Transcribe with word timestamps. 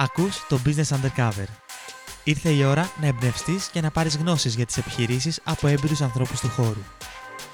Ακούς 0.00 0.46
το 0.48 0.58
Business 0.64 0.96
Undercover. 0.96 1.46
Ήρθε 2.24 2.50
η 2.50 2.64
ώρα 2.64 2.90
να 3.00 3.06
εμπνευστείς 3.06 3.68
και 3.68 3.80
να 3.80 3.90
πάρεις 3.90 4.16
γνώσεις 4.16 4.54
για 4.54 4.66
τις 4.66 4.76
επιχειρήσεις 4.76 5.40
από 5.44 5.66
έμπειρους 5.66 6.00
ανθρώπους 6.00 6.40
του 6.40 6.48
χώρου. 6.48 6.82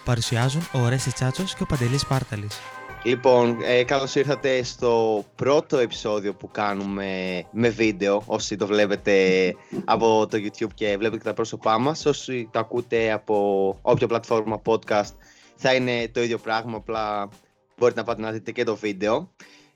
Παρουσιάζουν 0.05 0.62
ο 0.72 0.88
Ρέσι 0.88 1.12
Τσάτσος 1.12 1.54
και 1.54 1.62
ο 1.62 1.67
Παντελής 1.67 2.07
Πάρταλης. 2.07 2.58
Λοιπόν, 3.02 3.57
ε, 3.62 3.84
καλώς 3.84 4.15
ήρθατε 4.15 4.62
στο 4.62 5.25
πρώτο 5.34 5.78
επεισόδιο 5.78 6.34
που 6.34 6.50
κάνουμε 6.50 7.42
με 7.52 7.68
βίντεο, 7.68 8.22
όσοι 8.27 8.56
το 8.56 8.66
βλέπετε 8.66 9.14
από 9.84 10.26
το 10.26 10.38
YouTube 10.38 10.74
και 10.74 10.86
βλέπετε 10.86 11.16
και 11.16 11.24
τα 11.24 11.34
πρόσωπά 11.34 11.79
μας. 11.79 12.06
Όσοι 12.06 12.48
το 12.52 12.58
ακούτε 12.58 13.12
από 13.12 13.79
όποια 13.82 14.06
πλατφόρμα 14.06 14.62
podcast 14.64 15.14
θα 15.56 15.74
είναι 15.74 16.08
το 16.08 16.22
ίδιο 16.22 16.38
πράγμα, 16.38 16.76
απλά 16.76 17.29
μπορείτε 17.79 18.00
να 18.00 18.06
πάτε 18.06 18.22
να 18.22 18.30
δείτε 18.30 18.52
και 18.52 18.64
το 18.64 18.76
βίντεο. 18.76 19.30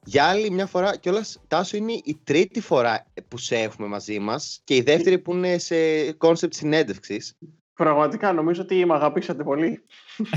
Για 0.08 0.24
άλλη 0.24 0.50
μια 0.50 0.66
φορά, 0.66 0.96
κιόλας, 0.96 1.40
Τάσο, 1.48 1.76
είναι 1.76 1.92
η 1.92 2.20
τρίτη 2.24 2.60
φορά 2.60 3.06
που 3.28 3.38
σε 3.38 3.56
έχουμε 3.56 3.88
μαζί 3.88 4.18
μας 4.18 4.60
και 4.64 4.74
η 4.74 4.80
δεύτερη 4.80 5.18
που 5.18 5.32
είναι 5.32 5.58
σε 5.58 5.74
concept 6.18 6.54
συνέντευξης. 6.54 7.36
Πραγματικά 7.74 8.32
νομίζω 8.32 8.62
ότι 8.62 8.84
με 8.86 8.94
αγαπήσατε 8.94 9.42
πολύ. 9.42 9.84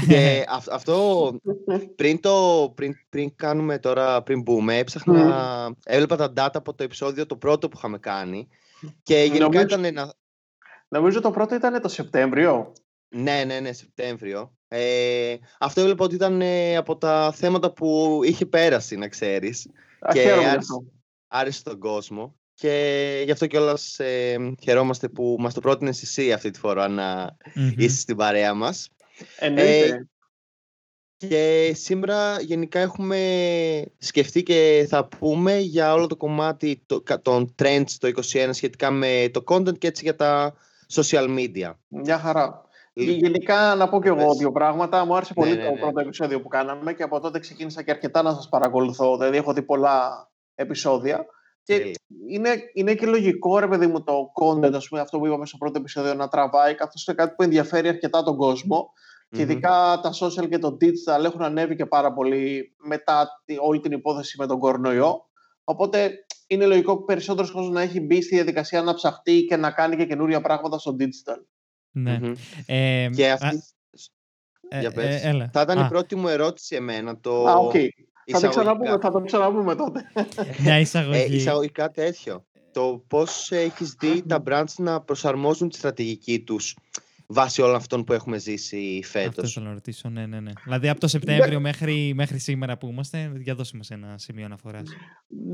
Και 0.08 0.46
αυτό 0.72 1.32
πριν, 1.96 2.20
το, 2.20 2.72
πριν, 2.76 2.96
πριν 3.10 3.36
κάνουμε 3.36 3.80
τώρα, 3.80 4.22
πριν 4.22 4.42
μπούμε, 4.42 4.78
έψαχνα, 4.78 5.76
έβλεπα 5.86 6.16
τα 6.16 6.34
data 6.36 6.54
από 6.54 6.74
το 6.74 6.84
επεισόδιο 6.84 7.26
το 7.26 7.36
πρώτο 7.36 7.70
που 7.70 7.78
είχαμε 7.78 7.98
κάνει 7.98 8.48
και 9.04 9.16
γενικά 9.16 9.44
Νομίζω- 9.44 9.64
ήταν 9.64 9.86
ένα... 9.86 10.14
Νομίζω 10.88 11.22
το 11.22 11.32
πρώτο 11.32 11.56
ήταν 11.56 11.82
το 11.82 11.88
Σεπτέμβριο. 11.88 12.74
Ναι, 13.16 13.44
ναι, 13.46 13.60
ναι, 13.60 13.74
Σεπτέμβριο. 13.74 14.56
Ε, 14.68 15.36
αυτό 15.60 15.82
έβλεπα 15.82 16.04
ότι 16.04 16.16
ήταν 16.16 16.42
ε, 16.42 16.76
από 16.76 16.98
τα 16.98 17.32
θέματα 17.36 17.72
που 17.74 18.20
είχε 18.24 18.46
πέρασει, 18.46 18.96
να 18.96 19.08
ξέρεις. 19.08 19.68
Α, 20.00 20.10
Και 20.14 20.20
χαίρομαι 20.22 20.42
γι' 20.42 20.48
άρεσε- 20.48 20.58
αυτό. 20.72 20.86
άρεσε 21.28 21.64
τον 21.64 21.80
κόσμο 21.80 22.36
και 22.54 23.22
γι' 23.26 23.32
αυτό 23.32 23.48
κιόλας 23.48 24.00
ε, 24.00 24.54
χαιρόμαστε 24.62 25.10
που 25.10 25.36
μας 25.40 25.54
το 25.54 25.60
πρότεινες 25.60 26.02
εσύ 26.02 26.32
αυτή 26.34 26.50
τη 26.52 26.60
φορά 26.60 26.88
να 26.88 27.36
Μμμ. 27.56 27.72
είσαι 27.78 27.98
στην 28.00 28.16
παρέα 28.16 28.54
μας. 28.54 28.90
Εννοείται. 29.40 30.06
Και 31.18 31.72
σήμερα 31.76 32.42
γενικά 32.42 32.80
έχουμε 32.80 33.20
σκεφτεί 33.98 34.44
και 34.44 34.86
θα 34.90 35.08
πούμε 35.08 35.58
για 35.58 35.94
όλο 35.94 36.08
το 36.08 36.16
κομμάτι 36.18 36.84
το- 36.86 37.02
κα- 37.02 37.22
των 37.22 37.56
trends 37.62 37.92
το 38.00 38.08
2021 38.08 38.50
σχετικά 38.54 38.92
με 38.92 39.30
το 39.34 39.44
content 39.48 39.78
και 39.78 39.88
έτσι 39.88 40.04
για 40.04 40.16
τα 40.16 40.56
social 40.94 41.28
media. 41.38 41.74
Μια 41.88 42.18
χαρά. 42.20 42.62
Και 42.94 43.02
Λοιπόν, 43.04 43.20
γενικά 43.20 43.76
να 43.76 43.90
πω 43.90 44.02
και 44.02 44.08
εγώ 44.08 44.28
πες. 44.28 44.38
δύο 44.38 44.52
πράγματα. 44.52 45.06
Μου 45.06 45.16
άρεσε 45.16 45.34
Ναι, 45.36 45.44
πολύ 45.44 45.56
ναι, 45.58 45.66
το 45.66 45.72
ναι. 45.74 45.80
πρώτο 45.80 46.00
επεισόδιο 46.00 46.42
που 46.42 46.48
κάναμε 46.48 46.94
και 46.94 47.04
από 47.04 47.20
τότε 47.20 47.40
ξεκίνησα 47.40 47.84
και 47.84 47.92
αρκετά 47.92 48.22
να 48.22 48.34
σας 48.34 48.50
παρακολουθώ. 48.50 49.18
Δηλαδή 49.18 49.38
έχω 49.38 49.54
δει 49.54 49.62
πολλά 49.62 50.30
επεισόδια. 50.56 51.26
Και 51.64 51.78
Τέλεια. 51.78 51.94
είναι, 52.30 52.50
είναι 52.74 52.94
και 52.96 53.06
λογικό, 53.06 53.60
ρε 53.60 53.68
παιδί 53.68 53.88
μου, 53.88 54.04
το 54.04 54.32
content, 54.42 54.74
ας 54.74 54.88
πούμε, 54.88 55.02
αυτό 55.02 55.20
που 55.20 55.26
είπαμε 55.28 55.46
στο 55.46 55.58
πρώτο 55.58 55.80
επεισόδιο, 55.80 56.14
να 56.14 56.28
τραβάει, 56.28 56.76
καθώς 56.76 57.08
είναι 57.08 57.16
κάτι 57.16 57.34
που 57.38 57.44
ενδιαφέρει 57.44 57.88
αρκετά 57.88 58.24
τον 58.24 58.38
κόσμο. 58.38 58.94
Και 59.30 59.38
Μμμ. 59.38 59.50
ειδικά 59.50 60.00
τα 60.04 60.12
social 60.20 60.50
και 60.50 60.58
το 60.58 60.78
digital 60.82 61.24
έχουν 61.24 61.42
ανέβει 61.42 61.76
και 61.76 61.86
πάρα 61.86 62.14
πολύ 62.14 62.76
μετά 62.78 63.42
τη- 63.46 63.58
όλη 63.60 63.80
την 63.80 63.92
υπόθεση 63.92 64.36
με 64.40 64.48
τον 64.48 64.60
κορονοϊό. 64.60 65.26
Οπότε 65.64 66.12
είναι 66.48 66.66
λογικό 66.66 66.98
που 66.98 67.04
περισσότερος 67.04 67.52
κόσμος 67.52 67.72
να 67.74 67.82
έχει 67.82 68.00
μπει 68.02 68.22
στη 68.22 68.36
διαδικασία 68.36 68.82
να 68.82 68.94
ψαχτεί 68.94 69.46
και 69.46 69.56
να 69.56 69.72
κάνει 69.72 69.96
και 69.96 70.06
καινούρια 70.06 70.42
πράγματα 70.42 70.78
στο 70.78 70.96
digital. 71.00 71.38
Ναι. 71.92 72.20
Μμμ. 72.22 72.34
Ε, 72.66 73.10
Και 73.16 73.30
α, 73.30 73.34
αυτή 73.34 73.64
ε, 74.70 74.80
για 74.80 74.90
ε, 74.90 74.92
πες. 74.96 75.24
έλα. 75.24 75.50
θα 75.54 75.62
ήταν 75.62 75.78
Α, 75.80 75.86
η 75.86 75.88
πρώτη 75.90 76.16
μου 76.16 76.28
ερώτηση 76.28 76.76
εμένα. 76.76 77.20
Το... 77.20 77.46
Α, 77.48 77.54
οκ. 77.56 77.72
Θα, 77.72 77.80
το 77.80 78.48
εισαγωγικά. 78.48 78.50
ξαναπούμε, 78.50 78.98
θα 79.02 79.12
το 79.12 79.22
ξαναπούμε 79.22 79.76
τότε. 79.76 80.02
Μια 80.64 80.74
Ε, 80.74 80.80
εισαγωγή. 80.80 81.36
εισαγωγικά 81.36 81.92
τέτοιο. 81.92 82.46
Το 82.72 83.04
πώς 83.08 83.52
έχεις 83.52 83.96
δει 84.00 84.24
τα 84.28 84.44
brands 84.48 84.74
να 84.78 85.02
προσαρμόζουν 85.02 85.70
τη 85.70 85.76
στρατηγική 85.78 86.40
τους 86.40 86.76
βάσει 87.28 87.62
όλων 87.62 87.76
αυτών 87.76 88.04
που 88.04 88.14
έχουμε 88.14 88.38
ζήσει 88.38 89.00
Αυτό 89.04 89.20
φέτος. 89.20 89.54
θέλω 89.54 89.66
να 89.66 89.74
ρωτήσω, 89.74 90.10
ναι, 90.10 90.26
ναι, 90.26 90.40
ναι. 90.40 90.52
Δηλαδή 90.64 90.90
από 90.90 91.00
το 91.00 91.08
Σεπτέμβριο 91.08 91.60
μέχρι, 91.60 92.12
μέχρι 92.16 92.40
σήμερα 92.40 92.78
που 92.78 92.88
είμαστε, 92.88 93.32
για 93.38 93.56
δώσε 93.56 93.78
μας 93.78 93.90
ένα 93.90 94.18
σημείο 94.18 94.46
αναφοράς. 94.46 94.84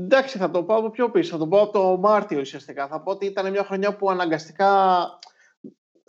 Εντάξει, 0.04 0.38
θα 0.38 0.50
το 0.50 0.62
πάω 0.62 0.78
από 0.78 0.90
πιο 0.90 1.10
πίσω. 1.10 1.30
Θα 1.30 1.38
το 1.38 1.46
πω 1.46 1.60
από 1.60 1.72
το 1.72 1.98
Μάρτιο 1.98 2.40
ουσιαστικά. 2.40 2.88
Θα 2.88 3.00
πω 3.02 3.10
ότι 3.10 3.26
ήταν 3.26 3.50
μια 3.50 3.64
χρονιά 3.64 3.96
που 3.96 4.10
αναγκαστικά 4.10 4.68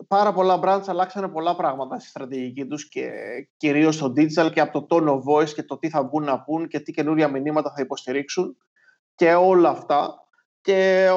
πάρα 0.08 0.34
πολλά 0.34 0.60
brands 0.64 0.84
αλλάξανε 0.88 1.28
πολλά 1.28 1.56
πράγματα 1.56 2.00
στη 2.00 2.10
στρατηγική 2.10 2.66
τους 2.66 2.90
και 2.90 3.12
κυρίως 3.58 3.96
στο 3.96 4.14
digital 4.16 4.52
και 4.54 4.62
από 4.62 4.86
το 4.86 4.96
tone 4.96 5.08
of 5.08 5.20
voice 5.34 5.50
και 5.50 5.64
το 5.64 5.78
τι 5.78 5.90
θα 5.90 6.04
βγουν 6.04 6.24
να 6.24 6.42
πούν 6.42 6.68
και 6.68 6.80
τι 6.80 6.92
καινούρια 6.92 7.28
μηνύματα 7.28 7.74
θα 7.76 7.82
υποστηρίξουν 7.82 8.58
και 9.16 9.34
όλα 9.34 9.70
αυτά. 9.70 10.14
Και 10.62 11.10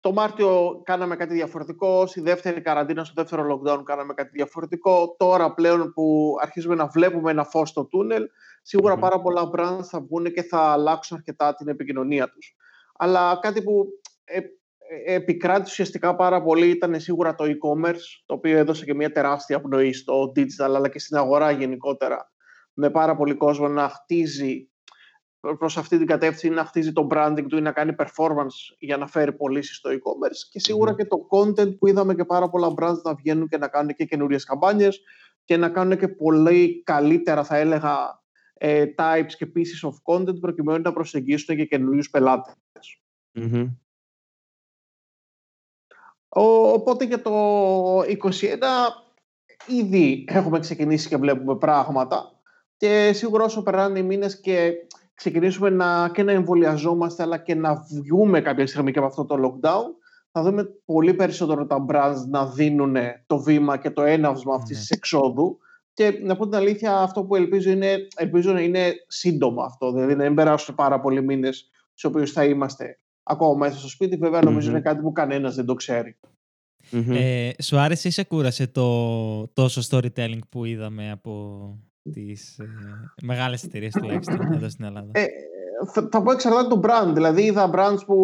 το 0.00 0.12
Μάρτιο 0.12 0.80
κάναμε 0.84 1.16
κάτι 1.16 1.34
διαφορετικό, 1.34 2.06
στη 2.06 2.20
δεύτερη 2.20 2.60
καραντίνα, 2.60 3.04
στο 3.04 3.12
δεύτερο 3.16 3.60
lockdown 3.62 3.82
κάναμε 3.84 4.14
κάτι 4.14 4.30
διαφορετικό. 4.32 5.14
Τώρα 5.18 5.54
πλέον 5.54 5.92
που 5.92 6.36
αρχίζουμε 6.40 6.74
να 6.74 6.86
βλέπουμε 6.86 7.30
ένα 7.30 7.44
φως 7.44 7.68
στο 7.68 7.84
τούνελ, 7.84 8.28
σίγουρα 8.62 8.94
Μμμ. 8.94 9.00
πάρα 9.00 9.20
πολλά 9.20 9.50
brands 9.54 9.84
θα 9.84 10.00
βγουν 10.00 10.32
και 10.32 10.42
θα 10.42 10.58
αλλάξουν 10.58 11.16
αρκετά 11.16 11.54
την 11.54 11.68
επικοινωνία 11.68 12.30
τους. 12.30 12.56
Αλλά 12.98 13.38
κάτι 13.42 13.62
που 13.62 13.86
ε, 14.24 14.38
ε, 14.38 14.42
επικράτησε 15.04 15.70
ουσιαστικά 15.70 16.16
πάρα 16.16 16.42
πολύ 16.42 16.68
ήταν 16.68 17.00
σίγουρα 17.00 17.34
το 17.34 17.44
e-commerce, 17.44 18.22
το 18.26 18.34
οποίο 18.34 18.58
έδωσε 18.58 18.84
και 18.84 18.94
μια 18.94 19.12
τεράστια 19.12 19.60
πνοή 19.60 19.92
στο 19.92 20.32
digital 20.36 20.74
αλλά 20.74 20.88
και 20.88 20.98
στην 20.98 21.16
αγορά 21.16 21.50
γενικότερα. 21.50 22.32
Με 22.72 22.90
πάρα 22.90 23.16
πολύ 23.16 23.34
κόσμο 23.34 23.68
να 23.68 23.88
χτίζει 23.88 24.70
προς 25.40 25.76
αυτή 25.76 25.98
την 25.98 26.06
κατεύθυνση, 26.06 26.56
να 26.56 26.64
χτίζει 26.64 26.92
το 26.92 27.06
branding 27.10 27.44
του 27.48 27.56
ή 27.56 27.60
να 27.60 27.72
κάνει 27.72 27.94
performance 27.98 28.76
για 28.78 28.96
να 28.96 29.06
φέρει 29.06 29.32
πωλήσεις 29.32 29.76
στο 29.76 29.90
e-commerce 29.90 30.48
και 30.50 30.60
σίγουρα 30.60 30.90
Μμμ. 30.90 30.96
και 30.96 31.04
το 31.04 31.16
content 31.30 31.78
που 31.78 31.86
είδαμε 31.86 32.14
και 32.14 32.24
πάρα 32.24 32.48
πολλά 32.48 32.72
brands 32.76 33.02
να 33.02 33.14
βγαίνουν 33.14 33.48
και 33.48 33.58
να 33.58 33.68
κάνουν 33.68 33.94
και 33.94 34.04
καινούριες 34.04 34.44
καμπάνιες 34.44 35.00
και 35.44 35.56
να 35.56 35.68
κάνουν 35.68 35.98
και 35.98 36.08
πολύ 36.08 36.82
καλύτερα 36.82 37.44
θα 37.44 37.56
έλεγα 37.56 38.22
ε, 38.54 38.84
types 38.96 39.32
και 39.36 39.52
pieces 39.54 39.88
of 39.88 40.14
content 40.14 40.40
προκειμένου 40.40 40.82
να 40.82 40.92
προσεγγίσουν 40.92 41.56
και 41.56 41.64
καινούριους 41.64 42.10
πελάτες. 42.10 42.56
Μμμ. 43.32 43.66
Ο- 46.28 46.72
Οπότε 46.72 47.04
για 47.04 47.22
το 47.22 47.30
2021 48.02 48.06
ήδη 49.66 50.24
έχουμε 50.28 50.58
ξεκινήσει 50.58 51.08
και 51.08 51.16
βλέπουμε 51.16 51.56
πράγματα 51.56 52.32
και 52.76 53.10
σίγουρα 53.14 53.44
όσο 53.44 53.62
περνάνε 53.62 53.98
οι 53.98 54.02
μήνες 54.02 54.40
και 54.40 54.72
ξεκινήσουμε 55.14 55.70
να, 55.70 56.10
και 56.14 56.22
να 56.22 56.32
εμβολιαζόμαστε 56.32 57.22
αλλά 57.22 57.38
και 57.38 57.54
να 57.54 57.74
βγούμε 57.90 58.40
κάποια 58.40 58.66
στιγμή 58.66 58.92
και 58.92 58.98
από 58.98 59.08
αυτό 59.08 59.24
το 59.24 59.34
lockdown 59.44 59.84
θα 60.32 60.42
δούμε 60.42 60.64
πολύ 60.84 61.14
περισσότερο 61.14 61.66
τα 61.66 61.84
brands 61.88 62.24
να 62.28 62.46
δίνουν 62.46 62.96
το 63.26 63.38
βήμα 63.38 63.76
και 63.76 63.90
το 63.90 64.02
έναυσμα 64.02 64.54
αυτής 64.54 64.76
Ναι. 64.76 64.80
της 64.82 64.90
εξόδου 64.90 65.58
και 65.92 66.18
να 66.22 66.36
πω 66.36 66.44
την 66.48 66.54
αλήθεια 66.58 66.96
αυτό 66.98 67.24
που 67.24 67.36
ελπίζω 67.36 67.70
είναι, 67.70 68.06
ελπίζω 68.16 68.52
να 68.52 68.60
είναι 68.60 68.92
σύντομο 69.06 69.62
αυτό 69.62 69.92
δηλαδή 69.92 70.14
να 70.14 70.22
μην 70.24 70.34
περάσουν 70.34 70.74
πάρα 70.74 71.00
πολλοί 71.00 71.22
μήνες 71.22 71.70
στους 71.94 72.04
οποίους 72.04 72.32
θα 72.32 72.44
είμαστε 72.44 72.98
ακόμα 73.28 73.56
μέσα 73.56 73.78
στο 73.78 73.88
σπίτι 73.88 74.16
βέβαια 74.16 74.40
νομίζω 74.42 74.66
Μμμ. 74.68 74.74
είναι 74.74 74.84
κάτι 74.84 75.00
που 75.00 75.12
κανένας 75.12 75.54
δεν 75.54 75.64
το 75.64 75.74
ξέρει. 75.74 76.16
Μμμ. 76.90 77.10
Ε, 77.12 77.50
σου 77.62 77.78
άρεσε 77.78 78.08
ή 78.08 78.10
σε 78.10 78.24
κούρασε 78.24 78.66
το 78.66 79.46
τόσο 79.52 79.80
storytelling 79.90 80.38
που 80.48 80.64
είδαμε 80.64 81.10
από 81.10 81.42
τις 82.12 82.58
ε, 82.58 82.64
μεγάλες 83.22 83.62
εταιρείες 83.64 83.92
τουλάχιστον 83.92 84.52
εδώ 84.52 84.68
στην 84.68 84.84
Ελλάδα; 84.84 85.10
Ε, 85.12 85.26
θα, 85.92 86.08
θα 86.10 86.22
πω 86.22 86.32
εξαρτάται 86.32 86.68
το 86.68 86.80
brand. 86.84 87.10
Δηλαδή, 87.14 87.42
είδα 87.42 87.70
brands 87.74 87.98
που 88.06 88.16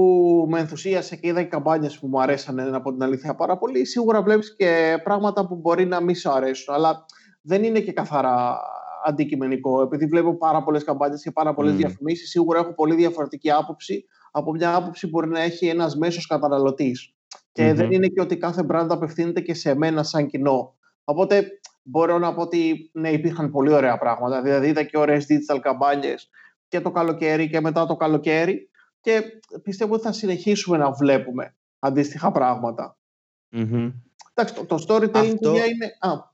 με 0.49 0.61
ενθουσίασε 0.61 1.17
και 1.17 1.29
είδα 1.29 1.43
και 1.43 1.49
καμπάνιες 1.49 1.99
που 1.99 2.07
μου 2.07 2.21
αρέσανε, 2.21 2.65
να 2.65 2.81
πω 2.81 2.93
την 2.93 3.03
αλήθεια, 3.03 3.35
πάρα 3.35 3.59
πολύ. 3.59 3.87
Σίγουρα 3.87 4.23
βλέπεις 4.23 4.57
και 4.57 5.01
πράγματα 5.05 5.47
που 5.47 5.57
μπορεί 5.57 5.87
να 5.87 6.01
μη 6.01 6.15
σου 6.15 6.31
αρέσουν, 6.31 6.75
αλλά 6.75 7.05
δεν 7.41 7.65
είναι 7.65 7.81
και 7.81 7.93
καθαρά 7.93 8.59
αντικειμενικό. 9.07 9.83
Επειδή 9.83 10.07
βλέπω 10.07 10.37
πάρα 10.37 10.63
πολλές 10.63 10.85
καμπάνιες 10.85 11.23
και 11.23 11.31
πάρα 11.31 11.55
πολλές 11.55 11.73
Μμμ. 11.73 11.79
διαφημίσεις, 11.79 12.29
σίγουρα 12.31 12.59
έχω 12.59 12.75
πολύ 12.75 12.95
διαφορετική 12.95 13.51
άποψη 13.51 14.05
από 14.37 14.53
μια 14.53 14.75
άποψη 14.75 15.07
που 15.07 15.11
μπορεί 15.19 15.31
να 15.31 15.41
έχει 15.41 15.67
ένας 15.67 15.97
μέσος 15.97 16.27
καταναλωτής. 16.27 17.13
Και 17.53 17.65
Μμμ. 17.65 17.75
δεν 17.77 17.93
είναι 17.93 18.07
και 18.07 18.21
ότι 18.21 18.37
κάθε 18.37 18.67
brand 18.71 18.87
απευθύνεται 18.91 19.41
και 19.41 19.55
σε 19.55 19.75
μένα 19.75 20.03
σαν 20.03 20.27
κοινό. 20.27 20.75
Οπότε 21.05 21.47
μπορώ 21.83 22.19
να 22.19 22.35
πω 22.35 22.43
ότι 22.43 22.91
ναι, 22.93 23.11
υπήρχαν 23.11 23.51
πολύ 23.51 23.73
ωραία 23.73 23.99
πράγματα. 23.99 24.43
Δηλαδή, 24.43 24.69
είδα 24.69 24.83
και 24.83 24.99
ωραίες 24.99 25.27
digital 25.29 25.59
καμπάνιες 25.63 26.29
και 26.69 26.81
το 26.81 26.91
καλοκαίρι 26.91 27.49
και 27.49 27.61
μετά 27.61 27.87
το 27.87 27.97
καλοκαίρι 27.97 28.71
και 29.01 29.23
πιστεύω 29.63 29.95
ότι 29.95 30.03
θα 30.03 30.13
συνεχίσουμε 30.13 30.77
να 30.77 30.91
βλέπουμε 30.93 31.57
αντίστοιχα 31.79 32.33
πράγματα. 32.33 32.99
Μμμ. 33.51 33.91
Εντάξει, 34.35 34.55
το, 34.55 34.65
το 34.65 34.85
storytelling 34.89 35.15
Αυτό- 35.15 35.51
παιδιά, 35.53 35.65
είναι... 35.67 35.87
Α, 36.01 36.33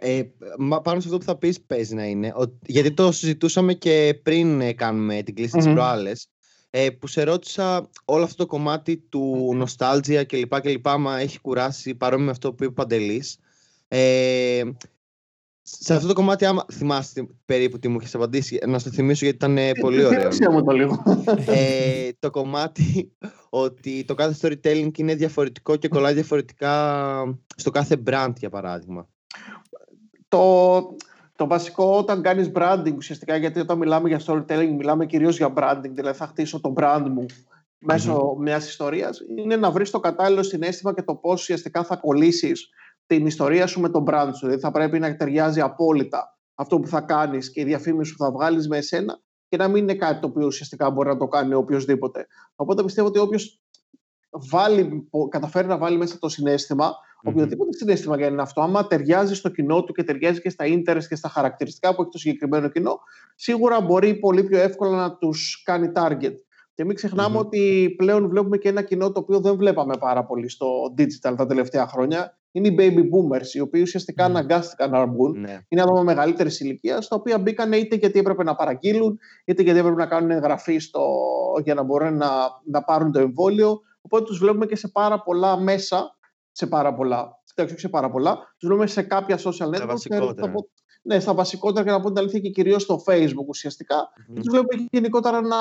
Ε, 0.00 0.22
μα 0.58 0.80
πάνω 0.80 1.00
σε 1.00 1.06
αυτό 1.06 1.18
που 1.18 1.24
θα 1.24 1.36
πεις 1.36 1.60
παίζει 1.60 1.94
να 1.94 2.04
είναι, 2.04 2.32
ότι- 2.34 2.58
γιατί 2.72 2.92
το 2.92 3.12
συζητούσαμε 3.12 3.74
και 3.74 4.20
πριν 4.22 4.60
ε, 4.60 4.72
κάνουμε 4.72 5.22
την 5.22 5.34
κλίση 5.34 5.56
Μμμ. 5.56 5.64
της 5.64 5.72
προάλλες, 5.72 6.28
ε, 6.70 6.90
που 6.90 7.06
σε 7.06 7.22
ρώτησα 7.22 7.90
όλο 8.04 8.24
αυτό 8.24 8.36
το 8.36 8.46
κομμάτι 8.46 8.96
του 8.96 9.52
νοστάλτζια 9.54 10.24
και 10.24 10.36
λοιπά 10.36 10.60
και 10.60 10.68
λοιπά, 10.68 10.98
μα 10.98 11.18
έχει 11.18 11.40
κουράσει 11.40 11.94
παρόμοιο 11.94 12.24
με 12.24 12.30
αυτό 12.30 12.48
που 12.48 12.62
είπε 12.62 12.66
ο 12.66 12.72
Παντελής. 12.72 13.38
Ε, 13.88 14.62
σε 15.62 15.94
αυτό 15.94 16.06
το 16.08 16.14
κομμάτι, 16.14 16.44
άμα 16.44 16.64
θυμάστε 16.72 17.26
περίπου 17.44 17.78
τι 17.78 17.88
μου 17.88 17.98
έχει 18.02 18.16
απαντήσει, 18.16 18.58
να 18.66 18.78
στο 18.78 18.90
θυμίσω 18.90 19.24
γιατί 19.24 19.36
ήταν 19.36 19.58
ε, 19.58 19.72
πολύ 19.80 20.04
ωραίο. 20.04 20.30
μου 20.50 20.64
το 20.64 20.72
λίγο. 20.72 21.02
ε, 21.46 22.08
το 22.18 22.30
κομμάτι 22.30 23.12
ότι 23.48 24.04
το 24.04 24.14
κάθε 24.14 24.36
storytelling 24.40 24.98
είναι 24.98 25.14
διαφορετικό 25.14 25.76
και 25.76 25.88
κολλάει 25.88 26.14
διαφορετικά 26.14 27.38
στο 27.56 27.70
κάθε 27.70 28.02
brand, 28.06 28.32
για 28.38 28.50
παράδειγμα. 28.50 29.08
Το, 30.28 30.96
το 31.38 31.46
βασικό 31.46 31.96
όταν 31.96 32.22
κάνεις 32.22 32.50
branding 32.54 32.94
ουσιαστικά, 32.96 33.36
γιατί 33.36 33.60
όταν 33.60 33.78
μιλάμε 33.78 34.08
για 34.08 34.20
storytelling 34.26 34.74
μιλάμε 34.76 35.06
κυρίως 35.06 35.36
για 35.36 35.52
branding, 35.56 35.90
δηλαδή 35.90 36.16
θα 36.16 36.26
χτίσω 36.26 36.60
το 36.60 36.72
brand 36.76 37.06
μου 37.10 37.26
μέσω 37.78 38.16
mm-hmm. 38.16 38.42
μιας 38.42 38.68
ιστορίας, 38.68 39.20
είναι 39.36 39.56
να 39.56 39.70
βρεις 39.70 39.90
το 39.90 40.00
κατάλληλο 40.00 40.42
συνέστημα 40.42 40.94
και 40.94 41.02
το 41.02 41.14
πώς 41.14 41.40
ουσιαστικά 41.40 41.84
θα 41.84 41.96
κολλήσεις 41.96 42.68
την 43.06 43.26
ιστορία 43.26 43.66
σου 43.66 43.80
με 43.80 43.88
τον 43.88 44.04
brand 44.08 44.30
σου. 44.32 44.46
Δηλαδή 44.46 44.60
θα 44.60 44.70
πρέπει 44.70 44.98
να 44.98 45.16
ταιριάζει 45.16 45.60
απόλυτα 45.60 46.38
αυτό 46.54 46.80
που 46.80 46.86
θα 46.86 47.00
κάνεις 47.00 47.52
και 47.52 47.60
η 47.60 47.64
διαφήμιση 47.64 48.14
που 48.16 48.24
θα 48.24 48.30
βγάλεις 48.30 48.68
με 48.68 48.76
εσένα 48.76 49.20
και 49.48 49.56
να 49.56 49.68
μην 49.68 49.82
είναι 49.82 49.94
κάτι 49.94 50.20
το 50.20 50.26
οποίο 50.26 50.46
ουσιαστικά 50.46 50.90
μπορεί 50.90 51.08
να 51.08 51.16
το 51.16 51.28
κάνει 51.28 51.54
οποιοδήποτε. 51.54 52.26
Οπότε 52.54 52.82
πιστεύω 52.82 53.08
ότι 53.08 53.18
όποιος 53.18 53.62
καταφέρει 55.28 55.66
να 55.66 55.78
βάλει 55.78 55.96
μέσα 55.96 56.18
το 56.18 56.28
συνέστημα, 56.28 56.90
mm-hmm. 56.90 57.07
Οποιοδήποτε 57.22 57.76
συνέστημα 57.76 58.16
για 58.16 58.26
είναι 58.26 58.42
αυτό, 58.42 58.60
άμα 58.60 58.86
ταιριάζει 58.86 59.34
στο 59.34 59.48
κοινό 59.48 59.84
του 59.84 59.92
και 59.92 60.02
ταιριάζει 60.02 60.40
και 60.40 60.50
στα 60.50 60.64
interest 60.64 61.04
και 61.08 61.16
στα 61.16 61.28
χαρακτηριστικά 61.28 61.94
που 61.94 62.02
έχει 62.02 62.10
το 62.10 62.18
συγκεκριμένο 62.18 62.68
κοινό, 62.68 63.00
σίγουρα 63.34 63.80
μπορεί 63.80 64.14
πολύ 64.14 64.44
πιο 64.44 64.58
εύκολα 64.58 64.96
να 64.96 65.16
τους 65.16 65.62
κάνει 65.64 65.92
target. 65.94 66.34
Και 66.74 66.84
μην 66.84 66.96
ξεχνάμε 66.96 67.38
ότι 67.38 67.94
πλέον 67.96 68.28
βλέπουμε 68.28 68.56
και 68.56 68.68
ένα 68.68 68.82
κοινό 68.82 69.12
το 69.12 69.20
οποίο 69.20 69.40
δεν 69.40 69.56
βλέπαμε 69.56 69.94
πάρα 69.98 70.24
πολύ 70.24 70.48
στο 70.48 70.66
digital 70.98 71.34
τα 71.36 71.46
τελευταία 71.46 71.86
χρόνια. 71.86 72.38
Είναι 72.52 72.68
οι 72.68 72.74
baby 72.78 73.00
boomers, 73.00 73.54
οι 73.54 73.60
οποίοι 73.60 73.80
ουσιαστικά 73.84 74.24
mm. 74.24 74.28
αναγκάστηκαν 74.28 74.90
να 74.90 75.06
μπουν. 75.06 75.40
Ναι. 75.40 75.58
Είναι 75.68 75.82
άτομα 75.82 76.02
μεγαλύτερης 76.02 76.60
ηλικίας, 76.60 77.08
τα 77.08 77.16
οποία 77.16 77.38
μπήκαν 77.38 77.72
είτε 77.72 77.96
γιατί 77.96 78.18
έπρεπε 78.18 78.42
να 78.42 78.54
παραγγείλουν, 78.54 79.18
είτε 79.44 79.62
γιατί 79.62 79.78
έπρεπε 79.78 79.96
να 79.96 80.06
κάνουν 80.06 80.30
εγγραφή 80.30 80.78
στο, 80.78 81.00
για 81.64 81.74
να 81.74 81.82
μπορούν 81.82 82.16
να, 82.16 82.28
να 82.64 82.82
πάρουν 82.82 83.12
το 83.12 83.18
εμβόλιο. 83.18 83.80
Οπότε 84.00 84.24
τους 84.24 84.38
βλέπουμε 84.38 84.66
και 84.66 84.76
σε 84.76 84.88
πάρα 84.88 85.22
πολλά 85.22 85.60
μέσα, 85.60 86.17
σε 86.58 86.66
πάρα 86.66 86.94
πολλά, 86.94 87.42
όχι 87.56 87.78
σε 87.78 87.88
πάρα 87.88 88.10
πολλά, 88.10 88.36
τους 88.36 88.68
βλέπουμε 88.68 88.86
σε 88.86 89.02
κάποια 89.02 89.38
social 89.38 89.70
networks. 89.74 89.96
ναι, 91.02 91.20
στα 91.20 91.34
βασικότερα 91.34 91.84
και 91.84 91.90
να 91.90 92.00
πω 92.00 92.08
την 92.08 92.18
αλήθεια 92.18 92.40
και 92.40 92.50
κυρίως 92.50 92.82
στο 92.82 93.02
Facebook 93.06 93.46
ουσιαστικά. 93.46 93.96
Mm-hmm. 93.96 94.34
Τους 94.34 94.46
βλέπουμε 94.50 94.86
γενικότερα 94.90 95.40
να 95.40 95.56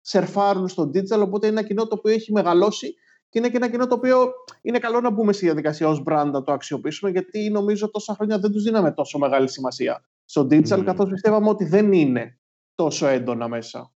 σερφάρουν 0.00 0.68
στο 0.68 0.82
digital, 0.82 1.20
οπότε 1.20 1.46
είναι 1.46 1.58
ένα 1.58 1.68
κοινό 1.68 1.86
το 1.86 1.94
οποίο 1.98 2.12
έχει 2.12 2.32
μεγαλώσει 2.32 2.94
και 3.28 3.38
είναι 3.38 3.48
και 3.48 3.56
ένα 3.56 3.70
κοινό 3.70 3.86
το 3.86 3.94
οποίο 3.94 4.32
είναι 4.62 4.78
καλό 4.78 5.00
να 5.00 5.10
μπούμε 5.10 5.32
στη 5.32 5.44
διαδικασία 5.44 5.88
ως 5.88 6.02
brand 6.06 6.30
να 6.32 6.42
το 6.42 6.52
αξιοποιήσουμε, 6.52 7.10
γιατί 7.10 7.50
νομίζω 7.50 7.90
τόσα 7.90 8.14
χρόνια 8.14 8.38
δεν 8.38 8.50
τους 8.52 8.62
δίναμε 8.62 8.92
τόσο 8.92 9.18
μεγάλη 9.18 9.48
σημασία 9.48 10.04
στο 10.24 10.46
digital, 10.50 10.78
mm. 10.78 10.84
καθώς 10.84 11.08
πιστεύαμε 11.10 11.48
ότι 11.48 11.64
δεν 11.64 11.92
είναι 11.92 12.38
τόσο 12.74 13.06
έντονα 13.06 13.48
μέσα. 13.48 13.92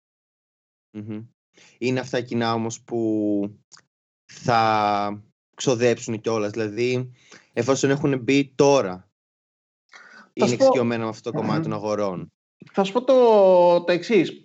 Mm-hmm. 0.92 1.26
Είναι 1.78 2.00
αυτά 2.00 2.20
κοινά 2.20 2.54
όμως 2.54 2.82
που 2.82 3.00
θα 4.24 5.22
ξοδέψουν 5.54 6.20
κιόλας. 6.20 6.50
Δηλαδή, 6.50 7.10
εφόσον 7.52 7.90
έχουν 7.90 8.18
μπει 8.18 8.52
τώρα, 8.54 9.08
είναι 10.32 10.52
εξοικειωμένα 10.52 11.02
με 11.02 11.08
αυτό 11.08 11.30
το 11.30 11.38
κομμάτι 11.38 11.62
των 11.62 11.72
αγορών. 11.72 12.32
Θα 12.72 12.84
σου 12.84 12.92
πω 12.92 13.04
το, 13.04 13.14
το 13.84 13.92
εξής 13.92 14.44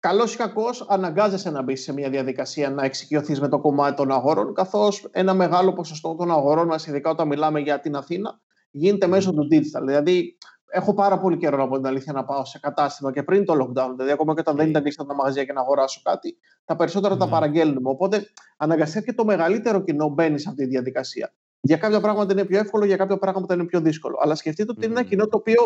καλός 0.00 0.34
ή 0.34 0.36
κακός, 0.36 0.86
αναγκάζεσαι 0.88 1.50
να 1.50 1.62
μπεις 1.62 1.82
σε 1.82 1.92
μια 1.92 2.10
διαδικασία 2.10 2.70
να 2.70 2.84
εξοικειωθείς 2.84 3.40
με 3.40 3.48
το 3.48 3.60
κομμάτι 3.60 3.96
των 3.96 4.12
αγορών, 4.12 4.54
καθώς 4.54 5.08
ένα 5.10 5.34
μεγάλο 5.34 5.72
ποσοστό 5.72 6.14
των 6.14 6.30
αγορών 6.30 6.66
μας, 6.66 6.86
ειδικά 6.86 7.10
όταν 7.10 7.26
μιλάμε 7.26 7.60
για 7.60 7.80
την 7.80 7.96
Αθήνα, 7.96 8.40
γίνεται 8.70 9.06
μέσω 9.06 9.32
του 9.32 9.48
digital. 9.52 9.84
Δηλαδή, 9.84 10.36
έχω 10.70 10.94
πάρα 10.94 11.18
πολύ 11.18 11.36
καιρό 11.36 11.62
από 11.62 11.76
την 11.76 11.86
αλήθεια 11.86 12.12
να 12.12 12.24
πάω 12.24 12.44
σε 12.44 12.58
κατάστημα 12.58 13.12
και 13.12 13.22
πριν 13.22 13.44
το 13.44 13.52
lockdown. 13.52 13.90
Δηλαδή, 13.90 14.10
ακόμα 14.10 14.34
και 14.34 14.40
όταν 14.40 14.56
δεν 14.56 14.68
ήταν 14.68 14.82
κλειστά 14.82 15.06
τα 15.06 15.14
μαγαζιά 15.14 15.44
και 15.44 15.52
να 15.52 15.60
αγοράσω 15.60 16.00
κάτι, 16.04 16.36
τα 16.64 16.76
περισσότερα 16.76 17.16
τα 17.16 17.28
παραγγέλνουμε. 17.28 17.88
Οπότε, 17.88 18.26
αναγκαστικά 18.56 19.04
και 19.04 19.12
το 19.12 19.24
μεγαλύτερο 19.24 19.80
κοινό 19.80 20.08
μπαίνει 20.08 20.38
σε 20.38 20.48
αυτή 20.48 20.62
τη 20.62 20.68
διαδικασία. 20.68 21.32
Για 21.60 21.76
κάποια 21.76 22.00
πράγματα 22.00 22.32
είναι 22.32 22.44
πιο 22.44 22.58
εύκολο, 22.58 22.84
για 22.84 22.96
κάποια 22.96 23.18
πράγματα 23.18 23.54
είναι 23.54 23.64
πιο 23.64 23.80
δύσκολο. 23.80 24.18
Αλλά 24.20 24.34
σκεφτείτε 24.34 24.70
ότι 24.70 24.86
είναι 24.86 25.00
ένα 25.00 25.08
κοινό 25.08 25.26
το 25.26 25.36
οποίο 25.36 25.62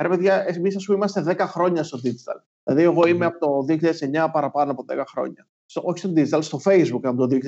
Ρε 0.00 0.08
παιδιά, 0.08 0.44
εμείς 0.48 0.76
ας 0.76 0.84
πούμε 0.84 0.96
είμαστε 0.96 1.22
10 1.26 1.38
χρόνια 1.38 1.82
στο 1.82 1.98
digital. 2.04 2.40
Δηλαδή, 2.64 2.82
εγώ 2.82 3.06
είμαι 3.06 3.26
από 3.26 3.38
το 3.38 3.64
2009 3.68 4.30
παραπάνω 4.32 4.70
από 4.70 4.84
10 4.88 5.04
χρόνια. 5.06 5.46
Στο, 5.66 5.82
όχι 5.84 5.98
στο 5.98 6.12
digital, 6.16 6.42
στο 6.42 6.60
Facebook 6.64 7.00
από 7.02 7.26
το 7.26 7.38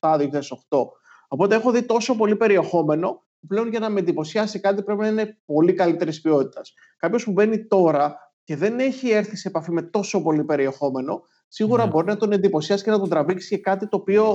2007-2008. 0.00 0.86
Οπότε 1.28 1.54
έχω 1.54 1.70
δει 1.70 1.82
τόσο 1.82 2.16
πολύ 2.16 2.36
περιεχόμενο 2.36 3.08
που 3.10 3.27
πλέον 3.46 3.68
για 3.68 3.78
να 3.78 3.88
με 3.88 4.00
εντυπωσιάσει 4.00 4.60
κάτι 4.60 4.82
πρέπει 4.82 5.00
να 5.00 5.08
είναι 5.08 5.38
πολύ 5.44 5.72
καλύτερης 5.72 6.20
ποιότητας. 6.20 6.74
Κάποιος 6.96 7.24
που 7.24 7.32
μπαίνει 7.32 7.66
τώρα 7.66 8.16
και 8.44 8.56
δεν 8.56 8.78
έχει 8.78 9.10
έρθει 9.10 9.36
σε 9.36 9.48
επαφή 9.48 9.72
με 9.72 9.82
τόσο 9.82 10.22
πολύ 10.22 10.44
περιεχόμενο, 10.44 11.22
σίγουρα 11.48 11.84
ναι. 11.84 11.90
μπορεί 11.90 12.06
να 12.06 12.16
τον 12.16 12.32
εντυπωσιάσει 12.32 12.84
και 12.84 12.90
να 12.90 12.98
τον 12.98 13.08
τραβήξει 13.08 13.48
και 13.48 13.58
κάτι 13.58 13.88
το 13.88 13.96
οποίο 13.96 14.30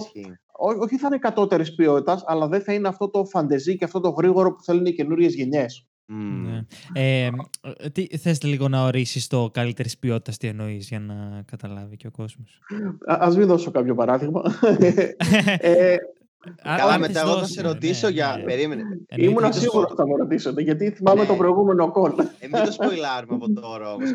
όχι 0.80 0.98
θα 0.98 1.08
είναι 1.08 1.18
κατώτερης 1.18 1.76
ποιότητας, 1.76 2.24
αλλά 2.26 2.48
δεν 2.48 2.62
θα 2.62 2.74
είναι 2.74 2.88
αυτό 2.88 3.10
το 3.10 3.26
φαντεζή 3.26 3.78
και 3.78 3.84
αυτό 3.84 4.00
το 4.00 4.10
γρήγορο 4.10 4.54
που 4.54 4.64
θέλουν 4.64 4.86
οι 4.86 4.94
καινούριες 4.94 5.34
γενιές. 5.34 5.88
Ναι. 6.06 6.66
Ε, 6.94 7.30
τι, 7.92 8.18
θες 8.18 8.44
λίγο 8.44 8.68
να 8.68 8.84
ορίσεις 8.84 9.28
το 9.28 9.50
καλύτερης 9.54 9.98
ποιότητας 9.98 10.38
τι 10.38 10.48
εννοείς 10.48 10.88
για 10.88 11.00
να 11.00 11.44
καταλάβει 11.46 11.96
και 11.96 12.08
ο 12.08 12.12
κόσμος; 12.12 12.60
Α, 13.08 13.18
ας 13.20 13.38
μην 13.38 13.48
δώσω 13.48 13.72
κάποιο 13.72 13.96
παράδειγμα. 13.96 14.42
ε, 15.58 15.96
Καλά, 16.64 17.00
μετά 17.00 17.20
εγώ 17.20 17.38
θα 17.38 17.46
σε 17.46 17.62
ρωτήσω 17.62 18.08
ναι, 18.08 18.14
για. 18.14 18.36
Ναι. 18.38 18.44
Περίμενε. 18.44 18.84
Ήμουν 19.16 19.54
σίγουρο 19.54 19.82
ότι 19.82 19.96
θα 19.96 20.08
μου 20.08 20.18
ρωτήσετε, 20.18 20.62
γιατί 20.62 20.90
θυμάμαι 20.92 21.22
ναι. 21.22 21.28
το 21.28 21.36
προηγούμενο 21.36 21.92
κόλ. 21.92 22.12
Ε, 22.40 22.48
μην 22.48 22.66
το 22.66 22.72
σποϊλάρουμε 22.72 23.36
από 23.36 23.54
τώρα 23.62 23.94
όμως. 23.94 24.10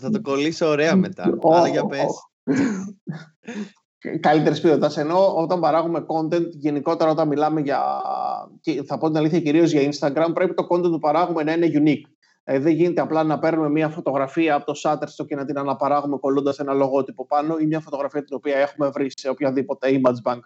Θα 0.00 0.10
το 0.10 0.20
κολλήσω 0.20 0.66
ωραία 0.66 0.96
μετά. 0.96 1.38
Αλλά 1.42 1.68
για 1.68 1.86
πες 1.86 2.06
καλύτερη 4.20 4.60
ποιότητα. 4.60 5.00
Ενώ 5.00 5.34
όταν 5.36 5.60
παράγουμε 5.60 6.04
content, 6.06 6.48
γενικότερα 6.50 7.10
όταν 7.10 7.28
μιλάμε 7.28 7.60
για. 7.60 7.82
θα 8.86 8.98
πω 8.98 9.06
την 9.06 9.16
αλήθεια 9.16 9.40
κυρίως 9.40 9.70
για 9.70 9.90
Instagram, 9.90 10.30
πρέπει 10.34 10.54
το 10.54 10.66
content 10.70 10.90
που 10.90 10.98
παράγουμε 10.98 11.42
να 11.42 11.52
είναι 11.52 11.70
unique. 11.74 12.10
Ε, 12.44 12.58
δεν 12.58 12.72
γίνεται 12.72 13.00
απλά 13.00 13.22
να 13.22 13.38
παίρνουμε 13.38 13.68
μια 13.68 13.88
φωτογραφία 13.88 14.54
από 14.54 14.64
το 14.64 14.72
Shutterstock 14.84 15.26
και 15.26 15.36
να 15.36 15.44
την 15.44 15.58
αναπαράγουμε 15.58 16.16
κολλώντας 16.16 16.58
ένα 16.58 16.72
λογότυπο 16.72 17.26
πάνω 17.26 17.56
ή 17.60 17.66
μια 17.66 17.80
φωτογραφία 17.80 18.24
την 18.24 18.36
οποία 18.36 18.56
έχουμε 18.56 18.88
βρει 18.88 19.10
σε 19.14 19.28
οποιαδήποτε 19.28 19.88
image 19.90 20.30
bank. 20.30 20.40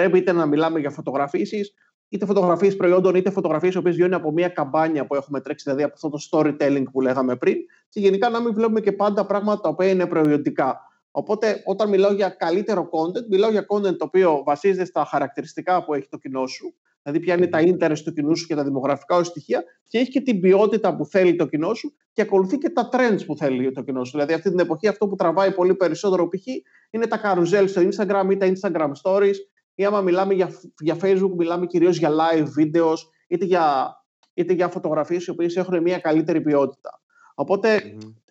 Πρέπει 0.00 0.18
είτε 0.18 0.32
να 0.32 0.46
μιλάμε 0.46 0.80
για 0.80 0.90
φωτογραφίσεις, 0.90 1.74
είτε 2.08 2.26
φωτογραφίες 2.26 2.76
προϊόντων, 2.76 3.14
είτε 3.14 3.30
φωτογραφίες 3.30 3.74
που 3.74 3.82
βγαίνουν 3.82 4.14
από 4.14 4.32
μια 4.32 4.48
καμπάνια 4.48 5.06
που 5.06 5.14
έχουμε 5.14 5.40
τρέξει, 5.40 5.64
δηλαδή 5.64 5.82
από 5.82 5.92
αυτό 5.94 6.08
το 6.08 6.18
storytelling 6.30 6.84
που 6.92 7.00
λέγαμε 7.00 7.36
πριν. 7.36 7.56
Και 7.88 8.00
γενικά 8.00 8.28
να 8.28 8.40
μην 8.40 8.54
βλέπουμε 8.54 8.80
και 8.80 8.92
πάντα 8.92 9.26
πράγματα 9.26 9.60
τα 9.60 9.68
οποία 9.68 9.88
είναι 9.88 10.06
προϊόντικά. 10.06 10.80
Οπότε, 11.10 11.62
όταν 11.64 11.88
μιλάω 11.88 12.12
για 12.12 12.28
καλύτερο 12.28 12.82
content, 12.82 13.26
μιλάω 13.30 13.50
για 13.50 13.66
content 13.68 13.96
το 13.96 14.04
οποίο 14.04 14.42
βασίζεται 14.44 14.84
στα 14.84 15.04
χαρακτηριστικά 15.04 15.84
που 15.84 15.94
έχει 15.94 16.08
το 16.08 16.18
κοινό 16.18 16.46
σου, 16.46 16.74
δηλαδή 17.02 17.24
ποια 17.24 17.34
είναι 17.34 17.46
τα 17.46 17.58
interest 17.60 17.98
του 18.04 18.12
κοινού 18.12 18.36
σου 18.36 18.46
και 18.46 18.54
τα 18.54 18.64
δημογραφικά 18.64 19.16
σου 19.16 19.24
στοιχεία, 19.24 19.64
και 19.88 19.98
έχει 19.98 20.10
και 20.10 20.20
την 20.20 20.40
ποιότητα 20.40 20.96
που 20.96 21.06
θέλει 21.06 21.36
το 21.36 21.46
κοινό 21.46 21.74
σου 21.74 21.94
και 22.12 22.22
ακολουθεί 22.22 22.58
και 22.58 22.70
τα 22.70 22.88
trends 22.92 23.26
που 23.26 23.36
θέλει 23.36 23.72
το 23.72 23.82
κοινό 23.82 24.04
σου. 24.04 24.10
Δηλαδή, 24.10 24.32
αυτή 24.32 24.50
την 24.50 24.58
εποχή 24.58 24.88
αυτό 24.88 25.08
που 25.08 25.14
τραβάει 25.14 25.52
πολύ 25.52 25.74
περισσότερο 25.74 26.28
π.χ. 26.28 26.46
είναι 26.90 27.06
τα 27.06 27.20
carousel 27.24 27.64
στο 27.66 27.82
Instagram 27.82 28.30
ή 28.30 28.36
τα 28.36 28.52
Instagram 28.52 28.90
stories, 29.02 29.36
ή 29.74 29.84
άμα 29.84 30.00
μιλάμε 30.00 30.34
για, 30.34 30.50
για 30.80 30.96
Facebook, 31.00 31.32
μιλάμε 31.36 31.66
κυρίως 31.66 31.98
για 31.98 32.10
live 32.10 32.46
videos, 32.60 32.96
είτε 33.28 33.44
για, 33.44 33.94
είτε 34.34 34.52
για 34.52 34.68
φωτογραφίες 34.68 35.26
οι 35.26 35.30
οποίες 35.30 35.56
έχουν 35.56 35.82
μια 35.82 35.98
καλύτερη 35.98 36.40
ποιότητα. 36.40 37.00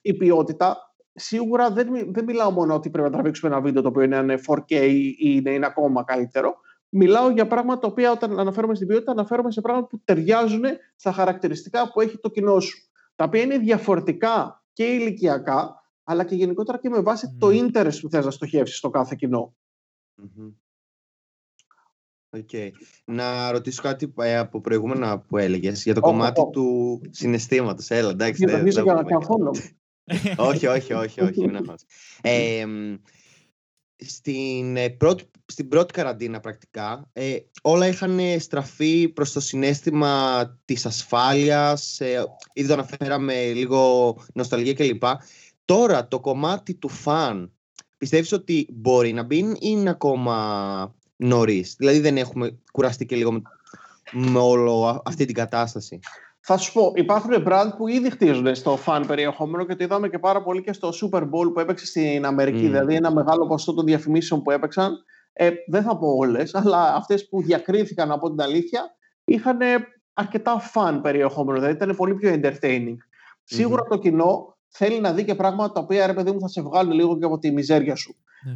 η 0.01 0.13
ποιότητα 0.13 0.77
σίγουρα 1.13 1.72
δεν, 1.72 1.88
δεν 2.13 2.24
μιλάω 2.24 2.51
μόνο 2.51 2.74
ότι 2.74 2.89
πρέπει 2.89 3.08
να 3.08 3.13
τραβήξουμε 3.13 3.51
ένα 3.51 3.62
βίντεο 3.62 3.81
το 3.81 3.88
οποίο 3.88 4.01
είναι 4.01 4.39
4K 4.48 4.72
ή 4.72 5.15
είναι, 5.19 5.51
είναι 5.51 5.65
ακόμα 5.65 6.03
καλύτερο. 6.03 6.55
Μιλάω 6.89 7.29
για 7.29 7.48
πράγματα 7.48 7.79
τα 7.79 7.88
οποία 7.88 8.12
όταν 8.12 8.39
αναφέρομαι 8.39 8.75
στην 8.75 8.88
ποιότητα, 8.88 9.12
αναφέρομαι 9.12 9.51
σε 9.51 9.62
πράγματα 9.62 9.88
που 9.88 10.01
ταιριάζουν 10.03 10.63
στα 10.96 11.12
χαρακτηριστικά 11.12 11.91
που 11.91 12.01
έχει 12.01 12.17
το 12.17 12.29
κοινό 12.29 12.60
σου. 12.60 12.77
Τα 13.15 13.24
οποία 13.24 13.41
είναι 13.41 13.58
διαφορετικά 13.58 14.63
και 14.74 14.84
ηλικιακά, 14.84 15.84
αλλά 16.03 16.24
και 16.24 16.36
γενικότερα 16.36 16.77
και 16.77 16.89
με 16.89 17.01
βάση 17.01 17.36
το 17.39 17.48
interest 17.48 18.00
που 18.01 18.10
θες 18.10 18.25
να 18.25 18.31
στοχεύσεις 18.31 18.77
στο 18.77 18.89
κάθε 18.89 19.15
κοινό. 19.17 19.55
Okay. 22.38 22.69
Να 23.05 23.51
ρωτήσω 23.51 23.81
κάτι 23.81 24.13
ε, 24.19 24.38
από 24.38 24.62
προηγούμενα 24.62 25.19
που 25.19 25.38
έλεγες 25.38 25.83
για 25.83 25.93
το 25.93 26.00
κομμάτι 26.00 26.41
του 26.51 27.01
συναισθήματος. 27.09 27.89
Έλα, 27.89 28.09
εντάξει. 28.09 28.45
Δεν 28.45 28.67
για 28.67 28.93
να 28.93 29.03
όχι, 30.38 30.67
όχι, 30.67 30.93
όχι, 30.93 31.21
όχι. 31.21 31.50
ε, 32.21 32.65
στην, 33.95 34.77
ε, 34.77 34.89
πρώτη, 34.89 35.24
στην 35.45 35.67
πρώτη 35.67 35.93
καραντίνα 35.93 36.39
πρακτικά 36.39 37.09
ε, 37.13 37.38
όλα 37.62 37.88
είχαν 37.88 38.19
στραφεί 38.39 39.09
προς 39.09 39.31
το 39.31 39.39
συνέστημα 39.39 40.45
της 40.65 40.86
ασφάλειας 40.86 42.00
ε, 42.00 42.24
ήδη 42.53 42.67
το 42.67 42.74
αναφέραμε 42.74 43.51
λίγο 43.51 44.15
νοσταλγία 44.33 44.74
κλπ. 44.74 45.03
Τώρα 45.65 46.07
το 46.07 46.19
κομμάτι 46.19 46.74
του 46.74 46.89
φαν 46.89 47.53
πιστεύεις 47.98 48.31
ότι 48.31 48.67
μπορεί 48.71 49.13
να 49.13 49.24
μπει 49.24 49.38
ή 49.38 49.57
είναι 49.59 49.89
ακόμα 49.89 50.95
νωρίς. 51.19 51.75
Δηλαδή 51.77 51.99
δεν 51.99 52.17
έχουμε 52.17 52.59
κουραστεί 52.71 53.05
και 53.05 53.15
λίγο 53.15 53.31
με, 53.31 53.41
με 54.11 54.39
όλο 54.39 55.01
αυτή 55.05 55.25
την 55.25 55.35
κατάσταση. 55.35 55.99
Θα 56.39 56.57
σου 56.57 56.73
πω, 56.73 56.91
υπάρχουν 56.95 57.43
brand 57.47 57.69
που 57.77 57.88
ήδη 57.88 58.09
χτίζονται 58.09 58.53
στο 58.53 58.79
fan 58.85 59.03
περιεχόμενο 59.07 59.65
και 59.65 59.75
το 59.75 59.83
είδαμε 59.83 60.09
και 60.09 60.19
πάρα 60.19 60.43
πολύ 60.43 60.61
και 60.61 60.73
στο 60.73 60.89
Super 60.89 61.21
Bowl 61.21 61.53
που 61.53 61.59
έπαιξε 61.59 61.85
στην 61.85 62.25
Αμερική. 62.25 62.65
Mm. 62.65 62.69
Δηλαδή, 62.69 62.95
ένα 62.95 63.11
μεγάλο 63.11 63.47
ποσοστό 63.47 63.73
των 63.73 63.85
διαφημίσεων 63.85 64.41
που 64.41 64.51
έπαιξαν, 64.51 65.03
ε, 65.33 65.49
δεν 65.67 65.83
θα 65.83 65.97
πω 65.97 66.07
όλες, 66.07 66.55
αλλά 66.55 66.95
αυτές 66.95 67.27
που 67.29 67.41
διακρίθηκαν 67.41 68.11
από 68.11 68.29
την 68.29 68.41
αλήθεια, 68.41 68.95
είχαν 69.23 69.57
αρκετά 70.13 70.71
fan 70.73 70.99
περιεχόμενο. 71.01 71.59
Δηλαδή, 71.59 71.75
ήταν 71.75 71.95
πολύ 71.95 72.15
πιο 72.15 72.39
entertaining. 72.41 72.95
Σίγουρα 73.43 73.83
το 73.83 73.97
κοινό 73.97 74.57
θέλει 74.69 74.99
να 74.99 75.13
δει 75.13 75.23
και 75.23 75.35
πράγματα 75.35 75.71
τα 75.71 75.79
οποία 75.79 76.07
ρε 76.07 76.13
παιδί 76.13 76.31
μου 76.31 76.39
θα 76.39 76.47
σε 76.47 76.61
βγάλουν 76.61 76.91
λίγο 76.93 77.17
και 77.17 77.25
από 77.25 77.38
τη 77.38 77.51
μιζέρια 77.51 77.95
σου. 77.95 78.15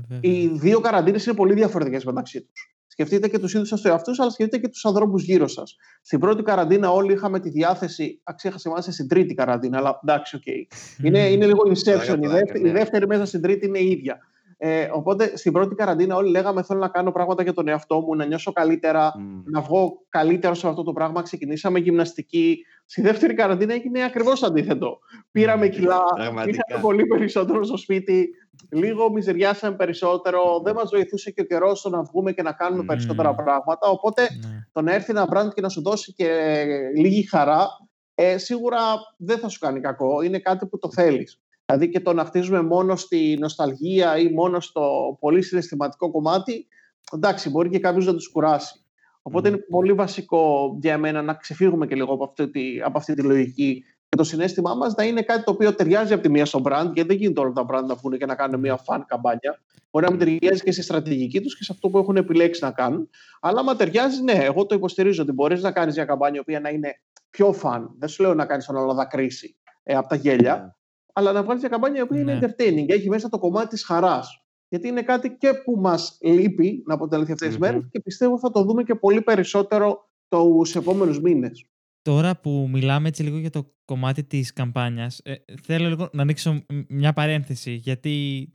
Ε, 0.10 0.18
Οι 0.22 0.48
δύο 0.48 0.80
καραντίνες 0.80 1.26
είναι 1.26 1.36
πολύ 1.36 1.54
διαφορετικές 1.54 2.04
μεταξύ 2.06 2.42
τους. 2.42 2.74
Σκεφτείτε 2.88 3.28
και 3.28 3.40
τους 3.40 3.54
ίδιους 3.54 3.68
σας 3.68 3.86
εαυτούς, 3.86 4.20
αλλά 4.20 4.30
σκεφτείτε 4.30 4.58
και 4.58 4.68
τους 4.68 4.86
ανθρώπους 4.86 5.24
γύρω 5.24 5.48
σας. 5.48 5.76
Στην 6.02 6.20
πρώτη 6.20 6.44
καραντίνα, 6.44 6.92
όλοι 6.92 7.14
είχαμε 7.14 7.40
τη 7.40 7.50
διάθεση. 7.50 8.20
Α, 8.24 8.33
ξέχασα, 8.33 8.70
είμαστε 8.70 8.92
στην 8.92 9.08
τρίτη 9.08 9.34
καραντίνα, 9.34 9.78
αλλά 9.78 10.00
εντάξει, 10.04 10.36
OK. 10.36 10.42
Okay. 10.46 10.76
Είναι, 11.06 11.20
είναι 11.20 11.46
λίγο 11.46 11.62
inception. 11.68 12.20
Η 12.22 12.28
δεύτερη, 12.28 12.68
η 12.68 12.72
δεύτερη 12.72 13.08
μέσα 13.08 13.26
στην 13.26 13.42
τρίτη 13.42 13.66
είναι 13.66 13.80
η 13.80 13.90
ίδια. 13.90 14.18
Ε, 14.66 14.90
οπότε 14.92 15.38
στην 15.38 15.52
πρώτη 15.52 15.76
καραντίνα 15.76 16.16
όλοι 16.16 16.30
λέγαμε 16.30 16.64
θέλω 16.64 16.80
να 16.80 16.88
κάνω 16.88 17.12
πράγματα 17.12 17.44
για 17.44 17.54
τον 17.54 17.68
εαυτό 17.68 18.00
μου, 18.02 18.16
να 18.16 18.26
νιώσω 18.26 18.52
καλύτερα, 18.52 19.14
mm. 19.18 19.44
να 19.46 19.62
βγω 19.62 20.06
καλύτερος 20.10 20.60
σε 20.60 20.68
αυτό 20.68 20.84
το 20.84 20.94
πράγμα. 20.94 21.22
Ξεκινήσαμε 21.22 21.80
γυμναστική. 21.80 22.66
Στη 22.86 23.02
δεύτερη 23.02 23.34
καραντίνα 23.34 23.74
έγινε 23.74 24.04
ακριβώς 24.04 24.44
αντίθετο. 24.44 25.00
Πήραμε 25.32 25.68
κιλά, 25.68 26.02
είχαμε 26.22 26.82
πολύ 26.82 27.06
περισσότερο 27.06 27.64
στο 27.64 27.78
σπίτι, 27.78 28.30
λίγο 28.72 29.12
μιζεριάσαμε 29.12 29.76
περισσότερο, 29.76 30.62
δεν 30.64 30.74
μας 30.76 30.90
βοηθούσε 30.90 31.32
και 31.32 31.42
ο 31.42 31.46
καιρός 31.46 31.80
στο 31.80 31.90
να 31.90 32.02
βγούμε 32.04 32.32
και 32.32 32.42
να 32.42 32.52
κάνουμε 32.52 32.84
περισσότερα 32.84 33.36
πράγματα. 33.36 33.88
Οπότε 33.88 34.22
ναι. 34.22 34.68
το 34.72 34.82
να 34.82 34.94
έρθει 34.94 35.12
ένα 35.12 35.28
brand 35.34 35.54
και 35.54 35.62
να 35.62 35.70
σου 35.70 35.82
δώσει 35.82 36.14
και 36.14 36.64
λίγη 36.98 37.28
χαρά, 37.28 37.68
ε, 38.16 38.38
σίγουρα 38.38 38.80
δεν 39.18 39.38
θα 39.38 39.48
σου 39.48 39.60
κάνει 39.60 39.80
κακό. 39.80 40.22
Είναι 40.22 40.40
κάτι 40.40 40.66
που 40.66 40.78
το 40.78 40.92
θέλεις. 40.92 41.42
Δηλαδή 41.74 41.92
και 41.92 42.00
το 42.00 42.14
να 42.14 42.26
χτίζουμε 42.26 42.62
μόνο 42.62 42.96
στη 42.96 43.38
νοσταλγία 43.40 44.18
ή 44.18 44.30
μόνο 44.30 44.60
στο 44.60 45.18
πολύ 45.20 45.42
συναισθηματικό 45.42 46.12
κομμάτι, 46.12 46.68
εντάξει, 47.14 47.50
μπορεί 47.50 47.70
και 47.70 47.80
κάποιος 47.80 48.06
να 48.06 48.14
τους 48.14 48.32
κουράσει. 48.32 48.84
Οπότε 49.22 49.50
είναι 49.50 49.58
πολύ 49.58 49.94
βασικό 49.94 50.78
για 50.82 50.98
μένα 50.98 51.22
να 51.22 51.34
ξεφύγουμε 51.34 51.88
και 51.88 51.96
λίγο 51.96 52.14
από 52.14 52.24
αυτή 52.24 52.50
τη, 52.50 52.82
από 52.82 52.98
αυτή 52.98 53.14
τη 53.14 53.22
λογική 53.22 53.84
και 54.10 54.18
το 54.18 54.24
συνέστημά 54.24 54.74
μας 54.74 54.96
να 54.96 55.04
είναι 55.04 55.22
κάτι 55.22 55.44
το 55.44 55.52
οποίο 55.52 55.76
ταιριάζει 55.76 56.14
από 56.14 56.24
τη 56.24 56.30
μία 56.30 56.46
στο 56.46 56.62
brand, 56.64 56.92
γιατί 56.94 57.04
δεν 57.04 57.18
γίνεται 57.18 57.40
όλα 57.40 57.52
τα 57.52 57.66
brand 57.70 57.84
να 57.88 57.96
βγουν 57.96 58.18
και 58.18 58.26
να 58.26 58.36
κάνουν 58.36 58.60
μια 58.60 58.80
fan 58.86 59.02
καμπάνια. 59.08 59.62
Μπορεί 59.92 60.06
να 60.06 60.12
μην 60.12 60.20
ταιριάζει 60.20 60.62
και 60.64 60.72
στη 60.72 60.82
στρατηγική 60.82 61.42
τους 61.42 61.58
και 61.58 61.64
σε 61.64 61.72
αυτό 61.72 61.90
που 61.90 61.98
έχουν 61.98 62.16
επιλέξει 62.16 62.64
να 62.64 62.72
κάνουν. 62.72 63.10
Αλλά 63.42 63.60
άμα 63.60 63.76
ταιριάζει, 63.76 64.24
ναι, 64.24 64.34
εγώ 64.34 64.66
το 64.66 64.76
υποστηρίζω 64.76 65.24
ότι 65.24 65.32
μπορείς 65.32 65.62
να 65.62 65.72
κάνεις 65.72 65.96
μια 65.96 66.06
καμπάνια 66.06 66.38
η 66.38 66.40
οποία 66.40 66.60
να 66.60 66.70
είναι 66.70 67.00
πιο 67.30 67.56
fan. 67.62 67.88
Δεν 67.98 68.10
σου 68.10 68.24
λέω 68.24 68.34
να 68.34 68.46
κάνεις 68.46 68.66
τον 68.66 68.78
άλλο 68.78 68.94
δακρύσει 68.94 69.56
ε, 69.84 69.96
από 69.96 70.08
τα 70.08 70.16
γέλια, 70.16 70.56
ναι 70.56 70.72
αλλά 71.14 71.32
να 71.32 71.44
βγάλεις 71.44 71.62
μια 71.62 71.72
καμπάνια 71.72 72.00
η 72.00 72.04
οποία 72.04 72.20
είναι 72.20 72.34
ναι. 72.34 72.40
entertaining. 72.48 72.90
Έχει 72.90 73.10
μέσα 73.10 73.30
το 73.30 73.40
κομμάτι 73.40 73.68
της 73.68 73.84
χαράς. 73.84 74.46
Γιατί 74.70 74.88
είναι 74.88 75.02
κάτι 75.02 75.38
και 75.38 75.54
που 75.54 75.76
μας 75.80 76.18
λείπει 76.22 76.84
να 76.86 76.94
αποτελεί 76.94 77.22
αυτές 77.22 77.48
τις 77.48 77.58
μέρες 77.58 77.88
και 77.92 78.00
πιστεύω 78.00 78.40
θα 78.40 78.52
το 78.52 78.64
δούμε 78.64 78.84
και 78.84 78.96
πολύ 78.96 79.22
περισσότερο 79.22 80.10
τους 80.28 80.76
επόμενους 80.76 81.20
μήνες. 81.20 81.68
Τώρα 82.02 82.40
που 82.40 82.68
μιλάμε 82.72 83.08
έτσι 83.08 83.24
λίγο 83.24 83.38
για 83.38 83.50
το 83.50 83.74
κομμάτι 83.86 84.24
της 84.24 84.54
καμπάνιας, 84.54 85.20
ε, 85.24 85.34
θέλω 85.62 85.88
λίγο 85.88 86.10
να 86.12 86.22
ανοίξω 86.22 86.66
μια 86.88 87.14
παρένθεση, 87.14 87.74
γιατί 87.74 88.48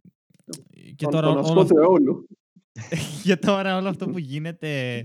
και 0.96 1.06
τώρα 1.06 1.28
όλο, 1.28 1.68
όλο. 1.88 2.26
για 3.22 3.38
τώρα 3.48 3.76
όλο 3.76 3.88
αυτό 3.88 4.06
που 4.08 4.18
γίνεται 4.32 4.98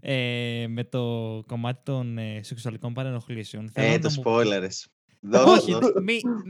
ε, 0.00 0.66
με 0.68 0.84
το 0.84 1.02
κομμάτι 1.46 1.80
των 1.84 2.18
ε, 2.18 2.40
σεξουαλικών 2.42 2.92
παρενοχλήσεων. 2.92 3.70
Ε, 3.72 3.98
το 3.98 4.22
spoilers. 4.24 4.95
Όχι, 5.32 5.74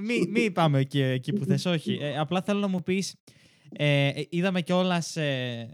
μην 0.03 0.31
μη, 0.31 0.51
πάμε 0.51 0.79
εκεί, 0.79 1.01
εκεί 1.01 1.33
που 1.33 1.45
θες, 1.45 1.65
όχι. 1.65 1.99
Ε, 2.01 2.19
απλά 2.19 2.43
θέλω 2.43 2.61
να 2.61 2.69
μου 2.69 2.83
πεις, 2.83 3.15
ε, 3.73 4.09
ε 4.09 4.27
είδαμε 4.29 4.61
κιόλας 4.61 5.17
ε, 5.17 5.69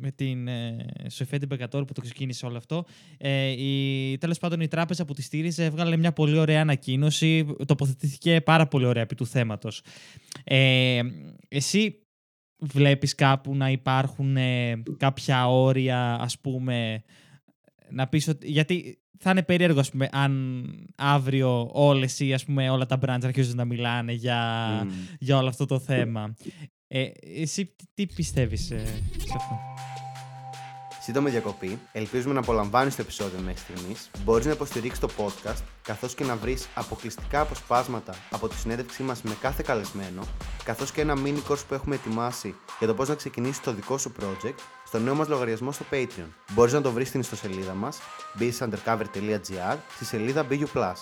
με 0.00 0.10
την 0.10 0.48
ε, 0.48 0.86
Σοφία 1.08 1.38
Μπεκατόρ 1.48 1.84
που 1.84 1.92
το 1.92 2.00
ξεκίνησε 2.00 2.46
όλο 2.46 2.56
αυτό. 2.56 2.84
Ε, 3.18 3.48
η, 3.48 4.18
τέλος 4.18 4.38
πάντων 4.38 4.60
η 4.60 4.68
τράπεζα 4.68 5.04
που 5.04 5.14
τη 5.14 5.22
στήριζε 5.22 5.64
έβγαλε 5.64 5.96
μια 5.96 6.12
πολύ 6.12 6.38
ωραία 6.38 6.60
ανακοίνωση, 6.60 7.46
τοποθετήθηκε 7.66 8.40
πάρα 8.40 8.66
πολύ 8.66 8.86
ωραία 8.86 9.02
επί 9.02 9.14
του 9.14 9.26
θέματος. 9.26 9.82
Ε, 10.44 11.00
εσύ 11.48 12.00
βλέπεις 12.58 13.14
κάπου 13.14 13.56
να 13.56 13.70
υπάρχουν 13.70 14.36
ε, 14.36 14.82
κάποια 14.96 15.48
όρια, 15.48 16.16
ας 16.20 16.38
πούμε, 16.38 17.04
να 17.90 18.06
πεις 18.06 18.28
ότι... 18.28 18.50
Γιατί 18.50 18.98
θα 19.18 19.30
είναι 19.30 19.42
περίεργο, 19.42 19.80
ας 19.80 19.90
πούμε, 19.90 20.08
αν 20.12 20.64
αύριο 20.96 21.70
όλες 21.72 22.20
ή 22.20 22.34
ας 22.34 22.44
πούμε, 22.44 22.70
όλα 22.70 22.86
τα 22.86 22.98
brands 23.02 23.24
αρχίζουν 23.24 23.56
να 23.56 23.64
μιλάνε 23.64 24.12
για, 24.12 24.40
για 25.18 25.36
όλο 25.36 25.48
αυτό 25.48 25.66
το 25.66 25.78
θέμα. 25.78 26.34
Ε, 26.88 27.08
εσύ 27.36 27.74
τι 27.94 28.06
πιστεύεις 28.06 28.70
ε, 28.70 28.84
σε 29.16 29.34
αυτό; 29.36 29.58
Σύντομη 31.00 31.30
διακοπή. 31.30 31.78
Ελπίζουμε 31.92 32.34
να 32.34 32.40
απολαμβάνεις 32.40 32.96
το 32.96 33.02
επεισόδιο 33.02 33.38
μέχρι 33.44 33.60
στιγμής. 33.60 34.10
Μπορείς 34.24 34.46
να 34.46 34.52
υποστηρίξεις 34.52 35.00
το 35.00 35.08
podcast, 35.18 35.62
καθώς 35.82 36.14
και 36.14 36.24
να 36.24 36.36
βρεις 36.36 36.68
αποκλειστικά 36.74 37.40
αποσπάσματα 37.40 38.14
από 38.30 38.48
τη 38.48 38.54
συνέντευξή 38.54 39.02
μας 39.02 39.22
με 39.22 39.36
κάθε 39.40 39.62
καλεσμένο, 39.66 40.22
καθώς 40.64 40.92
και 40.92 41.00
ένα 41.00 41.14
mini 41.24 41.50
course 41.50 41.64
που 41.68 41.74
έχουμε 41.74 41.94
ετοιμάσει 41.94 42.54
για 42.78 42.86
το 42.86 42.94
πώς 42.94 43.08
να 43.08 43.14
ξεκινήσεις 43.14 43.60
το 43.60 43.72
δικό 43.72 43.98
σου 43.98 44.12
project 44.20 44.58
στο 44.96 45.04
νέο 45.04 45.14
μας 45.14 45.28
λογαριασμό 45.28 45.72
στο 45.72 45.84
Patreon. 45.90 46.28
Μπορείς 46.54 46.72
να 46.72 46.80
το 46.80 46.90
βρεις 46.90 47.08
στην 47.08 47.20
ιστοσελίδα 47.20 47.74
μας 47.74 47.98
businessundercover.gr 48.38 49.76
στη 49.94 50.04
σελίδα 50.04 50.46
BU+. 50.50 50.92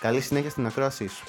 Καλή 0.00 0.20
συνέχεια 0.20 0.50
στην 0.50 0.66
ακρόασή 0.66 1.06
σου. 1.06 1.24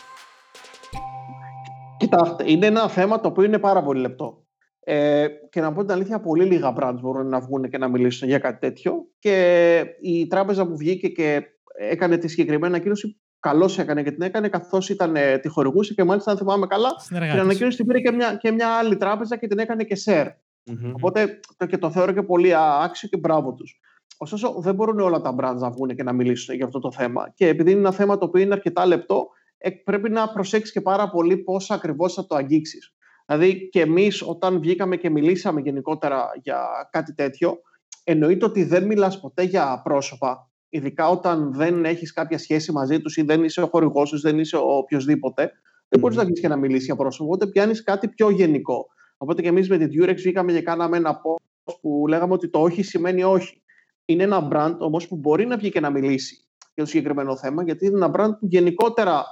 Κοιτάξτε, 1.97 2.51
είναι 2.51 2.65
ένα 2.65 2.89
θέμα 2.89 3.19
το 3.19 3.27
οποίο 3.27 3.43
είναι 3.43 3.59
πάρα 3.59 3.83
πολύ 3.83 3.99
λεπτό. 4.01 4.45
Ε, 4.79 5.27
και 5.49 5.61
να 5.61 5.73
πω 5.73 5.81
την 5.81 5.91
αλήθεια, 5.91 6.19
πολύ 6.19 6.43
λίγα 6.45 6.73
brands 6.79 6.97
μπορούν 7.01 7.27
να 7.27 7.39
βγουν 7.39 7.69
και 7.69 7.77
να 7.77 7.87
μιλήσουν 7.87 8.27
για 8.27 8.39
κάτι 8.39 8.59
τέτοιο. 8.59 8.93
Και 9.19 9.79
η 10.01 10.27
τράπεζα 10.27 10.67
που 10.67 10.77
βγήκε 10.77 11.07
και 11.07 11.43
έκανε 11.89 12.17
τη 12.17 12.27
συγκεκριμένη 12.27 12.73
ανακοίνωση, 12.73 13.19
καλώς 13.39 13.79
έκανε 13.79 14.03
και 14.03 14.11
την 14.11 14.21
έκανε, 14.21 14.49
καθώς 14.49 14.89
ήταν 14.89 15.15
ε, 15.15 15.37
τη 15.37 15.47
χορηγούσε 15.47 15.93
και 15.93 16.03
μάλιστα, 16.03 16.31
αν 16.31 16.37
θυμάμαι 16.37 16.67
καλά, 16.67 16.89
την 17.07 17.39
ανακοίνωση 17.39 17.77
την 17.77 17.85
πήρε 17.85 17.99
και 17.99 18.11
μια, 18.11 18.35
και 18.35 18.51
μια 18.51 18.67
άλλη 18.67 18.97
τράπεζα 18.97 19.37
και 19.37 19.47
την 19.47 19.59
έκανε 19.59 19.83
και 19.83 19.95
share. 20.05 20.27
Mm-hmm. 20.65 20.91
Οπότε 20.93 21.39
το, 21.57 21.65
και 21.65 21.77
το 21.77 21.91
θεωρώ 21.91 22.11
και 22.11 22.23
πολύ 22.23 22.51
άξιο 22.55 23.09
και 23.09 23.17
μπράβο 23.17 23.53
τους. 23.53 23.79
Ωστόσο, 24.17 24.55
δεν 24.59 24.75
μπορούν 24.75 24.99
όλα 24.99 25.21
τα 25.21 25.35
brands 25.39 25.57
να 25.59 25.69
βγουν 25.69 25.95
και 25.95 26.03
να 26.03 26.13
μιλήσουν 26.13 26.55
για 26.55 26.65
αυτό 26.65 26.79
το 26.79 26.91
θέμα. 26.91 27.31
Και 27.35 27.47
επειδή 27.47 27.71
είναι 27.71 27.79
ένα 27.79 27.91
θέμα 27.91 28.17
το 28.17 28.25
οποίο 28.25 28.41
είναι 28.41 28.53
αρκετά 28.53 28.85
λεπτό, 28.85 29.27
ε, 29.57 29.69
πρέπει 29.69 30.09
να 30.09 30.29
προσέξεις 30.29 30.73
και 30.73 30.81
πάρα 30.81 31.09
πολύ 31.09 31.37
πώς 31.37 31.71
ακριβώς 31.71 32.13
θα 32.13 32.25
το 32.25 32.35
αγγίξεις. 32.35 32.93
Δηλαδή 33.25 33.69
και 33.69 33.81
εμείς 33.81 34.21
όταν 34.21 34.59
βγήκαμε 34.59 34.95
και 34.95 35.09
μιλήσαμε 35.09 35.61
γενικότερα 35.61 36.29
για 36.41 36.89
κάτι 36.91 37.13
τέτοιο, 37.13 37.57
εννοείται 38.03 38.45
ότι 38.45 38.63
δεν 38.63 38.85
μιλάς 38.85 39.19
ποτέ 39.19 39.43
για 39.43 39.81
πρόσωπα, 39.83 40.49
ειδικά 40.69 41.09
όταν 41.09 41.53
δεν 41.53 41.85
έχεις 41.85 42.13
κάποια 42.13 42.37
σχέση 42.37 42.71
μαζί 42.71 42.99
τους 42.99 43.17
ή 43.17 43.21
δεν 43.21 43.43
είσαι 43.43 43.61
ο 43.61 43.67
χορηγός 43.67 44.09
τους, 44.09 44.21
δεν 44.21 44.39
είσαι 44.39 44.55
ο 44.55 44.77
οποιοδήποτε, 44.77 45.51
δεν 45.87 45.99
μπορείς 45.99 46.17
να 46.17 46.25
βγεις 46.25 46.39
και 46.39 46.47
να 46.47 46.55
μιλήσεις 46.55 46.85
για 46.85 46.95
πρόσωπο, 46.95 47.25
οπότε 47.25 47.47
πιάνεις 47.47 47.83
κάτι 47.83 48.07
πιο 48.07 48.29
γενικό. 48.29 48.85
Οπότε 49.21 49.41
και 49.41 49.47
εμείς 49.47 49.69
με 49.69 49.77
την 49.77 49.89
Durex 49.93 50.15
βγήκαμε 50.15 50.51
και 50.51 50.61
κάναμε 50.61 50.97
ένα 50.97 51.21
post 51.21 51.75
που 51.81 52.05
λέγαμε 52.07 52.33
ότι 52.33 52.49
το 52.49 52.61
όχι 52.61 52.83
σημαίνει 52.83 53.23
όχι. 53.23 53.61
Είναι 54.05 54.23
ένα 54.23 54.47
brand 54.51 54.75
όμως 54.79 55.07
που 55.07 55.15
μπορεί 55.15 55.45
να 55.45 55.57
βγει 55.57 55.71
και 55.71 55.79
να 55.79 55.89
μιλήσει 55.89 56.35
για 56.73 56.83
το 56.83 56.89
συγκεκριμένο 56.89 57.35
θέμα, 57.35 57.63
γιατί 57.63 57.85
είναι 57.85 58.05
ένα 58.05 58.11
brand 58.13 58.37
που 58.39 58.47
γενικότερα 58.47 59.25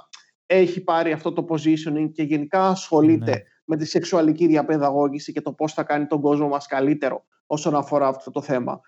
έχει 0.46 0.80
πάρει 0.80 1.12
αυτό 1.12 1.32
το 1.32 1.46
positioning 1.48 2.10
και 2.12 2.22
γενικά 2.22 2.68
ασχολείται 2.68 3.30
ναι 3.30 3.42
με 3.68 3.76
τη 3.76 3.84
σεξουαλική 3.84 4.46
διαπαιδαγώγηση 4.46 5.32
και 5.32 5.40
το 5.40 5.52
πώς 5.52 5.72
θα 5.72 5.82
κάνει 5.82 6.06
τον 6.06 6.20
κόσμο 6.20 6.48
μας 6.48 6.66
καλύτερο 6.66 7.24
όσον 7.46 7.74
αφορά 7.74 8.08
αυτό 8.08 8.30
το 8.30 8.40
θέμα. 8.40 8.80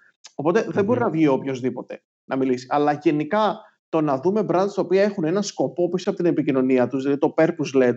δεν 0.69 0.85
μπορεί 0.85 1.01
να 1.01 1.11
βγει 1.11 1.27
οποιοδήποτε 1.27 2.03
να 2.25 2.37
μιλήσει. 2.37 2.67
Αλλά 2.71 2.93
γενικά 2.93 3.59
το 3.89 4.01
να 4.01 4.21
δούμε 4.21 4.41
brands 4.41 4.73
τα 4.75 4.83
οποία 4.83 5.03
έχουν 5.03 5.25
ένα 5.25 5.43
σκοπό 5.43 5.89
πίσω 5.89 6.11
από 6.11 6.19
την 6.19 6.27
επικοινωνία 6.27 6.89
τους, 6.89 7.03
δηλαδή 7.03 7.21
το 7.21 7.35
purpose-led 7.37 7.95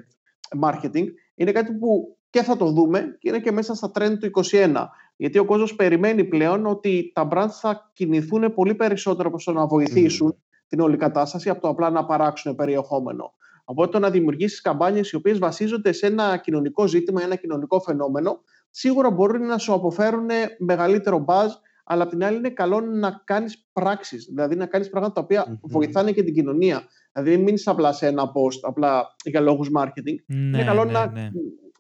marketing, 0.62 1.06
είναι 1.36 1.52
κάτι 1.52 1.74
που 1.74 2.18
και 2.34 2.44
θα 2.44 2.58
το 2.58 2.72
δούμε 2.72 3.18
και 3.20 3.30
είναι 3.30 3.40
και 3.40 3.52
μέσα 3.52 3.74
στα 3.74 3.92
trend 3.94 4.18
του 4.20 4.44
2021. 4.52 4.86
Γιατί 5.16 5.38
ο 5.38 5.46
κόσμος 5.46 5.76
περιμένει 5.76 6.24
πλέον 6.24 6.66
ότι 6.66 7.12
τα 7.14 7.28
brands 7.32 7.52
θα 7.52 7.92
κινηθούν 7.94 8.54
πολύ 8.54 8.76
περισσότερο 8.76 9.30
προς 9.30 9.44
το 9.44 9.52
να 9.52 9.66
βοηθήσουν 9.68 10.36
την 10.68 10.80
όλη 10.80 10.98
κατάσταση 10.98 11.50
από 11.50 11.62
το 11.62 11.68
απλά 11.68 11.90
να 11.90 12.06
παράξουν 12.06 12.56
περιεχόμενο. 12.56 13.34
Οπότε 13.64 13.92
το 13.92 14.00
να 14.00 14.10
δημιουργήσεις 14.10 14.62
καμπάνιες 14.62 15.12
οι 15.12 15.16
οποίες 15.16 15.40
βασίζονται 15.40 15.92
σε 15.92 16.06
ένα 16.06 16.38
κοινωνικό 16.38 16.88
ζήτημα, 16.88 17.24
ένα 17.24 17.36
κοινωνικό 17.36 17.80
φαινόμενο, 17.80 18.42
σίγουρα 18.70 19.12
μπορούν 19.12 19.46
να 19.46 19.58
σου 19.58 19.74
αποφέρουν 19.74 20.28
μεγαλύτερο 20.58 21.26
buzz, 21.28 21.50
αλλά 21.84 22.04
απ' 22.04 22.10
την 22.10 22.24
άλλη 22.24 22.38
είναι 22.38 22.50
καλό 22.50 22.82
να 22.82 23.22
κάνεις 23.24 23.68
πράξεις, 23.74 24.26
δηλαδή 24.26 24.56
να 24.56 24.66
κάνεις 24.66 24.90
πράγματα 24.90 25.14
τα 25.14 25.22
οποία 25.22 25.60
βοηθάνε 25.62 26.12
και 26.12 26.24
την 26.24 26.34
κοινωνία. 26.34 26.84
Δηλαδή, 27.12 27.36
μην 27.36 27.44
μείνει 27.44 27.62
απλά 27.66 27.94
σε 27.94 28.08
ένα 28.08 28.24
post, 28.24 28.60
απλά 28.62 29.16
για 29.24 29.42
λόγους 29.42 29.70
marketing. 29.78 30.16
Ναι, 30.26 30.58
είναι 30.58 30.64
καλό 30.64 30.86
ναι, 30.86 30.92
να, 30.92 31.12
ναι. 31.12 31.30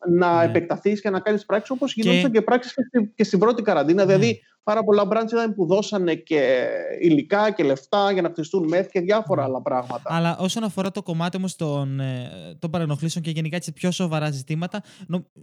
Να 0.10 0.38
ναι. 0.38 0.44
επεκταθείς 0.44 1.02
και 1.02 1.10
να 1.10 1.20
κάνεις 1.20 1.46
πράξεις 1.46 1.70
όπως 1.70 1.94
γινόταν 1.94 2.22
και, 2.22 2.30
και 2.30 2.42
πράξεις 2.42 2.76
και, 3.16 3.24
στην 3.24 3.40
πρώτη 3.40 3.62
καραντίνα. 3.62 4.06
Δηλαδή, 4.06 4.26
ναι. 4.26 4.32
Δηλαδή, 4.32 4.42
πάρα 4.64 4.84
πολλά 4.84 5.08
brands 5.10 5.32
ήταν 5.32 5.54
που 5.56 5.66
δώσανε 5.66 6.16
και 6.16 6.68
υλικά 7.02 7.52
και 7.52 7.64
λεφτά 7.64 8.12
για 8.12 8.22
να 8.22 8.30
χτιστούν 8.30 8.68
μεθ 8.68 8.90
και 8.92 9.00
διάφορα 9.00 9.42
ναι. 9.42 9.48
άλλα 9.48 9.62
πράγματα. 9.62 10.02
Αλλά 10.04 10.38
όσον 10.38 10.64
αφορά 10.64 10.92
το 10.92 11.04
κομμάτι 11.04 11.38
όμως 11.38 11.56
των, 11.56 12.00
ε, 12.00 12.30
των 12.60 12.70
παρενοχλήσεων 12.70 13.24
και 13.24 13.32
γενικά 13.32 13.56
έτσι 13.56 13.72
πιο 13.72 13.92
σοβαρά 13.92 14.32
ζητήματα, 14.32 14.84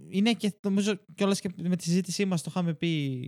είναι 0.09 0.31
και 0.31 0.53
νομίζω 0.61 0.93
κιόλας 1.15 1.39
και 1.39 1.49
με 1.55 1.75
τη 1.75 1.83
συζήτησή 1.83 2.25
μας 2.25 2.41
το 2.41 2.47
είχαμε 2.53 2.73
πει 2.73 3.21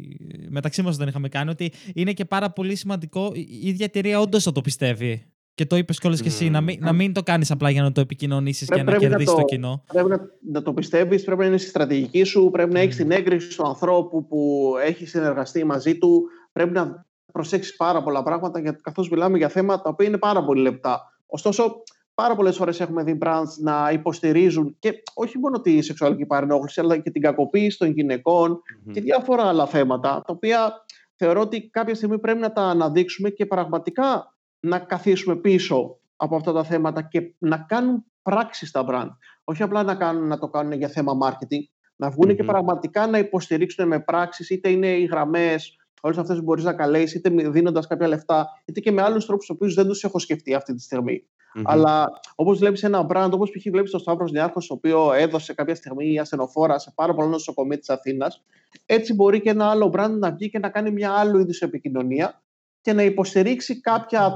μεταξύ 0.49 0.81
μας 0.81 0.97
δεν 0.97 1.07
είχαμε 1.07 1.29
κάνει, 1.29 1.49
ότι 1.49 1.71
είναι 1.93 2.13
και 2.13 2.25
πάρα 2.25 2.51
πολύ 2.51 2.75
σημαντικό 2.75 3.31
η 3.35 3.67
ίδια 3.67 3.85
εταιρεία 3.85 4.19
όντως 4.19 4.45
να 4.45 4.51
το 4.51 4.61
πιστεύει. 4.61 5.32
Και 5.55 5.65
το 5.65 5.75
είπες 5.75 5.99
κιόλας 5.99 6.19
mm. 6.19 6.21
και 6.21 6.27
εσύ, 6.27 6.49
να 6.49 6.61
μην, 6.61 6.77
να 6.81 6.93
μην 6.93 7.13
το 7.13 7.23
κάνεις 7.23 7.51
απλά 7.51 7.69
για 7.69 7.81
να 7.81 7.91
το 7.91 8.01
επικοινωνήσεις 8.01 8.67
και 8.69 8.83
να 8.83 8.97
κερδίσεις 8.97 9.33
το, 9.33 9.35
το, 9.35 9.43
κοινό. 9.43 9.83
Πρέπει 9.93 10.09
να, 10.09 10.19
να 10.51 10.61
το 10.61 10.73
πιστεύεις, 10.73 11.23
πρέπει 11.23 11.41
να 11.41 11.47
είναι 11.47 11.57
στη 11.57 11.69
στρατηγική 11.69 12.23
σου, 12.23 12.49
πρέπει 12.51 12.73
να 12.73 12.79
έχεις 12.79 12.95
την 12.95 13.11
έγκριση 13.11 13.57
του 13.57 13.67
ανθρώπου 13.67 14.27
που 14.27 14.71
έχει 14.83 15.05
συνεργαστεί 15.05 15.63
μαζί 15.63 15.97
του. 15.97 16.23
Πρέπει 16.51 16.71
να 16.71 17.05
προσέξεις 17.31 17.75
πάρα 17.75 18.03
πολλά 18.03 18.23
πράγματα, 18.23 18.77
καθώς 18.81 19.09
μιλάμε 19.09 19.37
για 19.37 19.49
θέματα 19.49 19.81
τα 19.81 19.89
οποία 19.89 20.07
είναι 20.07 20.17
πάρα 20.17 20.43
πολύ 20.43 20.61
λεπτά. 20.61 21.01
Ωστόσο, 21.25 21.83
πάρα 22.13 22.35
πολλές 22.35 22.55
φορές 22.55 22.79
έχουμε 22.79 23.03
δει 23.03 23.17
brands 23.21 23.53
να 23.61 23.89
υποστηρίζουν 23.93 24.75
και 24.79 25.03
όχι 25.13 25.37
μόνο 25.37 25.61
τη 25.61 25.81
σεξουαλική 25.81 26.25
παρενόχληση, 26.25 26.79
αλλά 26.79 26.97
και 26.97 27.09
την 27.11 27.21
κακοποίηση 27.21 27.77
των 27.77 27.91
γυναικών 27.91 28.55
mm-hmm. 28.55 28.91
και 28.93 29.01
διάφορα 29.01 29.43
άλλα 29.47 29.67
θέματα, 29.67 30.09
τα 30.09 30.33
οποία 30.33 30.85
θεωρώ 31.15 31.41
ότι 31.41 31.69
κάποια 31.69 31.95
στιγμή 31.95 32.19
πρέπει 32.19 32.39
να 32.39 32.51
τα 32.51 32.61
αναδείξουμε 32.61 33.29
και 33.29 33.45
πραγματικά 33.45 34.35
να 34.65 34.79
καθίσουμε 34.79 35.35
πίσω 35.35 35.97
από 36.15 36.35
αυτά 36.35 36.53
τα 36.53 36.63
θέματα 36.63 37.01
και 37.01 37.33
να 37.37 37.57
κάνουν 37.57 38.03
πράξεις 38.21 38.69
στα 38.69 38.85
brand. 38.89 39.09
Όχι 39.43 39.63
απλά 39.63 39.83
να, 39.83 39.95
κάνουν, 39.95 40.27
να 40.27 40.39
το 40.39 40.49
κάνουν 40.49 40.71
για 40.71 40.87
θέμα 40.87 41.17
marketing, 41.23 41.63
να 41.95 42.09
βγουν 42.09 42.35
και 42.35 42.43
πραγματικά 42.43 43.07
να 43.07 43.17
υποστηρίξουν 43.17 43.87
με 43.87 43.99
πράξεις, 43.99 44.49
είτε 44.49 44.69
είναι 44.69 44.87
οι 44.87 45.05
γραμμές, 45.05 45.75
όλες 46.01 46.17
αυτές 46.17 46.37
που 46.37 46.43
μπορείς 46.43 46.63
να 46.63 46.73
καλέσεις, 46.73 47.13
είτε 47.13 47.29
δίνοντας 47.29 47.87
κάποια 47.87 48.07
λεφτά, 48.07 48.47
είτε 48.65 48.79
και 48.79 48.91
με 48.91 49.01
άλλους 49.01 49.25
τρόπους, 49.25 49.45
του 49.45 49.53
οποίους 49.57 49.73
δεν 49.73 49.87
τους 49.87 50.03
έχω 50.03 50.19
σκεφτεί 50.19 50.53
αυτή 50.53 50.73
τη 50.73 50.81
στιγμή. 50.81 51.23
Mm-hmm. 51.55 51.61
Αλλά 51.65 52.09
όπως 52.35 52.59
βλέπεις 52.59 52.83
ένα 52.83 53.05
brand, 53.09 53.29
όπως 53.31 53.51
π.χ. 53.51 53.69
βλέπεις 53.71 53.91
το 53.91 53.97
Σταύρος 53.97 54.31
Νιάρχος, 54.31 54.69
ο 54.69 54.73
οποίος 54.73 55.15
έδωσε 55.15 55.53
κάποια 55.53 55.75
στιγμή 55.75 56.19
ασθενοφόρα 56.19 56.79
σε 56.79 56.91
πάρα 56.95 57.13
πολλά 57.13 57.27
νοσοκομεία 57.27 57.77
της 57.77 57.89
Αθήνας, 57.89 58.43
έτσι 58.85 59.13
μπορεί 59.13 59.41
και 59.41 59.49
ένα 59.49 59.69
άλλο 59.69 59.93
brand 59.97 60.15
να 60.19 60.31
βγει 60.31 60.49
και 60.49 60.59
να 60.59 60.69
κάνει 60.69 60.91
μια 60.91 61.11
άλλη 61.11 61.41
είδους 61.41 61.61
επικοινωνία, 61.61 62.42
και 62.83 62.93
να 62.93 63.03
υποστηρίξει 63.03 63.81
κάποια 63.81 64.35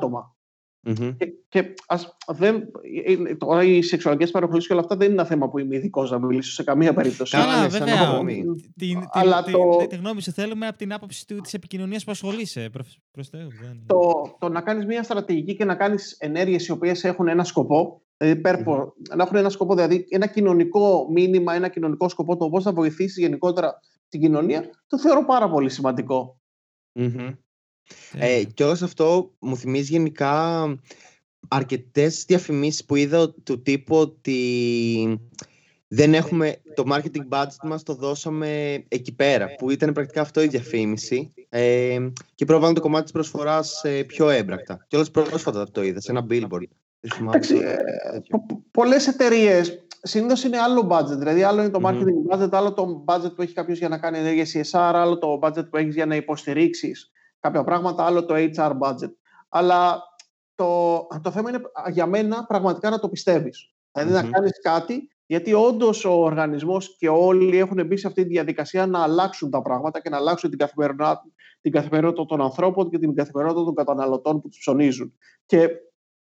Και, 1.18 1.34
και 1.48 1.74
ας, 1.88 2.18
δεν, 2.28 2.72
τώρα 3.38 3.64
οι 3.64 3.82
σεξουαλικές 3.82 4.32
παροχλήσει 4.32 4.68
και 4.68 4.74
όλα 4.74 4.82
αυτά 4.82 4.96
δεν 4.96 5.12
είναι 5.12 5.20
ένα 5.20 5.30
θέμα 5.30 5.50
που 5.50 5.60
είμαι 5.60 5.76
ειδικός 5.76 6.12
να 6.12 6.20
μιλήσω 6.20 6.52
σε 6.52 6.64
καμία 6.64 6.94
περίπτωση. 6.94 7.38
Καλά, 7.38 7.68
βέβαια. 7.68 8.24
Την, 8.76 9.08
Αλλά 9.12 9.44
την, 9.44 9.54
το... 9.54 9.86
τη 9.90 9.96
γνώμη 9.96 10.22
σου 10.22 10.32
θέλουμε 10.32 10.68
από 10.68 10.78
την 10.78 10.94
άποψη 10.94 11.26
της 11.26 11.54
επικοινωνίας 11.54 12.04
που 12.04 12.12
ασχολείσαι. 12.12 12.70
Προς, 13.12 13.30
το, 13.86 14.36
το 14.40 14.50
να 14.50 14.62
κάνεις 14.62 14.86
μια 14.86 15.04
στρατηγική 15.04 15.56
και 15.56 15.66
να 15.66 15.76
κάνεις 15.76 16.12
ενέργειες 16.20 16.68
οι 16.68 16.72
οποίες 16.72 17.04
έχουν 17.04 17.28
ένα 17.28 17.44
σκοπό. 17.44 18.02
Δηλαδή, 18.18 18.64
να 19.16 19.24
έχουν 19.24 19.38
ένα 19.38 19.50
σκοπό, 19.50 19.76
δηλαδή 19.76 20.06
ένα 20.10 20.28
κοινωνικό 20.28 21.08
μήνυμα, 21.12 21.54
ένα 21.54 21.68
κοινωνικό 21.68 22.10
σκοπό, 22.10 22.38
το 22.38 22.50
πώς 22.50 22.64
θα 22.64 22.74
βοηθήσει 22.74 23.22
γενικότερα 23.22 23.80
την 24.10 24.22
κοινωνία, 24.22 24.70
το 24.88 25.00
θεωρώ 25.00 25.26
πάρα 25.26 25.50
πολύ 25.50 25.70
ε, 28.14 28.44
και 28.54 28.64
όλος 28.64 28.82
αυτό 28.82 29.32
μου 29.40 29.58
θυμίζει 29.58 29.92
γενικά 29.92 30.66
αρκετές 31.48 32.26
διαφημίσεις 32.28 32.86
που 32.86 32.96
είδα 32.96 33.34
του 33.44 33.62
τύπου 33.62 33.96
ότι 33.96 35.20
δεν 35.88 36.14
έχουμε 36.14 36.56
το 36.76 36.84
marketing 36.92 37.28
budget 37.30 37.64
μας 37.64 37.84
το 37.84 37.94
δώσαμε 37.94 38.74
εκεί 38.88 39.14
πέρα 39.16 39.56
που 39.56 39.70
ήταν 39.70 39.94
πρακτικά 39.94 40.22
αυτό 40.22 40.42
η 40.42 40.48
διαφήμιση 40.48 41.34
ε, 41.50 41.98
και 42.36 42.46
πρόβαλαν 42.46 42.74
το 42.74 42.82
κομμάτι 42.82 43.04
της 43.04 43.12
προσφοράς 43.12 43.84
ε, 43.84 44.04
πιο 44.04 44.30
έμπρακτα. 44.30 44.86
Και 44.88 44.96
όλες 44.96 45.12
πρόσφατα 45.12 45.72
το 45.72 45.84
είδα 45.84 46.02
σε 46.02 46.12
ένα 46.12 46.26
billboard. 46.30 46.68
Εντάξει, 47.22 47.56
ε, 47.56 47.76
πολλές 48.72 49.08
εταιρείες 49.08 49.88
συνήθως 50.02 50.44
είναι 50.44 50.58
άλλο 50.58 50.88
budget. 50.92 51.18
Δηλαδή, 51.18 51.44
άλλο 51.44 51.62
είναι 51.62 51.70
το 51.70 51.80
marketing 51.84 52.36
budget, 52.36 52.50
άλλο 52.52 52.74
το 52.74 53.04
budget 53.08 53.36
που 53.36 53.42
έχει 53.42 53.54
κάποιος 53.54 53.78
για 53.78 53.90
να 53.90 53.98
κάνει 53.98 54.18
ενέργεια 54.18 54.46
CSR, 54.46 54.92
άλλο 54.94 55.18
το 55.18 55.40
budget 55.42 55.70
που 55.70 55.78
έχεις 55.78 55.94
για 55.94 56.06
να 56.06 56.16
υποστηρίξεις 56.16 57.12
κάποια 57.40 57.64
πράγματα, 57.64 58.06
άλλο 58.06 58.26
το 58.26 58.34
HR 58.36 58.72
budget. 58.80 59.12
Αλλά 59.50 60.04
το, 60.56 60.98
το 61.22 61.32
θέμα 61.32 61.50
είναι 61.50 61.62
για 61.90 62.06
μένα 62.06 62.46
πραγματικά 62.46 62.90
να 62.90 63.00
το 63.00 63.10
πιστευει 63.10 63.52
Δηλαδή 63.92 64.14
να 64.14 64.32
κάνεις 64.32 64.62
κάτι, 64.62 65.10
γιατί 65.26 65.54
όντως 65.54 66.06
ο 66.06 66.12
οργανισμός 66.12 66.98
και 66.98 67.10
όλοι 67.10 67.58
έχουν 67.58 67.86
μπει 67.86 67.98
σε 67.98 68.08
αυτή 68.08 68.24
τη 68.24 68.28
διαδικασία 68.28 68.86
να 68.86 69.04
αλλάξουν 69.04 69.50
τα 69.50 69.62
πράγματα 69.62 70.02
και 70.02 70.10
να 70.10 70.18
αλλάξουν 70.18 70.50
την 70.50 70.60
καθημερινότητα, 70.60 71.24
την 71.62 71.72
καθημερινότητα 71.72 72.26
των 72.26 72.42
ανθρώπων 72.42 72.90
και 72.90 73.00
την 73.00 73.16
καθημερινότητα 73.16 73.66
των 73.66 73.76
καταναλωτών 73.76 74.42
που 74.42 74.50
τους 74.50 74.60
ψωνίζουν. 74.60 75.14
Και 75.46 75.70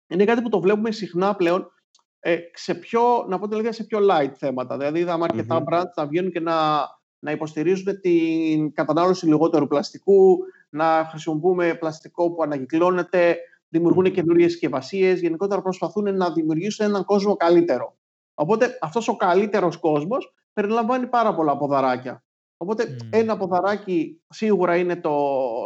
είναι 0.06 0.24
κάτι 0.24 0.42
που 0.42 0.48
το 0.48 0.60
βλέπουμε 0.60 0.90
συχνά 0.90 1.36
πλέον 1.36 1.72
ε, 2.20 2.36
σε 2.52 2.74
πιο, 2.74 3.24
να 3.28 3.38
πω 3.38 3.48
τελικά, 3.48 3.72
σε 3.72 3.84
πιο 3.84 3.98
light 4.10 4.32
θέματα. 4.36 4.76
Δηλαδή, 4.76 4.98
είδαμε 4.98 5.24
αρκετά 5.24 5.62
brands 5.68 5.92
να 5.96 6.06
βγαίνουν 6.06 6.30
και 6.30 6.40
να, 6.40 6.86
να 7.18 7.30
υποστηρίζουν 7.30 8.00
την 8.00 8.72
κατανάλωση 8.72 9.26
λιγότερου 9.26 9.66
πλαστικού, 9.66 10.38
να 10.74 11.06
χρησιμοποιούμε 11.10 11.74
πλαστικό 11.74 12.30
που 12.30 12.42
ανακυκλώνεται, 12.42 13.37
δημιουργούν 13.68 14.12
καινούριες 14.12 14.50
συσκευασίες, 14.50 15.20
γενικότερα 15.20 15.62
προσπαθούν 15.62 16.16
να 16.16 16.32
δημιουργήσουν 16.32 16.87
έναν 16.87 17.04
κόσμο 17.04 17.37
καλύτερο. 17.37 17.96
Οπότε 18.34 18.78
αυτός 18.80 19.08
ο 19.08 19.16
καλύτερος 19.16 19.76
κόσμος 19.76 20.34
περιλαμβάνει 20.52 21.06
πάρα 21.06 21.34
πολλά 21.34 21.56
ποδαράκια. 21.56 22.24
Οπότε 22.56 22.96
ένα 23.10 23.37
ποδαράκι 23.37 24.20
σίγουρα 24.28 24.76
είναι 24.76 24.96
το, 24.96 25.18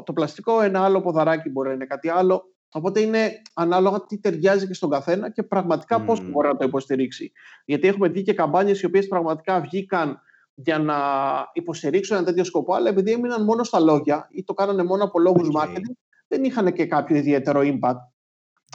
το 0.03 0.12
πλαστικό, 0.12 0.61
ένα 0.61 0.85
άλλο 0.85 1.01
ποδαράκι 1.01 1.51
μπορεί 1.51 1.68
να 1.68 1.75
είναι 1.75 1.87
κάτι 1.87 2.09
άλλο. 2.09 2.53
Οπότε 2.73 3.01
είναι 3.01 3.42
ανάλογα 3.55 4.07
τι 4.07 4.21
ταιριάζει 4.21 4.66
και 4.66 4.75
στον 4.75 4.90
καθένα 4.90 5.31
και 5.31 5.42
πραγματικά 5.42 6.03
mm. 6.03 6.07
πώ 6.07 6.16
μπορεί 6.18 6.49
να 6.49 6.57
το 6.57 6.64
υποστηρίξει. 6.64 7.33
Γιατί 7.64 7.88
έχουμε 7.88 8.09
δει 8.09 8.23
και 8.23 8.35
καμπάνιες 8.35 8.81
οι 8.81 8.87
οποίες 8.87 9.07
πραγματικά 9.07 9.61
βγήκαν 9.61 10.21
για 10.61 10.79
να 10.79 10.97
υποστηρίξουν 11.53 12.16
ένα 12.16 12.25
τέτοιο 12.25 12.44
σκοπό, 12.44 12.75
αλλά 12.75 12.88
επειδή 12.88 13.12
έμειναν 13.12 13.44
μόνο 13.44 13.64
στα 13.64 13.81
λόγια 13.81 14.29
ή 14.31 14.44
το 14.44 14.55
κάνανε 14.55 14.83
μόνο 14.83 15.05
από 15.05 15.18
λόγους 15.18 15.49
okay. 15.53 15.61
marketing, 15.61 15.92
δεν 16.29 16.44
είχαν 16.44 16.73
και 16.73 16.87
κάποιο 16.87 17.16
ιδιαίτερο 17.16 17.61
impact. 17.64 17.97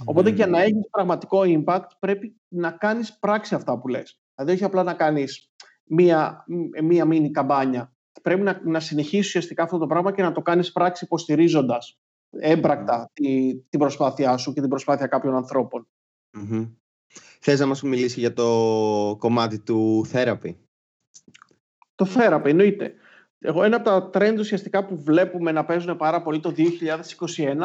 Οπότε 0.05 0.29
για 0.29 0.47
να 0.47 0.61
έχεις 0.61 0.89
πραγματικό 0.91 1.41
impact, 1.43 1.87
πρέπει 1.99 2.41
να 2.47 2.71
κάνεις 2.71 3.19
πράξη 3.19 3.55
αυτά 3.55 3.79
που 3.79 3.87
λες. 3.87 4.19
Δηλαδή, 4.35 4.53
όχι 4.53 4.63
απλά 4.63 4.83
να 4.83 4.93
κάνεις 4.93 5.51
μία, 5.83 6.45
μία 6.83 7.05
μίνι 7.05 7.31
καμπάνια. 7.31 7.93
Πρέπει 8.21 8.41
να, 8.41 8.61
να 8.63 8.79
συνεχίσεις 8.79 9.25
ουσιαστικά 9.25 9.63
αυτό 9.63 9.77
το 9.77 9.87
πράγμα 9.87 10.11
και 10.11 10.21
να 10.21 10.31
το 10.31 10.41
κάνεις 10.41 10.71
πράξη 10.71 11.05
υποστηρίζοντας 11.05 11.97
έμπρακτα 12.29 13.09
τη, 13.13 13.55
την 13.69 13.79
προσπάθειά 13.79 14.37
σου 14.37 14.53
και 14.53 14.59
την 14.59 14.69
προσπάθεια 14.69 15.07
κάποιων 15.07 15.35
ανθρώπων. 15.35 15.87
Mm-hmm. 16.37 16.71
Θες 17.39 17.59
να 17.59 17.65
μας 17.65 17.81
μιλήσεις 17.81 18.17
για 18.17 18.33
το 18.33 18.45
κομμάτι 19.19 19.59
του 19.59 20.05
therapy; 20.11 20.55
Το 22.03 22.09
therapy, 22.15 22.45
εννοείται. 22.45 22.93
Εγώ 23.39 23.63
ένα 23.63 23.75
από 23.75 23.85
τα 23.85 24.09
trends 24.13 24.37
ουσιαστικά 24.39 24.85
που 24.85 25.03
βλέπουμε 25.03 25.51
να 25.51 25.65
παίζουν 25.65 25.97
πάρα 25.97 26.21
πολύ 26.21 26.39
το 26.39 26.53
2021, 26.57 26.57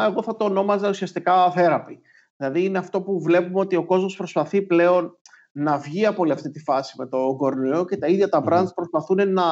εγώ 0.09 0.23
θα 0.23 0.37
το 0.37 0.45
ονόμαζα 0.45 0.89
ουσιαστικά 0.89 1.53
therapy. 1.57 1.97
Δηλαδή 2.37 2.65
είναι 2.65 2.79
αυτό 2.79 3.03
που 3.03 3.23
βλέπουμε 3.23 3.61
ότι 3.61 3.77
ο 3.77 3.85
κόσμος 3.85 4.17
προσπαθεί 4.17 4.63
πλέον 4.63 5.19
να 5.53 5.79
βγει 5.79 6.07
από 6.07 6.23
όλη 6.23 6.33
αυτή 6.33 6.51
τη 6.51 6.61
φάση 6.61 6.95
με 6.99 7.07
το 7.07 7.35
κορονοϊό 7.37 7.85
και 7.85 7.97
τα 7.97 8.07
ίδια 8.07 8.29
τα 8.29 8.45
brands 8.47 8.75
προσπαθούν 8.75 9.33
να 9.33 9.43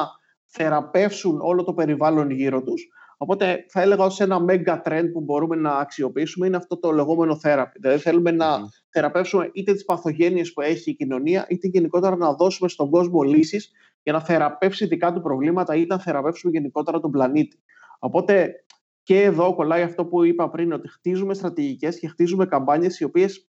θεραπεύσουν 0.45 1.39
όλο 1.41 1.63
το 1.63 1.73
περιβάλλον 1.73 2.29
γύρω 2.29 2.63
τους. 2.63 2.87
Οπότε 3.17 3.65
θα 3.69 3.81
έλεγα 3.81 4.03
ως 4.03 4.19
ένα 4.19 4.45
mega 4.49 4.81
trend 4.83 5.09
που 5.13 5.21
μπορούμε 5.21 5.55
να 5.55 5.71
αξιοποιήσουμε 5.71 6.47
είναι 6.47 6.57
αυτό 6.57 6.79
το 6.79 6.91
λεγόμενο 6.91 7.39
therapy. 7.43 7.75
Δηλαδή 7.79 7.97
θέλουμε 7.97 8.31
να 8.31 8.57
θεραπεύσουμε 8.89 9.49
είτε 9.53 9.73
τις 9.73 9.85
παθογένειες 9.85 10.53
που 10.53 10.61
έχει 10.61 10.89
η 10.89 10.95
κοινωνία 10.95 11.45
είτε 11.49 11.67
γενικότερα 11.67 12.15
να 12.15 12.33
δώσουμε 12.33 12.69
στον 12.69 12.89
κόσμο 12.89 13.21
λύσεις 13.21 13.71
για 14.07 14.15
να 14.15 14.21
θεραπεύσει 14.21 14.85
δικά 14.85 15.13
του 15.13 15.21
προβλήματα 15.21 15.75
ή 15.75 15.85
να 15.85 15.99
θεραπεύσουμε 15.99 16.51
γενικότερα 16.51 16.99
τον 16.99 17.11
πλανήτη. 17.11 17.59
Οπότε 17.99 18.51
και 19.03 19.23
εδώ 19.23 19.55
κολλάει 19.55 19.81
αυτό 19.81 20.05
που 20.05 20.23
είπα 20.23 20.49
πριν, 20.49 20.71
ότι 20.71 20.87
χτίζουμε 20.87 21.33
στρατηγικές 21.33 21.99
και 21.99 22.07
χτίζουμε 22.07 22.45
καμπάνιες 22.45 22.99
οι 22.99 23.03
οποίες 23.03 23.49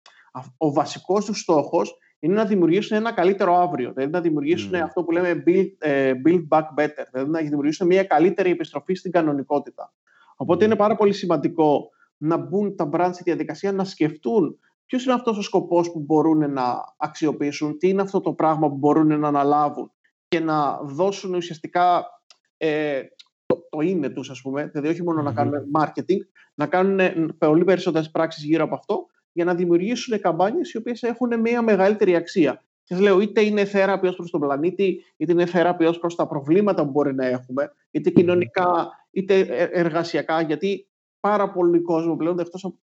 ο 0.58 0.72
βασικός 0.72 1.26
τους 1.26 1.40
στόχος 1.40 1.98
είναι 2.20 2.34
να 2.34 2.46
δημιουργήσουν 2.46 2.98
ένα 2.98 3.12
καλύτερο 3.12 3.56
αύριο. 3.56 3.94
Δηλαδή 3.94 4.12
να 4.12 4.22
δημιουργήσουν 4.22 4.76
αυτό 4.76 5.04
που 5.04 5.12
λέμε 5.12 5.44
build, 5.48 5.68
ε, 5.78 6.12
build 6.26 6.48
back 6.50 6.64
better. 6.78 7.06
Δηλαδή 7.12 7.32
να 7.32 7.40
δημιουργήσουν 7.40 7.88
μια 7.88 8.04
καλύτερη 8.04 8.52
επιστροφή 8.52 8.94
στην 8.94 9.12
κανονικότητα. 9.12 9.94
Οπότε 10.36 10.66
είναι 10.66 10.76
πάρα 10.76 10.96
πολύ 10.96 11.14
σημαντικό 11.14 11.90
να 12.18 12.38
μπουν 12.38 12.76
τα 12.76 12.90
brands 12.94 13.10
στη 13.14 13.24
διαδικασία 13.24 13.72
να 13.72 13.84
σκεφτούν 13.84 14.60
ποιος 14.86 15.06
είναι 15.06 15.14
αυτός 15.14 15.38
ο 15.38 15.42
σκοπός 15.42 15.92
που 15.92 16.00
μπορούν 16.00 16.54
να 16.54 16.64
αξιοποιήσουν, 16.98 17.78
τι 17.78 17.90
είναι 17.90 18.02
αυτό 18.02 18.22
το 18.22 18.34
πράγμα 18.34 18.70
που 18.70 18.76
μπορούν 18.76 19.20
να 19.20 19.28
αναλάβουν 19.28 19.93
και 20.34 20.40
να 20.40 20.80
δώσουν 20.84 21.34
ουσιαστικά 21.34 22.06
ε, 22.58 23.02
το, 23.46 23.68
το 23.70 23.80
είναι 23.80 24.10
τους 24.10 24.30
ας 24.30 24.42
πούμε, 24.42 24.66
δηλαδή 24.66 24.88
όχι 24.88 25.04
μόνο 25.04 25.22
να 25.22 25.34
κάνουν 25.34 25.54
marketing, 25.76 26.20
να 26.54 26.66
κάνουν 26.66 27.38
πολύ 27.38 27.64
περισσότερες 27.64 28.12
πράξεις 28.12 28.44
γύρω 28.44 28.64
από 28.64 28.76
αυτό 28.76 29.06
για 29.32 29.46
να 29.46 29.56
δημιουργήσουν 29.56 30.20
καμπάνιες 30.20 30.72
οι 30.72 30.78
οποίες 30.78 31.04
έχουν 31.04 31.40
μια 31.40 31.62
μεγαλύτερη 31.62 32.16
αξία. 32.16 32.64
Σας 32.84 33.00
λέω, 33.00 33.20
είτε 33.20 33.42
είναι 33.42 33.66
θέραπη 33.66 34.08
ως 34.08 34.16
προς 34.16 34.32
τον 34.32 34.40
πλανήτη, 34.40 35.04
είτε 35.18 35.32
είναι 35.32 35.46
θέραπη 35.46 35.86
ως 35.86 36.00
προς 36.00 36.16
τα 36.16 36.28
προβλήματα 36.28 36.84
που 36.84 36.92
μπορεί 36.92 37.16
να 37.16 37.26
έχουμε, 37.26 37.72
είτε 37.92 38.10
κοινωνικά, 38.10 38.90
είτε 39.12 39.40
ε, 39.40 39.70
εργασιακά. 39.72 40.42
Γιατί 40.42 40.88
πάρα 41.20 41.52
πολλοί 41.52 41.82
κόσμο 41.82 42.16
πλέον, 42.16 42.40
εκτός 42.40 42.64
από 42.64 42.78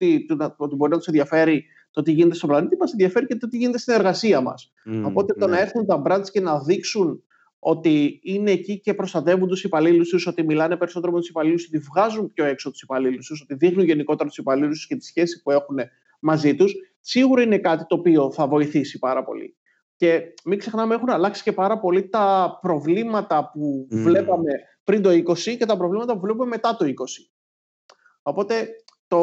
ότι, 0.57 0.75
μπορεί 0.75 0.91
να 0.91 0.97
τους 0.97 1.07
ενδιαφέρει 1.07 1.65
το 1.91 2.01
τι 2.01 2.11
γίνεται 2.11 2.35
στον 2.35 2.49
πλανήτη, 2.49 2.77
μας 2.77 2.91
ενδιαφέρει 2.91 3.25
και 3.25 3.35
το 3.35 3.47
τι 3.47 3.57
γίνεται 3.57 3.77
στην 3.77 3.93
εργασία 3.93 4.41
μας. 4.41 4.73
Mm, 4.85 5.03
Οπότε 5.05 5.33
το 5.33 5.47
ναι. 5.47 5.55
να 5.55 5.61
έρθουν 5.61 5.85
τα 5.85 6.01
brands 6.05 6.29
και 6.31 6.41
να 6.41 6.59
δείξουν 6.59 7.23
ότι 7.63 8.19
είναι 8.23 8.51
εκεί 8.51 8.79
και 8.79 8.93
προστατεύουν 8.93 9.47
τους 9.47 9.63
υπαλλήλους 9.63 10.09
τους, 10.09 10.27
ότι 10.27 10.43
μιλάνε 10.43 10.77
περισσότερο 10.77 11.11
με 11.11 11.19
τους 11.19 11.29
υπαλλήλους, 11.29 11.65
ότι 11.65 11.77
βγάζουν 11.77 12.33
πιο 12.33 12.45
έξω 12.45 12.71
τους 12.71 12.81
υπαλλήλους 12.81 13.27
τους, 13.27 13.41
ότι 13.41 13.53
δείχνουν 13.53 13.85
γενικότερα 13.85 14.29
τους 14.29 14.37
υπαλλήλους 14.37 14.87
και 14.87 14.95
τη 14.95 15.05
σχέση 15.05 15.41
που 15.41 15.51
έχουν 15.51 15.77
μαζί 16.19 16.55
τους, 16.55 16.73
σίγουρα 16.99 17.41
είναι 17.41 17.57
κάτι 17.57 17.85
το 17.85 17.95
οποίο 17.95 18.31
θα 18.31 18.47
βοηθήσει 18.47 18.99
πάρα 18.99 19.23
πολύ. 19.23 19.55
Και 19.95 20.21
μην 20.45 20.59
ξεχνάμε, 20.59 20.95
έχουν 20.95 21.09
αλλάξει 21.09 21.43
και 21.43 21.51
πάρα 21.51 21.79
πολύ 21.79 22.09
τα 22.09 22.57
προβλήματα 22.61 23.51
που 23.53 23.87
βλέπαμε 23.89 24.51
πριν 24.83 25.01
το 25.01 25.09
20 25.09 25.57
και 25.57 25.65
τα 25.65 25.77
προβλήματα 25.77 26.13
που 26.13 26.19
βλέπουμε 26.19 26.45
μετά 26.45 26.75
το 26.75 26.85
20. 26.85 26.91
Οπότε 28.21 28.69
το 29.07 29.19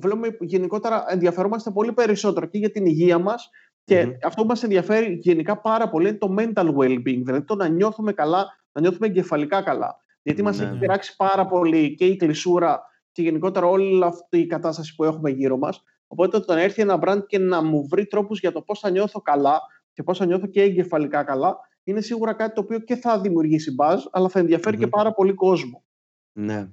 βλέπουμε 0.00 0.36
γενικότερα 0.40 1.04
ενδιαφερόμαστε 1.08 1.70
πολύ 1.70 1.92
περισσότερο 1.92 2.46
και 2.46 2.58
για 2.58 2.70
την 2.70 2.86
υγεία 2.86 3.18
μας 3.18 3.50
και 3.84 4.18
αυτό 4.24 4.42
που 4.42 4.48
μας 4.48 4.62
ενδιαφέρει 4.62 5.18
γενικά 5.22 5.60
πάρα 5.60 5.88
πολύ 5.88 6.08
είναι 6.08 6.18
το 6.18 6.34
mental 6.38 6.74
well-being, 6.76 7.22
δηλαδή 7.24 7.42
το 7.44 7.54
να 7.54 7.68
νιώθουμε 7.68 8.12
καλά, 8.12 8.46
να 8.72 8.80
νιώθουμε 8.80 9.06
εγκεφαλικά 9.06 9.62
καλά. 9.62 10.00
Γιατί 10.22 10.42
μας 10.42 10.60
έχει 10.60 10.78
πειράξει 10.78 11.16
πάρα 11.16 11.46
πολύ 11.46 11.94
και 11.94 12.04
η 12.04 12.16
κλεισούρα 12.16 12.82
και 13.12 13.22
γενικότερα 13.22 13.66
όλη 13.66 14.04
αυτή 14.04 14.38
η 14.38 14.46
κατάσταση 14.46 14.94
που 14.94 15.04
έχουμε 15.04 15.30
γύρω 15.30 15.56
μας. 15.56 15.82
Οπότε 16.06 16.40
το 16.40 16.54
να 16.54 16.60
έρθει 16.60 16.82
ένα 16.82 16.98
brand 17.02 17.26
και 17.26 17.38
να 17.38 17.62
μου 17.62 17.86
βρει 17.88 18.06
τρόπους 18.06 18.40
για 18.40 18.52
το 18.52 18.62
πώς 18.62 18.78
θα 18.78 18.90
νιώθω 18.90 19.20
καλά 19.20 19.60
και 19.92 20.02
πώς 20.02 20.18
θα 20.18 20.26
νιώθω 20.26 20.46
και 20.46 20.62
εγκεφαλικά 20.62 21.22
καλά, 21.22 21.56
είναι 21.84 22.00
σίγουρα 22.00 22.32
κάτι 22.32 22.54
το 22.54 22.60
οποίο 22.60 22.78
και 22.78 22.96
θα 22.96 23.20
δημιουργήσει 23.20 23.74
buzz, 23.78 23.98
αλλά 24.10 24.28
θα 24.28 24.38
ενδιαφερει 24.38 24.76
και 24.76 24.86
πάρα 24.86 25.12
πολύ 25.12 25.32
κόσμο. 25.32 25.84
Ναι. 26.32 26.68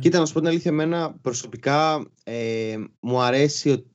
Κοίτα, 0.00 0.18
να 0.18 0.26
σου 0.26 0.32
πω 0.32 0.38
την 0.38 0.48
αλήθεια, 0.48 0.70
εμένα 0.70 1.18
προσωπικά 1.22 2.10
ε, 2.24 2.76
μου 3.00 3.20
αρέσει 3.20 3.90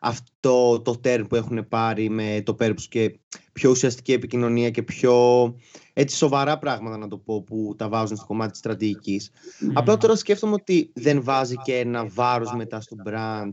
αυτό 0.00 0.80
το 0.80 1.00
term 1.04 1.24
που 1.28 1.36
έχουν 1.36 1.68
πάρει 1.68 2.10
με 2.10 2.42
το 2.44 2.56
Purpose 2.60 2.86
και 2.88 3.18
πιο 3.52 3.70
ουσιαστική 3.70 4.12
επικοινωνία 4.12 4.70
και 4.70 4.82
πιο 4.82 5.54
έτσι 5.92 6.16
σοβαρά 6.16 6.58
πράγματα 6.58 6.96
να 6.96 7.08
το 7.08 7.18
πω 7.18 7.42
που 7.42 7.74
τα 7.78 7.88
βάζουν 7.88 8.16
στο 8.16 8.26
κομμάτι 8.26 8.50
της 8.50 8.58
στρατηγικής. 8.58 9.30
Απλά 9.72 9.96
τώρα 9.96 10.16
σκέφτομαι 10.16 10.52
ότι 10.52 10.90
δεν 10.94 11.22
βάζει 11.22 11.54
και 11.56 11.78
ένα 11.78 12.06
βάρος 12.06 12.54
μετά 12.54 12.80
στο 12.80 12.96
brand 13.06 13.52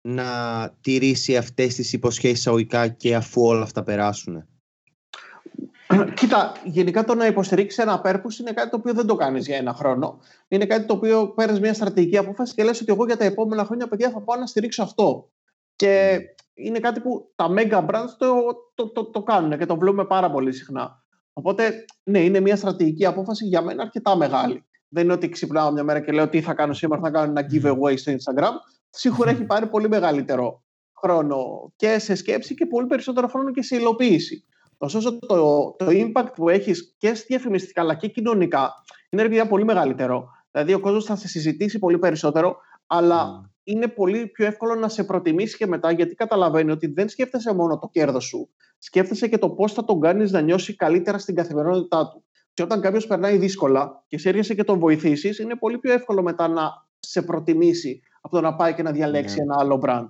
να 0.00 0.24
τηρήσει 0.80 1.36
αυτές 1.36 1.74
τις 1.74 1.92
υποσχέσεις 1.92 2.46
αγωγικά 2.46 2.88
και 2.88 3.14
αφού 3.14 3.42
όλα 3.42 3.62
αυτά 3.62 3.82
περάσουν. 3.82 4.46
Κοίτα, 6.14 6.52
γενικά 6.64 7.04
το 7.04 7.14
να 7.14 7.26
υποστηρίξεις 7.26 7.78
ένα 7.78 8.00
purpose 8.04 8.38
είναι 8.40 8.52
κάτι 8.52 8.70
το 8.70 8.76
οποίο 8.76 8.92
δεν 8.94 9.06
το 9.06 9.14
κάνεις 9.14 9.46
για 9.46 9.56
ένα 9.56 9.74
χρόνο. 9.74 10.18
Είναι 10.48 10.66
κάτι 10.66 10.86
το 10.86 10.94
οποίο 10.94 11.28
παίρνεις 11.28 11.60
μια 11.60 11.74
στρατηγική 11.74 12.16
απόφαση 12.16 12.54
και 12.54 12.64
λες 12.64 12.80
ότι 12.80 12.92
εγώ 12.92 13.04
για 13.04 13.16
τα 13.16 13.24
επόμενα 13.24 13.64
χρόνια, 13.64 13.88
παιδιά, 13.88 14.10
θα 14.10 14.20
πάω 14.20 14.38
να 14.38 14.46
στηρίξω 14.46 14.82
αυτό. 14.82 15.30
Και 15.76 16.18
είναι 16.54 16.78
κάτι 16.78 17.00
που 17.00 17.32
τα 17.34 17.46
mega 17.50 17.86
brands 17.86 18.10
το, 18.18 18.34
το, 18.74 18.88
το, 18.90 19.04
το 19.04 19.22
κάνουν 19.22 19.58
και 19.58 19.66
το 19.66 19.78
βλέπουμε 19.78 20.04
πάρα 20.04 20.30
πολύ 20.30 20.52
συχνά. 20.52 21.04
Οπότε, 21.32 21.84
ναι, 22.02 22.18
είναι 22.18 22.40
μια 22.40 22.56
στρατηγική 22.56 23.06
απόφαση 23.06 23.46
για 23.46 23.62
μένα 23.62 23.82
αρκετά 23.82 24.16
μεγάλη. 24.16 24.64
Δεν 24.88 25.04
είναι 25.04 25.12
ότι 25.12 25.28
ξυπνάω 25.28 25.72
μια 25.72 25.82
μέρα 25.82 26.00
και 26.00 26.12
λέω 26.12 26.28
τι 26.28 26.40
θα 26.40 26.54
κάνω 26.54 26.72
σήμερα, 26.72 27.02
θα 27.02 27.10
κάνω 27.10 27.30
ένα 27.30 27.46
giveaway 27.52 27.98
στο 27.98 28.12
Instagram. 28.12 28.52
Σίγουρα 28.90 29.30
έχει 29.30 29.44
πάρει 29.44 29.66
πολύ 29.66 29.88
μεγαλύτερο 29.88 30.62
χρόνο 31.02 31.72
και 31.76 31.98
σε 31.98 32.14
σκέψη 32.14 32.54
και 32.54 32.66
πολύ 32.66 32.86
περισσότερο 32.86 33.28
χρόνο 33.28 33.50
και 33.50 33.62
σε 33.62 33.76
υλοποίηση. 33.76 34.44
Ωστόσο, 34.78 35.18
το, 35.18 35.74
το 35.78 35.86
impact 35.88 36.28
που 36.34 36.48
έχεις 36.48 36.94
και 36.98 37.12
διαφημιστικά 37.12 37.80
αλλά 37.80 37.94
και 37.94 38.08
κοινωνικά 38.08 38.72
είναι 39.10 39.44
πολύ 39.44 39.64
μεγαλύτερο. 39.64 40.28
Δηλαδή, 40.50 40.74
ο 40.74 40.80
κόσμος 40.80 41.04
θα 41.04 41.16
σε 41.16 41.28
συζητήσει 41.28 41.78
πολύ 41.78 41.98
περισσότερο, 41.98 42.56
αλλά 42.86 43.50
είναι 43.66 43.88
πολύ 43.88 44.26
πιο 44.26 44.46
εύκολο 44.46 44.74
να 44.74 44.88
σε 44.88 45.04
προτιμήσει 45.04 45.56
και 45.56 45.66
μετά, 45.66 45.90
γιατί 45.90 46.14
καταλαβαίνει 46.14 46.70
ότι 46.70 46.86
δεν 46.86 47.08
σκέφτεσαι 47.08 47.54
μόνο 47.54 47.78
το 47.78 47.88
κέρδος 47.92 48.24
σου, 48.24 48.50
σκέφτεσαι 48.78 49.28
και 49.28 49.38
το 49.38 49.50
πώς 49.50 49.72
θα 49.72 49.84
τον 49.84 50.00
κάνεις 50.00 50.30
να 50.30 50.40
νιώσει 50.40 50.76
καλύτερα 50.76 51.18
στην 51.18 51.34
καθημερινότητά 51.34 52.08
του. 52.08 52.24
Και 52.54 52.62
όταν 52.62 52.80
κάποιος 52.80 53.06
περνάει 53.06 53.36
δύσκολα 53.36 54.04
και 54.06 54.18
σε 54.18 54.28
έρχεσαι 54.28 54.54
και 54.54 54.64
τον 54.64 54.78
βοηθήσεις, 54.78 55.38
είναι 55.38 55.56
πολύ 55.56 55.78
πιο 55.78 55.92
εύκολο 55.92 56.22
μετά 56.22 56.48
να 56.48 56.86
σε 56.98 57.22
προτιμήσει 57.22 58.02
από 58.20 58.34
το 58.34 58.40
να 58.40 58.56
πάει 58.56 58.74
και 58.74 58.82
να 58.82 58.92
διαλέξει 58.92 59.36
ναι. 59.36 59.42
ένα 59.42 59.56
άλλο 59.58 59.80
brand. 59.82 60.08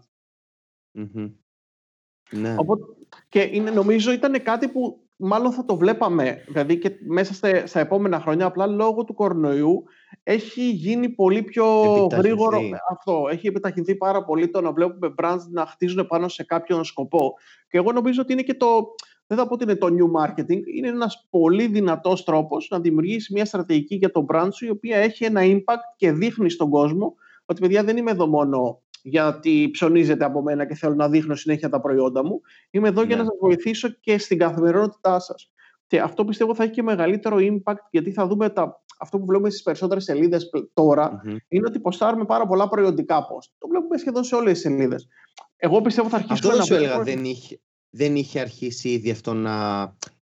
Ναι. 2.30 2.54
Οπότε, 2.58 2.82
και 3.28 3.48
είναι, 3.52 3.70
νομίζω 3.70 4.12
ήταν 4.12 4.42
κάτι 4.42 4.68
που 4.68 5.06
μάλλον 5.16 5.52
θα 5.52 5.64
το 5.64 5.76
βλέπαμε, 5.76 6.44
δηλαδή 6.46 6.78
και 6.78 6.90
μέσα 7.06 7.34
στα, 7.34 7.66
στα 7.66 7.80
επόμενα 7.80 8.20
χρόνια, 8.20 8.46
απλά 8.46 8.66
λόγω 8.66 9.04
του 9.04 9.14
κορονοϊού 9.14 9.84
έχει 10.28 10.70
γίνει 10.70 11.08
πολύ 11.08 11.42
πιο 11.42 11.66
γρήγορο 12.12 12.60
αυτό. 12.90 13.26
Έχει 13.30 13.46
επιταχυνθεί 13.46 13.94
πάρα 13.94 14.24
πολύ 14.24 14.50
το 14.50 14.60
να 14.60 14.72
βλέπουμε 14.72 15.14
brands 15.22 15.40
να 15.50 15.66
χτίζουν 15.66 16.06
πάνω 16.06 16.28
σε 16.28 16.44
κάποιον 16.44 16.84
σκοπό. 16.84 17.34
Και 17.68 17.78
εγώ 17.78 17.92
νομίζω 17.92 18.22
ότι 18.22 18.32
είναι 18.32 18.42
και 18.42 18.54
το, 18.54 18.94
δεν 19.26 19.38
θα 19.38 19.46
πω 19.46 19.54
ότι 19.54 19.64
είναι 19.64 19.76
το 19.76 19.86
new 19.86 20.20
marketing, 20.20 20.60
είναι 20.76 20.88
ένας 20.88 21.26
πολύ 21.30 21.66
δυνατός 21.66 22.24
τρόπος 22.24 22.68
να 22.70 22.80
δημιουργήσεις 22.80 23.30
μια 23.30 23.44
στρατηγική 23.44 23.94
για 23.94 24.10
το 24.10 24.26
brand 24.28 24.48
σου 24.52 24.64
η 24.64 24.70
οποία 24.70 24.96
έχει 24.96 25.24
ένα 25.24 25.40
impact 25.44 25.94
και 25.96 26.12
δείχνει 26.12 26.50
στον 26.50 26.70
κόσμο 26.70 27.14
ότι 27.44 27.60
παιδιά 27.60 27.84
δεν 27.84 27.96
είμαι 27.96 28.10
εδώ 28.10 28.26
μόνο 28.26 28.82
γιατί 29.02 29.68
ψωνίζετε 29.72 30.24
από 30.24 30.42
μένα 30.42 30.66
και 30.66 30.74
θέλω 30.74 30.94
να 30.94 31.08
δείχνω 31.08 31.34
συνέχεια 31.34 31.68
τα 31.68 31.80
προϊόντα 31.80 32.24
μου. 32.24 32.40
Είμαι 32.70 32.88
εδώ 32.88 33.02
για 33.02 33.16
να 33.16 33.22
ναι. 33.22 33.28
σας 33.28 33.38
βοηθήσω 33.40 33.88
και 33.88 34.18
στην 34.18 34.38
καθημερινότητά 34.38 35.18
σας. 35.18 35.50
Και 35.86 36.00
αυτό 36.00 36.24
πιστεύω 36.24 36.54
θα 36.54 36.62
έχει 36.62 36.72
και 36.72 36.82
μεγαλύτερο 36.82 37.36
impact 37.40 37.84
γιατί 37.90 38.12
θα 38.12 38.26
δούμε 38.26 38.50
τα, 38.50 38.84
αυτό 38.98 39.18
που 39.18 39.26
βλέπουμε 39.26 39.50
στις 39.50 39.62
περισσότερες 39.62 40.04
σελίδες 40.04 40.50
τώρα 40.74 41.22
είναι 41.48 41.66
ότι 41.68 41.80
ποστάρουμε 41.80 42.24
πάρα 42.24 42.46
πολλά 42.46 42.68
προϊόντικά 42.68 43.18
post. 43.20 43.50
Το 43.58 43.68
βλέπουμε 43.68 43.98
σχεδόν 43.98 44.24
σε 44.24 44.34
όλες 44.34 44.52
τις 44.52 44.60
σελίδες. 44.60 45.08
Εγώ 45.56 45.80
πιστεύω 45.80 46.08
θα 46.08 46.16
αρχίσουμε 46.16 46.36
αυτό 46.36 46.56
να... 46.56 46.62
Αυτό 46.62 46.74
σου 46.74 46.82
έλεγα, 46.82 47.02
δεν 47.02 47.24
είχε, 47.24 47.60
δεν 47.90 48.16
είχε 48.16 48.40
αρχίσει 48.40 48.88
ήδη 48.88 49.10
αυτό 49.10 49.34
να 49.34 49.52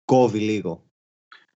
κόβει 0.05 0.39
λίγο; 0.39 0.83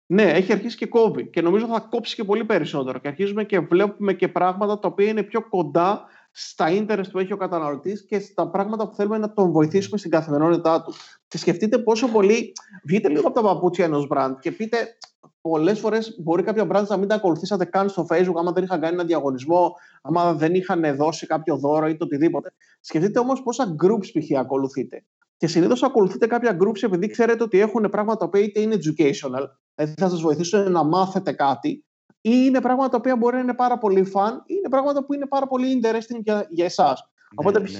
Ναι, 0.05 0.23
έχει 0.23 0.51
αρχίσει 0.51 0.77
και 0.77 0.85
κόβει 0.85 1.29
και 1.29 1.41
νομίζω 1.41 1.67
θα 1.67 1.79
κόψει 1.79 2.15
και 2.15 2.23
πολύ 2.23 2.45
περισσότερο 2.45 2.99
και 2.99 3.07
αρχίζουμε 3.07 3.43
και 3.43 3.59
βλέπουμε 3.59 4.13
και 4.13 4.27
πράγματα 4.27 4.79
τα 4.79 4.87
οποία 4.87 5.07
είναι 5.07 5.23
πιο 5.23 5.49
κοντά 5.49 6.05
στα 6.31 6.67
interest 6.69 7.11
που 7.11 7.19
έχει 7.19 7.33
ο 7.33 7.37
καταναλωτής 7.37 8.05
και 8.05 8.19
στα 8.19 8.49
πράγματα 8.49 8.87
που 8.87 8.95
θέλουμε 8.95 9.17
να 9.17 9.33
τον 9.33 9.51
βοηθήσουμε 9.51 9.97
στην 9.97 10.11
καθημερινότητά 10.11 10.81
του. 10.81 10.93
Και 11.27 11.37
σκεφτείτε 11.37 11.77
πόσο 11.77 12.07
πολύ. 12.07 12.51
Βγείτε 12.83 13.09
λίγο 13.09 13.27
από 13.27 13.41
τα 13.41 13.41
παπούτσια 13.41 13.85
ενός 13.85 14.07
brand 14.09 14.33
και 14.39 14.51
πείτε. 14.51 14.97
Πολλές 15.41 15.79
φορές 15.79 16.15
μπορεί 16.19 16.43
κάποια 16.43 16.67
brands 16.71 16.87
να 16.87 16.97
μην 16.97 17.07
τα 17.07 17.15
ακολουθήσατε 17.15 17.65
καν 17.65 17.89
στο 17.89 18.05
Facebook, 18.09 18.33
άμα 18.37 18.51
δεν 18.51 18.63
είχαν 18.63 18.79
κάνει 18.79 18.93
ένα 18.93 19.03
διαγωνισμό, 19.03 19.75
άμα 20.01 20.33
δεν 20.33 20.53
είχαν 20.53 20.95
δώσει 20.95 21.25
κάποιο 21.25 21.57
δώρο 21.57 21.87
ή 21.87 21.97
το 21.97 22.05
οτιδήποτε. 22.05 22.53
Σκεφτείτε 22.79 23.19
όμως 23.19 23.43
πόσα 23.43 23.75
groups 23.83 24.05
π.χ. 24.19 24.39
ακολουθείτε. 24.39 25.05
Και 25.37 25.47
συνήθως 25.47 25.83
ακολουθείτε 25.83 26.27
κάποια 26.27 26.57
groups 26.61 26.83
επειδή 26.83 27.07
ξέρετε 27.07 27.43
ότι 27.43 27.59
έχουν 27.59 27.89
πράγματα 27.89 28.29
που 28.29 28.37
είτε 28.37 28.59
είναι 28.59 28.75
educational, 28.75 29.43
δηλαδή 29.75 29.93
θα 29.97 30.09
σας 30.09 30.21
βοηθήσουν 30.21 30.71
να 30.71 30.83
μάθετε 30.83 31.31
κάτι, 31.31 31.85
ή 32.21 32.31
είναι 32.45 32.61
πράγματα 32.61 32.89
τα 32.89 32.97
οποία 32.97 33.15
μπορεί 33.15 33.35
να 33.35 33.41
είναι 33.41 33.53
πάρα 33.53 33.77
πολύ 33.77 34.11
fun 34.13 34.31
ή 34.45 34.53
είναι 34.57 34.69
πράγματα 34.69 35.05
που 35.05 35.13
είναι 35.13 35.27
πάρα 35.27 35.47
πολύ 35.47 35.81
interesting 35.81 36.19
για, 36.23 36.45
για 36.49 36.65
εσάς. 36.65 37.01
Ναι, 37.01 37.35
Οπότε, 37.35 37.59
ναι. 37.59 37.65
π.χ. 37.65 37.79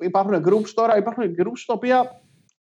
υπάρχουν 0.00 0.44
groups 0.46 0.70
τώρα, 0.74 0.96
υπάρχουν 0.96 1.24
groups 1.24 1.62
τα 1.66 1.74
οποία 1.74 2.22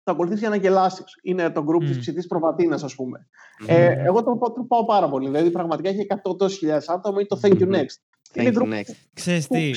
θα 0.06 0.12
ακολουθήσει 0.12 0.40
για 0.40 0.50
να 0.50 0.56
γελάσει. 0.56 1.04
Είναι 1.22 1.50
το 1.50 1.66
group 1.68 1.84
mm. 1.84 1.92
τη 1.92 2.00
ψητής 2.00 2.28
προβατίνας, 2.28 2.84
ας 2.84 2.96
πούμε. 2.96 3.28
Ε, 3.68 3.94
εγώ 4.06 4.24
το, 4.24 4.38
το, 4.38 4.64
πάω 4.68 4.86
πάρα 4.86 5.10
πολύ. 5.10 5.28
Δηλαδή, 5.28 5.52
πραγματικά 5.52 5.90
έχει 5.90 6.08
100.000 6.10 6.80
άτομα 6.88 7.22
ή 7.22 7.26
το 7.26 7.40
Thank 7.42 7.60
you 7.60 7.72
next. 7.72 7.98
Thank 8.34 8.42
είναι 8.42 8.52
you 8.54 8.74
next. 8.74 8.94
Ξέρεις 9.14 9.48
τι; 9.48 9.72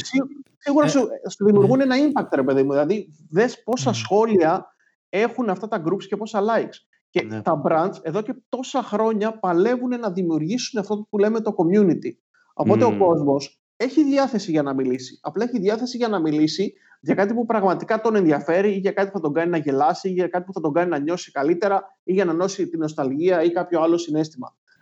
Σίγουρα 0.59 0.87
ε, 0.87 0.89
σου, 0.89 1.09
σου 1.31 1.45
δημιουργούν 1.45 1.81
ένα 1.81 1.97
impact, 1.97 2.29
ρε 2.33 2.43
παιδί 2.43 2.63
μου. 2.63 2.71
Δηλαδή, 2.71 3.09
δες 3.31 3.63
πόσα 3.63 3.93
σχόλια 3.93 4.67
έχουν 5.09 5.51
αυτά 5.51 5.69
τα 5.69 5.83
groups 5.87 6.05
και 6.05 6.17
πόσα 6.17 6.41
likes. 6.41 6.77
Και 7.11 7.23
ναι. 7.23 7.43
τα 7.43 7.63
brands 7.65 7.95
εδώ 8.03 8.23
και 8.23 8.35
τόσα 8.49 8.83
χρόνια 8.83 9.39
παλεύουν 9.39 10.01
να 10.01 10.11
δημιουργήσουν 10.11 10.81
αυτό 10.81 11.07
που 11.11 11.19
λέμε 11.19 11.41
το 11.41 11.55
community. 11.57 12.11
Οπότε 12.55 12.85
ο 12.85 12.97
κόσμος 12.99 13.61
έχει 13.77 14.05
διάθεση 14.05 14.51
για 14.51 14.63
να 14.63 14.75
μιλήσει. 14.75 15.19
Απλά 15.23 15.45
έχει 15.45 15.59
διάθεση 15.59 15.97
για 15.97 16.09
να 16.09 16.21
μιλήσει 16.21 16.73
για 17.01 17.15
κάτι 17.15 17.35
που 17.35 17.47
πραγματικά 17.47 18.01
τον 18.01 18.15
ενδιαφέρει 18.15 18.75
ή 18.75 18.79
για 18.79 18.93
κάτι 18.93 19.11
που 19.11 19.17
θα 19.17 19.23
τον 19.23 19.33
κάνει 19.33 19.51
να 19.51 19.57
γελάσει 19.57 20.09
ή 20.09 20.13
για 20.13 20.29
κάτι 20.29 20.45
που 20.45 20.53
θα 20.53 20.61
τον 20.61 20.73
κάνει 20.73 20.91
να 20.91 20.99
νιώσει 20.99 21.31
καλύτερα 21.31 21.83
ή 22.03 22.13
για 22.13 22.25
να 22.25 22.33
νιώσει 22.33 22.69
την 22.69 22.79
νοσταλγία 22.79 23.43
ή 23.43 23.53
κάποιο 23.53 23.81
άλλο 23.81 23.99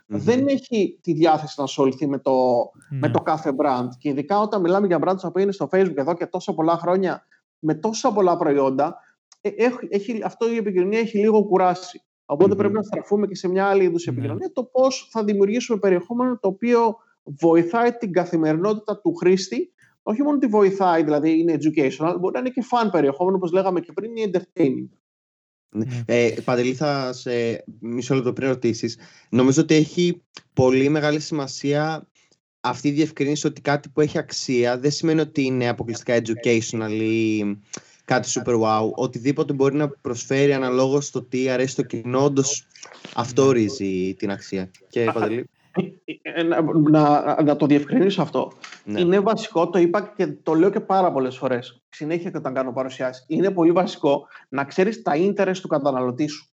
Δεν 0.09 0.47
έχει 0.47 0.99
τη 1.01 1.13
διάθεση 1.13 1.53
να 1.57 1.63
ασχοληθεί 1.63 2.07
με 2.07 2.19
το, 2.19 2.31
με 2.89 3.09
το 3.09 3.21
κάθε 3.21 3.51
brand. 3.57 3.87
Και 3.97 4.09
ειδικά 4.09 4.39
όταν 4.39 4.61
μιλάμε 4.61 4.87
για 4.87 4.99
brands 5.01 5.31
που 5.33 5.39
είναι 5.39 5.51
στο 5.51 5.69
Facebook 5.71 5.95
εδώ 5.95 6.13
και 6.13 6.25
τόσα 6.25 6.53
πολλά 6.53 6.77
χρόνια 6.77 7.25
με 7.59 7.73
τόσα 7.73 8.11
πολλά 8.13 8.37
προϊόντα, 8.37 8.97
ε, 9.41 9.49
έχει, 9.89 10.21
αυτό 10.23 10.51
η 10.51 10.55
επικοινωνία 10.55 10.99
έχει 10.99 11.17
λίγο 11.17 11.43
κουράσει. 11.43 12.01
Οπότε 12.25 12.55
πρέπει 12.55 12.73
να 12.73 12.81
στραφούμε 12.81 13.27
και 13.27 13.35
σε 13.35 13.47
μια 13.47 13.65
άλλη 13.65 13.83
είδους 13.83 14.05
ναι. 14.05 14.11
επικοινωνία, 14.11 14.51
το 14.51 14.63
πώς 14.63 15.07
θα 15.11 15.23
δημιουργήσουμε 15.23 15.79
περιεχόμενο 15.79 16.37
το 16.39 16.47
οποίο 16.47 16.97
βοηθάει 17.23 17.91
την 17.91 18.11
καθημερινότητα 18.11 18.99
του 19.01 19.13
χρήστη. 19.13 19.73
Όχι 20.07 20.23
μόνο 20.23 20.37
τη 20.37 20.47
βοηθάει, 20.47 21.03
δηλαδή 21.03 21.39
είναι 21.39 21.53
educational, 21.53 22.15
μπορεί 22.19 22.33
να 22.33 22.39
είναι 22.39 22.49
και 22.49 22.63
fun 22.71 22.89
περιεχόμενο, 22.91 23.37
όπως 23.37 23.51
λέγαμε 23.51 23.79
και 23.79 23.91
πριν, 23.93 24.15
ή 24.15 24.31
entertaining. 24.31 24.87
Ναι. 25.69 25.85
ναι. 25.85 26.03
Ε, 26.05 26.35
Παντελή, 26.43 26.73
θα 26.73 27.13
σε 27.13 27.63
μισό 27.79 28.15
λεπτό 28.15 28.33
πριν 28.33 28.47
ρωτήσεις. 28.47 28.97
Νομίζω 29.29 29.61
ότι 29.61 29.75
έχει 29.75 30.21
πολύ 30.53 30.89
μεγάλη 30.89 31.19
σημασία 31.19 32.07
αυτή 32.61 32.87
η 32.87 32.91
διευκρίνηση 32.91 33.47
ότι 33.47 33.61
κάτι 33.61 33.89
που 33.89 34.01
έχει 34.01 34.17
αξία 34.17 34.79
δεν 34.79 34.91
σημαίνει 34.91 35.21
ότι 35.21 35.43
είναι 35.43 35.67
αποκλειστικά 35.67 36.21
educational 36.21 36.91
ή 36.91 37.43
κάτι 38.05 38.29
super 38.33 38.61
wow. 38.61 38.91
Οτιδήποτε 38.95 39.53
μπορεί 39.53 39.75
να 39.75 39.89
προσφέρει 39.89 40.53
αναλόγως 40.53 41.05
στο 41.05 41.23
τι 41.23 41.49
αρέσει 41.49 41.75
το 41.75 41.83
κοινό, 41.83 42.23
όντως 42.23 42.67
αυτό 43.15 43.41
ναι. 43.41 43.47
ορίζει 43.47 44.15
την 44.17 44.31
αξία. 44.31 44.71
Και 44.89 45.11
Παντελή. 45.13 45.49
Ε, 46.21 46.43
να, 46.43 46.61
να, 46.89 47.43
να, 47.43 47.55
το 47.55 47.65
διευκρινίσω 47.65 48.21
αυτό. 48.21 48.51
Ναι. 48.83 48.99
Είναι 48.99 49.19
βασικό, 49.19 49.69
το 49.69 49.79
είπα 49.79 50.13
και 50.15 50.27
το 50.27 50.53
λέω 50.53 50.69
και 50.69 50.79
πάρα 50.79 51.11
πολλέ 51.11 51.29
φορέ. 51.29 51.59
Συνέχεια 51.89 52.31
και 52.31 52.37
όταν 52.37 52.53
κάνω 52.53 52.73
παρουσιάσει. 52.73 53.25
Είναι 53.27 53.51
πολύ 53.51 53.71
βασικό 53.71 54.27
να 54.49 54.63
ξέρει 54.63 55.01
τα 55.01 55.15
ίντερνετ 55.15 55.57
του 55.57 55.67
καταναλωτή 55.67 56.27
σου. 56.27 56.49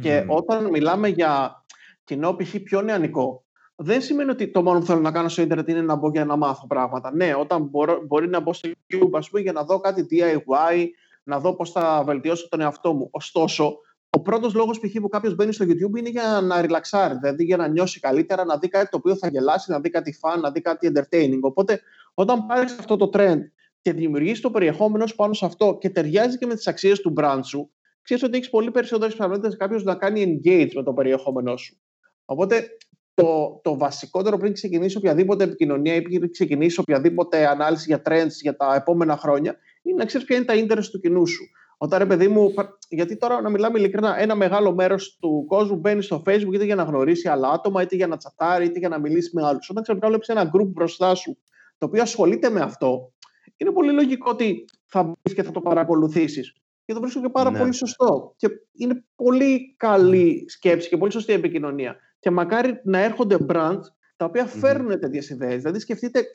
Και 0.00 0.24
όταν 0.26 0.66
μιλάμε 0.70 1.08
για 1.08 1.64
κοινό 2.04 2.36
π.χ. 2.36 2.54
πιο 2.62 2.82
νεανικό, 2.82 3.44
δεν 3.76 4.02
σημαίνει 4.02 4.30
ότι 4.30 4.50
το 4.50 4.62
μόνο 4.62 4.78
που 4.78 4.86
θέλω 4.86 5.00
να 5.00 5.10
κάνω 5.10 5.28
στο 5.28 5.42
ίντερνετ 5.42 5.68
είναι 5.68 5.82
να 5.82 5.94
μπω 5.94 6.10
για 6.10 6.24
να 6.24 6.36
μάθω 6.36 6.66
πράγματα. 6.66 7.14
Ναι, 7.14 7.34
όταν 7.34 7.62
μπορώ, 7.62 8.02
μπορεί 8.06 8.28
να 8.28 8.40
μπω 8.40 8.52
στο 8.52 8.68
YouTube 8.68 9.10
ας 9.12 9.30
πούμε, 9.30 9.42
για 9.42 9.52
να 9.52 9.62
δω 9.62 9.80
κάτι 9.80 10.06
DIY, 10.10 10.86
να 11.22 11.40
δω 11.40 11.54
πώ 11.54 11.64
θα 11.64 12.02
βελτιώσω 12.04 12.48
τον 12.48 12.60
εαυτό 12.60 12.92
μου. 12.92 13.08
Ωστόσο, 13.10 13.78
ο 14.10 14.20
πρώτος 14.20 14.54
λόγος 14.54 14.80
π.χ. 14.80 15.00
που 15.00 15.08
κάποιος 15.08 15.34
μπαίνει 15.34 15.52
στο 15.52 15.64
YouTube 15.68 15.98
είναι 15.98 16.08
για 16.08 16.40
να 16.42 16.60
ριλαξάρει, 16.60 17.18
δηλαδή 17.20 17.44
για 17.44 17.56
να 17.56 17.68
νιώσει 17.68 18.00
καλύτερα, 18.00 18.44
να 18.44 18.58
δει 18.58 18.68
κάτι 18.68 18.88
το 18.90 18.96
οποίο 18.96 19.16
θα 19.16 19.28
γελάσει, 19.28 19.70
να 19.70 19.80
δει 19.80 19.90
κάτι 19.90 20.18
fun, 20.22 20.40
να 20.40 20.50
δει 20.50 20.60
κάτι 20.60 20.92
entertaining. 20.94 21.40
Οπότε, 21.40 21.80
όταν 22.14 22.46
πάρεις 22.46 22.76
αυτό 22.78 22.96
το 22.96 23.10
trend 23.12 23.40
και 23.82 23.92
δημιουργήσει 23.92 24.42
το 24.42 24.50
περιεχόμενο 24.50 25.06
σου 25.06 25.14
πάνω 25.14 25.32
σε 25.32 25.44
αυτό 25.44 25.78
και 25.80 25.90
ταιριάζει 25.90 26.38
και 26.38 26.46
με 26.46 26.54
τις 26.54 26.66
αξίες 26.66 27.00
του 27.00 27.12
brand 27.16 27.40
σου, 27.42 27.70
ξέρεις 28.02 28.22
ότι 28.22 28.36
έχεις 28.36 28.50
πολύ 28.50 28.70
περισσότερες 28.70 29.14
πιθανότητες 29.14 29.56
κάποιος 29.56 29.84
να 29.84 29.94
κάνει 29.94 30.40
engage 30.44 30.70
με 30.74 30.82
το 30.82 30.92
περιεχόμενό 30.92 31.56
σου. 31.56 31.80
Οπότε, 32.24 32.68
το, 33.14 33.60
το 33.62 33.76
βασικότερο 33.76 34.36
πριν 34.36 34.52
ξεκινήσει 34.52 34.96
οποιαδήποτε 34.96 35.44
επικοινωνία 35.44 35.94
ή 35.94 36.02
πριν 36.02 36.30
ξεκινήσει 36.30 36.80
οποιαδήποτε 36.80 37.46
ανάλυση 37.46 37.84
για 37.86 38.02
trends 38.04 38.32
για 38.40 38.56
τα 38.56 38.74
επόμενα 38.74 39.16
χρόνια, 39.16 39.56
είναι 39.82 39.96
να 39.96 40.04
ξέρεις 40.04 40.26
ποια 40.26 40.36
είναι 40.36 40.44
τα 40.44 40.54
interest 40.54 40.86
του 40.90 41.00
κοινού 41.00 41.26
σου. 41.26 41.44
Όταν 41.80 41.98
ρε 41.98 42.06
παιδί 42.06 42.28
μου, 42.28 42.54
γιατί 42.88 43.16
τώρα 43.16 43.40
να 43.40 43.50
μιλάμε 43.50 43.78
ειλικρινά, 43.78 44.18
ένα 44.18 44.34
μεγάλο 44.34 44.74
μέρος 44.74 45.16
του 45.20 45.44
κόσμου 45.48 45.76
μπαίνει 45.76 46.02
στο 46.02 46.22
Facebook 46.26 46.52
είτε 46.52 46.64
για 46.64 46.74
να 46.74 46.82
γνωρίσει 46.82 47.28
άλλα 47.28 47.48
άτομα, 47.50 47.82
είτε 47.82 47.96
για 47.96 48.06
να 48.06 48.16
τσατάρει, 48.16 48.64
είτε 48.64 48.78
για 48.78 48.88
να 48.88 48.98
μιλήσει 48.98 49.30
με 49.32 49.46
άλλους. 49.46 49.70
Όταν 49.70 49.82
ξαφνικά 49.82 50.08
βλέπει 50.08 50.24
ένα 50.28 50.50
group 50.54 50.66
μπροστά 50.66 51.14
σου 51.14 51.38
το 51.78 51.86
οποίο 51.86 52.02
ασχολείται 52.02 52.50
με 52.50 52.60
αυτό, 52.60 53.12
είναι 53.56 53.70
πολύ 53.70 53.92
λογικό 53.92 54.30
ότι 54.30 54.64
θα 54.86 55.02
μπεις 55.02 55.34
και 55.34 55.42
θα 55.42 55.50
το 55.50 55.60
παρακολουθήσεις. 55.60 56.52
Και 56.84 56.92
το 56.94 57.00
βρίσκω 57.00 57.20
και 57.20 57.28
πάρα 57.28 57.50
ναι. 57.50 57.58
πολύ 57.58 57.72
σωστό. 57.72 58.34
Και 58.36 58.48
είναι 58.72 59.04
πολύ 59.14 59.74
καλή 59.76 60.44
σκέψη 60.48 60.88
και 60.88 60.96
πολύ 60.96 61.12
σωστή 61.12 61.32
επικοινωνία. 61.32 61.96
Και 62.18 62.30
μακάρι 62.30 62.80
να 62.84 62.98
έρχονται 62.98 63.36
brands 63.48 63.82
τα 64.18 64.24
οποία 64.24 64.46
φέρνουν 64.46 64.92
mm-hmm. 64.92 65.00
τέτοιες 65.00 65.30
ιδέες. 65.30 65.62
Δηλαδή, 65.62 65.78
σκεφτείτε, 65.78 66.30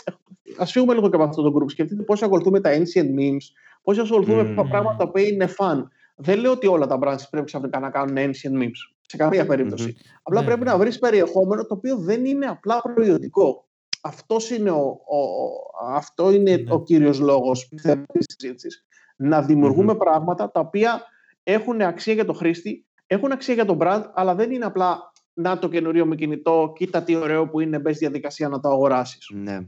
α 0.57 0.65
φύγουμε 0.65 0.93
λίγο 0.93 1.09
και 1.09 1.15
από 1.15 1.23
αυτό 1.23 1.41
το 1.41 1.57
group, 1.57 1.69
σκεφτείτε 1.69 2.03
πώς 2.03 2.23
ακολουθούμε 2.23 2.59
τα 2.59 2.69
ancient 2.71 3.19
memes, 3.19 3.45
πώς 3.83 3.97
ασχοληθούμε 3.97 4.43
με 4.43 4.61
mm. 4.61 4.69
πράγματα 4.69 5.09
που 5.09 5.17
είναι 5.17 5.49
fun. 5.57 5.83
Δεν 6.15 6.39
λέω 6.39 6.51
ότι 6.51 6.67
όλα 6.67 6.85
τα 6.85 6.99
branches 7.01 7.27
πρέπει 7.29 7.45
ξαφνικά 7.45 7.79
να 7.79 7.89
κάνουν 7.89 8.15
ancient 8.17 8.61
memes. 8.61 8.93
Σε 9.01 9.17
καμία 9.17 9.45
περίπτωση. 9.45 9.95
Mm-hmm. 9.97 10.19
Απλά 10.23 10.39
yeah. 10.39 10.43
Ναι, 10.43 10.47
πρέπει 10.47 10.63
ναι. 10.63 10.71
να 10.71 10.77
βρεις 10.77 10.99
περιεχόμενο 10.99 11.65
το 11.65 11.73
οποίο 11.73 11.97
δεν 11.97 12.25
είναι 12.25 12.45
απλά 12.45 12.81
προϊόντικό. 12.81 13.65
Αυτός 14.01 14.49
είναι 14.49 14.71
ο, 14.71 14.83
ο, 14.89 15.17
αυτό 15.93 16.31
είναι 16.31 16.55
mm-hmm. 16.55 16.73
ο 16.73 16.83
κύριος 16.83 17.19
λόγος 17.19 17.67
της 17.67 18.25
συζήτησης. 18.39 18.85
Να 19.15 19.41
δημιουργούμε 19.41 19.95
πράγματα 19.95 20.51
τα 20.51 20.59
οποία 20.59 21.01
έχουν 21.43 21.81
αξία 21.81 22.13
για 22.13 22.25
το 22.25 22.33
χρήστη, 22.33 22.85
έχουν 23.07 23.31
αξία 23.31 23.53
για 23.53 23.65
τον 23.65 23.77
brand, 23.81 24.03
αλλά 24.13 24.35
δεν 24.35 24.51
είναι 24.51 24.65
απλά 24.65 25.11
να 25.33 25.59
το 25.59 25.69
καινούριο 25.69 26.05
με 26.05 26.15
κινητό, 26.15 26.73
κοίτα 26.75 27.03
τι 27.03 27.15
ωραίο 27.15 27.47
που 27.47 27.59
είναι, 27.59 27.79
μπες 27.79 27.97
διαδικασία 27.97 28.49
να 28.49 28.59
το 28.59 28.69
αγοράσεις. 28.69 29.29
Ναι. 29.33 29.59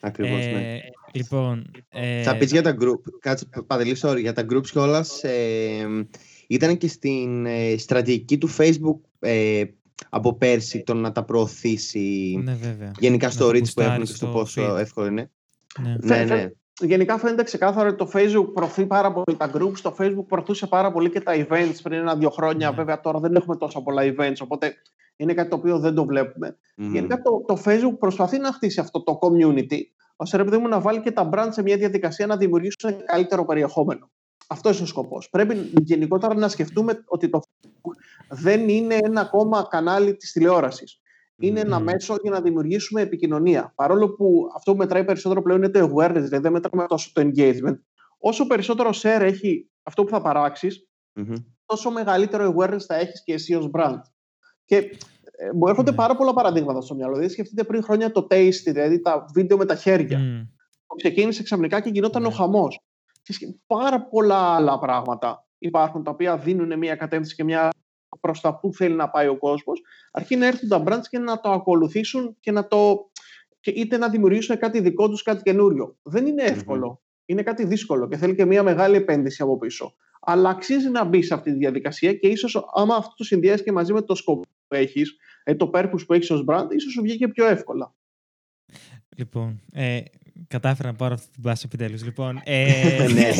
Ακριβώς, 0.00 0.38
ναι. 0.38 0.50
ε, 0.50 0.52
ναι. 0.52 0.78
Λοιπόν, 1.12 1.70
ε... 1.88 2.22
Θα 2.22 2.36
πεις 2.36 2.50
για 2.50 2.62
τα 2.62 2.76
group. 2.80 3.00
Κάτσε, 3.20 3.46
Παντελή, 3.66 3.96
sorry, 4.00 4.20
για 4.20 4.32
τα 4.32 4.46
groups 4.50 4.66
κιόλας. 4.66 5.24
Ε, 5.24 6.06
ήταν 6.46 6.76
και 6.76 6.88
στην 6.88 7.46
ε, 7.46 7.76
στρατηγική 7.76 8.38
του 8.38 8.54
Facebook 8.56 8.98
ε, 9.18 9.64
από 10.08 10.34
πέρσι 10.34 10.82
το 10.82 10.94
να 10.94 11.12
τα 11.12 11.24
προωθήσει. 11.24 12.40
Ναι, 12.44 12.54
βέβαια. 12.54 12.92
Γενικά 12.98 13.30
στο 13.30 13.48
reach 13.48 13.72
που 13.74 13.80
έχουν 13.80 14.04
και 14.04 14.12
στο 14.12 14.26
πόσο 14.26 14.76
εύκολο 14.76 15.06
είναι. 15.06 15.30
Ναι, 15.80 15.96
ναι. 16.16 16.24
ναι. 16.24 16.50
Γενικά 16.82 17.18
φαίνεται 17.18 17.42
ξεκάθαρο 17.42 17.88
ότι 17.88 17.96
το 17.96 18.10
Facebook 18.14 18.52
προωθεί 18.54 18.86
πάρα 18.86 19.12
πολύ 19.12 19.36
τα 19.36 19.50
groups. 19.54 19.78
Το 19.82 19.96
Facebook 19.98 20.26
προωθούσε 20.28 20.66
πάρα 20.66 20.92
πολύ 20.92 21.10
και 21.10 21.20
τα 21.20 21.32
events 21.34 21.76
πριν 21.82 21.98
ένα-δύο 21.98 22.30
χρόνια. 22.30 22.70
Ναι. 22.70 22.76
Βέβαια 22.76 23.00
τώρα 23.00 23.18
δεν 23.18 23.34
έχουμε 23.34 23.56
τόσα 23.56 23.82
πολλά 23.82 24.02
events, 24.04 24.36
οπότε 24.40 24.74
είναι 25.16 25.34
κάτι 25.34 25.48
το 25.48 25.56
οποίο 25.56 25.78
δεν 25.78 25.94
το 25.94 26.04
βλέπουμε. 26.04 26.56
Mm. 26.58 26.82
Γενικά 26.92 27.22
το, 27.22 27.44
το 27.46 27.62
Facebook 27.64 27.98
προσπαθεί 27.98 28.38
να 28.38 28.52
χτίσει 28.52 28.80
αυτό 28.80 29.02
το 29.02 29.18
community, 29.22 29.78
ώστε 30.16 30.36
ρε 30.36 30.44
παιδί 30.44 30.56
μου 30.56 30.68
να 30.68 30.80
βάλει 30.80 31.00
και 31.00 31.10
τα 31.10 31.28
brand 31.32 31.48
σε 31.50 31.62
μια 31.62 31.76
διαδικασία 31.76 32.26
να 32.26 32.36
δημιουργήσουν 32.36 33.04
καλύτερο 33.04 33.44
περιεχόμενο. 33.44 34.10
Αυτό 34.48 34.68
είναι 34.68 34.82
ο 34.82 34.86
σκοπός. 34.86 35.30
Πρέπει 35.30 35.70
γενικότερα 35.82 36.34
να 36.34 36.48
σκεφτούμε 36.48 37.04
ότι 37.06 37.28
το 37.28 37.40
Facebook 37.40 37.90
δεν 38.28 38.68
είναι 38.68 38.98
ένα 39.02 39.20
ακόμα 39.20 39.66
κανάλι 39.70 40.16
της 40.16 40.32
τηλεόρασης. 40.32 41.00
Είναι 41.42 41.60
ένα 41.60 41.80
μέσο 41.80 42.16
για 42.22 42.30
να 42.30 42.40
δημιουργήσουμε 42.40 43.00
επικοινωνία. 43.00 43.72
Παρόλο 43.76 44.14
που 44.14 44.50
αυτό 44.56 44.72
που 44.72 44.78
μετράει 44.78 45.04
περισσότερο 45.04 45.42
πλέον 45.42 45.62
είναι 45.62 45.68
το 45.68 45.80
awareness, 45.80 46.12
δηλαδή 46.12 46.38
δεν 46.38 46.52
μετράμε 46.52 46.86
τόσο 46.86 47.10
το 47.12 47.22
engagement. 47.24 47.78
Όσο 48.18 48.46
περισσότερο 48.46 48.90
share 48.92 49.20
έχει 49.20 49.70
αυτό 49.82 50.04
που 50.04 50.10
θα 50.10 50.20
παράξεις, 50.20 50.88
τόσο 51.66 51.90
μεγαλύτερο 51.90 52.54
awareness 52.56 52.80
θα 52.86 52.94
έχεις 52.94 53.22
και 53.24 53.32
εσύ 53.32 53.54
ως 53.54 53.70
brand. 53.72 54.00
Και 54.64 54.76
ε, 54.76 55.52
μου 55.54 55.66
έρχονται 55.66 55.90
ναι. 55.90 55.96
πάρα 55.96 56.16
πολλά 56.16 56.32
παραδείγματα 56.32 56.80
στο 56.80 56.94
μυαλό. 56.94 57.14
Δηλαδή, 57.14 57.32
σκεφτείτε 57.32 57.64
πριν 57.64 57.82
χρόνια 57.82 58.12
το 58.12 58.26
Taste, 58.30 58.62
δηλαδή 58.64 59.00
τα 59.00 59.24
βίντεο 59.34 59.56
με 59.56 59.64
τα 59.64 59.74
χέρια. 59.74 60.18
Mm. 60.18 60.48
Που 60.86 60.96
ξεκίνησε 60.96 61.42
ξαφνικά 61.42 61.80
και 61.80 61.90
γινόταν 61.90 62.24
ο 62.24 62.28
ναι. 62.28 62.34
χαμός. 62.34 62.80
Και 63.22 63.54
πάρα 63.66 64.02
πολλά 64.02 64.54
άλλα 64.54 64.78
πράγματα 64.78 65.46
υπάρχουν 65.58 66.02
τα 66.02 66.10
οποία 66.10 66.38
δίνουν 66.38 66.78
μια 66.78 66.96
κατεύθυνση 66.96 67.34
και 67.34 67.44
μια 67.44 67.70
προς 68.20 68.40
τα 68.40 68.58
που 68.58 68.74
θέλει 68.74 68.94
να 68.94 69.10
πάει 69.10 69.26
ο 69.26 69.38
κόσμος. 69.38 69.82
Αρχεί 70.12 70.36
να 70.36 70.46
έρθουν 70.46 70.68
τα 70.68 70.82
brands 70.86 71.06
και 71.10 71.18
να 71.18 71.40
το 71.40 71.50
ακολουθήσουν 71.50 72.36
και 72.40 72.50
να 72.52 72.66
το. 72.66 73.10
Και 73.60 73.70
είτε 73.70 73.96
να 73.96 74.08
δημιουργήσουν 74.08 74.58
κάτι 74.58 74.80
δικό 74.80 75.08
τους, 75.08 75.22
κάτι 75.22 75.42
καινούριο. 75.42 75.96
Δεν 76.02 76.26
είναι 76.26 76.42
εύκολο. 76.42 77.02
Είναι 77.24 77.42
κάτι 77.42 77.64
δύσκολο 77.64 78.08
και 78.08 78.16
θέλει 78.16 78.34
και 78.34 78.44
μια 78.44 78.62
μεγάλη 78.62 78.96
επένδυση 78.96 79.42
από 79.42 79.58
πίσω. 79.58 79.94
Αλλά 80.20 80.48
αξίζει 80.48 80.88
να 80.88 81.04
μπει 81.04 81.22
σε 81.22 81.34
αυτή 81.34 81.52
τη 81.52 81.56
διαδικασία 81.58 82.14
και 82.14 82.28
ίσως, 82.28 82.68
άμα 82.74 82.96
αυτό 82.96 83.14
το 83.16 83.24
συνδυάσει 83.24 83.62
και 83.62 83.72
μαζί 83.72 83.92
με 83.92 84.02
το 84.02 84.14
σκοπό 84.14 84.42
που 84.68 84.74
έχεις, 84.74 85.16
ε, 85.44 85.54
το 85.54 85.70
purpose 85.74 86.06
που 86.06 86.12
έχεις 86.12 86.30
ως 86.30 86.44
brand, 86.48 86.66
ίσως 86.70 86.92
σου 86.92 87.02
βγει 87.02 87.16
και 87.16 87.28
πιο 87.28 87.46
εύκολα. 87.46 87.94
Λοιπόν, 89.16 89.60
ε, 89.72 90.00
κατάφερα 90.48 90.88
να 90.88 90.94
πάρω 90.94 91.14
αυτή 91.14 91.28
την 91.32 91.42
πάση 91.42 91.62
επιτέλους. 91.66 92.04
Λοιπόν, 92.04 92.40
ε, 92.44 93.06
ναι, 93.14 93.30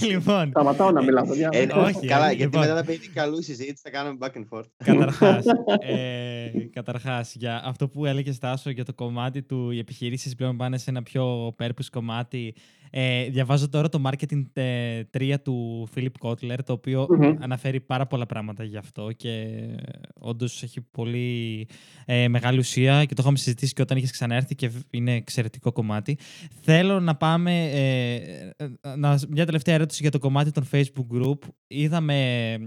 λοιπόν, 0.00 0.48
Σταματάω 0.48 0.90
να 0.90 1.02
μιλάω, 1.02 1.24
ε, 1.50 1.66
όχι, 1.74 2.06
καλά, 2.06 2.26
γιατί 2.26 2.42
λοιπόν. 2.42 2.60
μετά 2.60 2.76
θα 2.76 2.84
πει 2.84 2.98
καλού 2.98 3.42
συζήτηση, 3.42 3.80
θα 3.82 3.90
κάνουμε 3.90 4.16
back 4.20 4.36
and 4.36 4.58
forth. 4.58 4.66
Καταρχάς, 4.84 5.44
ε, 5.80 6.50
καταρχάς, 6.72 7.34
για 7.34 7.62
αυτό 7.64 7.88
που 7.88 8.06
έλεγες 8.06 8.34
Στάσο 8.34 8.70
για 8.70 8.84
το 8.84 8.94
κομμάτι 8.94 9.42
του, 9.42 9.70
οι 9.70 9.78
επιχειρήσεις 9.78 10.34
πλέον 10.34 10.56
πάνε 10.56 10.78
σε 10.78 10.90
ένα 10.90 11.02
πιο 11.02 11.54
purpose 11.58 11.88
κομμάτι 11.90 12.54
ε, 12.94 13.28
διαβάζω 13.28 13.68
τώρα 13.68 13.88
το 13.88 14.02
Marketing 14.04 14.42
3 14.52 15.02
ε, 15.12 15.38
του 15.38 15.88
Philip 15.94 16.12
Kotler, 16.20 16.58
το 16.64 16.72
οποιο 16.72 17.06
αναφέρει 17.38 17.80
πάρα 17.80 18.06
πολλά 18.06 18.26
πράγματα 18.26 18.64
γι' 18.64 18.76
αυτό 18.76 19.12
και 19.16 19.46
όντως 20.14 20.62
έχει 20.62 20.80
πολύ 20.80 21.68
ε, 22.04 22.28
μεγάλη 22.28 22.58
ουσία 22.58 23.04
και 23.04 23.14
το 23.14 23.22
είχαμε 23.22 23.36
συζητήσει 23.36 23.72
και 23.72 23.82
όταν 23.82 23.96
είχες 23.96 24.10
ξαναέρθει 24.10 24.54
και 24.54 24.70
είναι 24.90 25.14
εξαιρετικό 25.14 25.72
κομμάτι. 25.72 26.18
Θέλω 26.60 27.00
να 27.00 27.16
πάμε. 27.16 27.70
Ε, 27.70 28.14
ε 28.56 28.68
να, 28.96 29.18
μια 29.28 29.46
τελευταία 29.46 29.74
ερώτηση 29.74 30.02
για 30.02 30.10
το 30.10 30.18
κομμάτι 30.18 30.50
των 30.50 30.66
Facebook 30.72 31.16
Group. 31.16 31.38
Είδαμε 31.66 32.58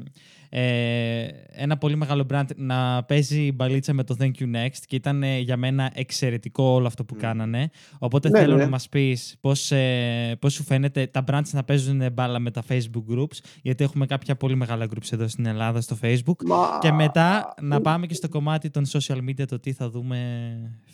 ε, 0.58 1.28
ένα 1.52 1.78
πολύ 1.78 1.96
μεγάλο 1.96 2.26
brand 2.34 2.56
να 2.56 3.04
παίζει 3.04 3.52
μπαλίτσα 3.52 3.94
με 3.94 4.04
το 4.04 4.16
Thank 4.20 4.32
You 4.40 4.56
Next 4.56 4.80
και 4.88 4.96
ήταν 4.96 5.24
ε, 5.24 5.38
για 5.40 5.58
μένα 5.58 5.92
εξαιρετικό 5.94 6.64
όλο 6.64 6.88
αυτό 6.88 7.04
που 7.04 7.16
κάνανε. 7.16 7.70
Οπότε 8.00 8.30
ναι, 8.30 8.40
θέλω 8.40 8.56
ναι. 8.56 8.64
να 8.64 8.70
μας 8.70 8.90
πεις 8.90 9.38
πώς, 9.42 9.72
ε, 9.72 10.38
πώς 10.42 10.54
σου 10.54 10.64
φαίνεται 10.64 11.08
τα 11.08 11.24
brands 11.28 11.50
να 11.52 11.64
παίζουν 11.64 12.12
μπάλα 12.14 12.40
με 12.40 12.52
τα 12.52 12.64
Facebook 12.70 13.04
groups 13.16 13.38
γιατί 13.62 13.84
έχουμε 13.84 14.06
κάποια 14.06 14.36
πολύ 14.36 14.56
μεγάλα 14.56 14.86
groups 14.86 15.12
εδώ 15.12 15.28
στην 15.28 15.46
Ελλάδα 15.46 15.82
στο 15.82 15.98
Facebook 16.02 16.38
και 16.80 16.92
μετά 16.92 17.54
να 17.62 17.82
πάμε 17.82 18.06
και 18.06 18.14
στο 18.14 18.30
κομμάτι 18.30 18.70
των 18.70 18.84
social 18.92 19.18
media 19.18 19.46
το 19.48 19.60
τι 19.60 19.74
θα 19.74 19.90
δούμε 19.90 20.18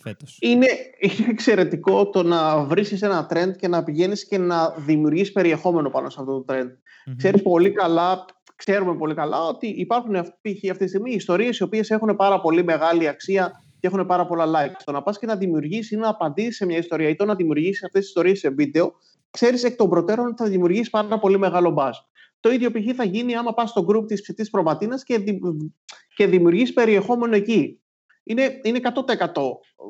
φέτος. 0.02 0.38
Είναι, 0.40 0.66
είναι 1.00 1.28
εξαιρετικό 1.30 2.10
το 2.10 2.22
να 2.22 2.64
βρίσκεις 2.64 3.02
ένα 3.02 3.26
trend 3.30 3.56
και 3.58 3.68
να 3.68 3.84
πηγαίνεις 3.84 4.26
και 4.26 4.38
να 4.38 4.74
δημιουργείς 4.78 5.32
περιεχόμενο 5.32 5.90
πάνω 5.90 6.10
σε 6.10 6.16
αυτό 6.20 6.42
το 6.42 6.54
trend. 6.54 6.66
mm 7.10 7.14
Ξέρεις 7.16 7.42
πολύ 7.42 7.70
καλά 7.70 8.24
ξέρουμε 8.64 8.94
πολύ 8.96 9.14
καλά 9.14 9.36
ότι 9.54 9.66
υπάρχουν 9.66 10.16
αυτή 10.16 10.60
τη 10.78 10.86
στιγμή 10.86 11.10
ιστορίες 11.12 11.58
οι 11.58 11.62
οποίες 11.62 11.90
έχουν 11.90 12.16
πάρα 12.16 12.40
πολύ 12.40 12.64
μεγάλη 12.64 13.08
αξία 13.08 13.52
και 13.80 13.86
έχουν 13.86 14.06
πάρα 14.06 14.26
πολλά 14.26 14.44
likes. 14.46 14.82
Το 14.84 14.92
να 14.92 15.02
πας 15.02 15.18
και 15.18 15.26
να 15.26 15.36
δημιουργήσει 15.36 15.94
ή 15.94 15.98
να 15.98 16.08
απαντήσεις 16.08 16.56
σε 16.56 16.66
μια 16.66 16.78
ιστορία 16.78 17.08
ή 17.08 17.14
το 17.14 17.24
να 17.24 17.34
δημιουργήσεις 17.34 17.84
αυτές 17.84 18.00
τις 18.00 18.08
ιστορίες 18.08 18.38
σε 18.38 18.48
βίντεο, 18.48 18.92
ξέρεις 19.30 19.64
εκ 19.64 19.76
των 19.76 19.88
προτέρων 19.88 20.26
ότι 20.26 20.42
θα 20.42 20.48
δημιουργήσει 20.48 20.90
πάρα 20.90 21.18
πολύ 21.18 21.38
μεγάλο 21.38 21.74
buzz. 21.78 21.92
Το 22.40 22.50
ίδιο 22.50 22.70
π.χ. 22.70 22.94
θα 22.96 23.04
γίνει 23.04 23.34
άμα 23.36 23.54
πας 23.54 23.70
στο 23.70 23.86
group 23.88 24.06
της 24.06 24.20
ψητή 24.20 24.50
προβατίνας 24.50 25.04
και, 25.04 25.18
δη, 25.18 25.40
και 26.14 26.26
δημιουργείς 26.26 26.72
περιεχόμενο 26.72 27.34
εκεί. 27.34 27.80
Είναι, 28.24 28.60
είναι 28.62 28.80
100% 28.82 29.32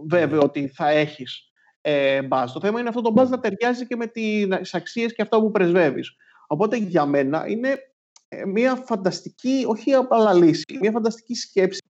βέβαιο 0.09 0.41
ότι 0.43 0.69
θα 0.69 0.89
έχεις 0.89 1.53
ε, 1.81 2.21
buzz. 2.31 2.45
Το 2.53 2.61
θέμα 2.61 2.81
είναι 2.81 2.89
αυτό 2.89 3.01
το 3.01 3.13
buzz 3.17 3.29
να 3.29 3.41
ταιριάζει 3.41 3.87
και 3.87 3.97
με 3.97 4.07
τις 4.07 4.75
αξίες 4.75 5.15
και 5.15 5.23
αυτά 5.23 5.41
που 5.41 5.51
πρεσβεύεις. 5.51 6.17
Οπότε 6.47 6.77
για 6.77 7.07
μένα 7.07 7.45
είναι 7.49 7.69
ε, 7.69 7.75
μια 8.47 8.75
φανταστική, 8.75 9.65
όχι 9.67 9.93
απλά 9.93 10.33
λύση, 10.35 10.79
μια 10.81 10.91
φανταστική 10.91 11.35
σκέψη 11.35 11.81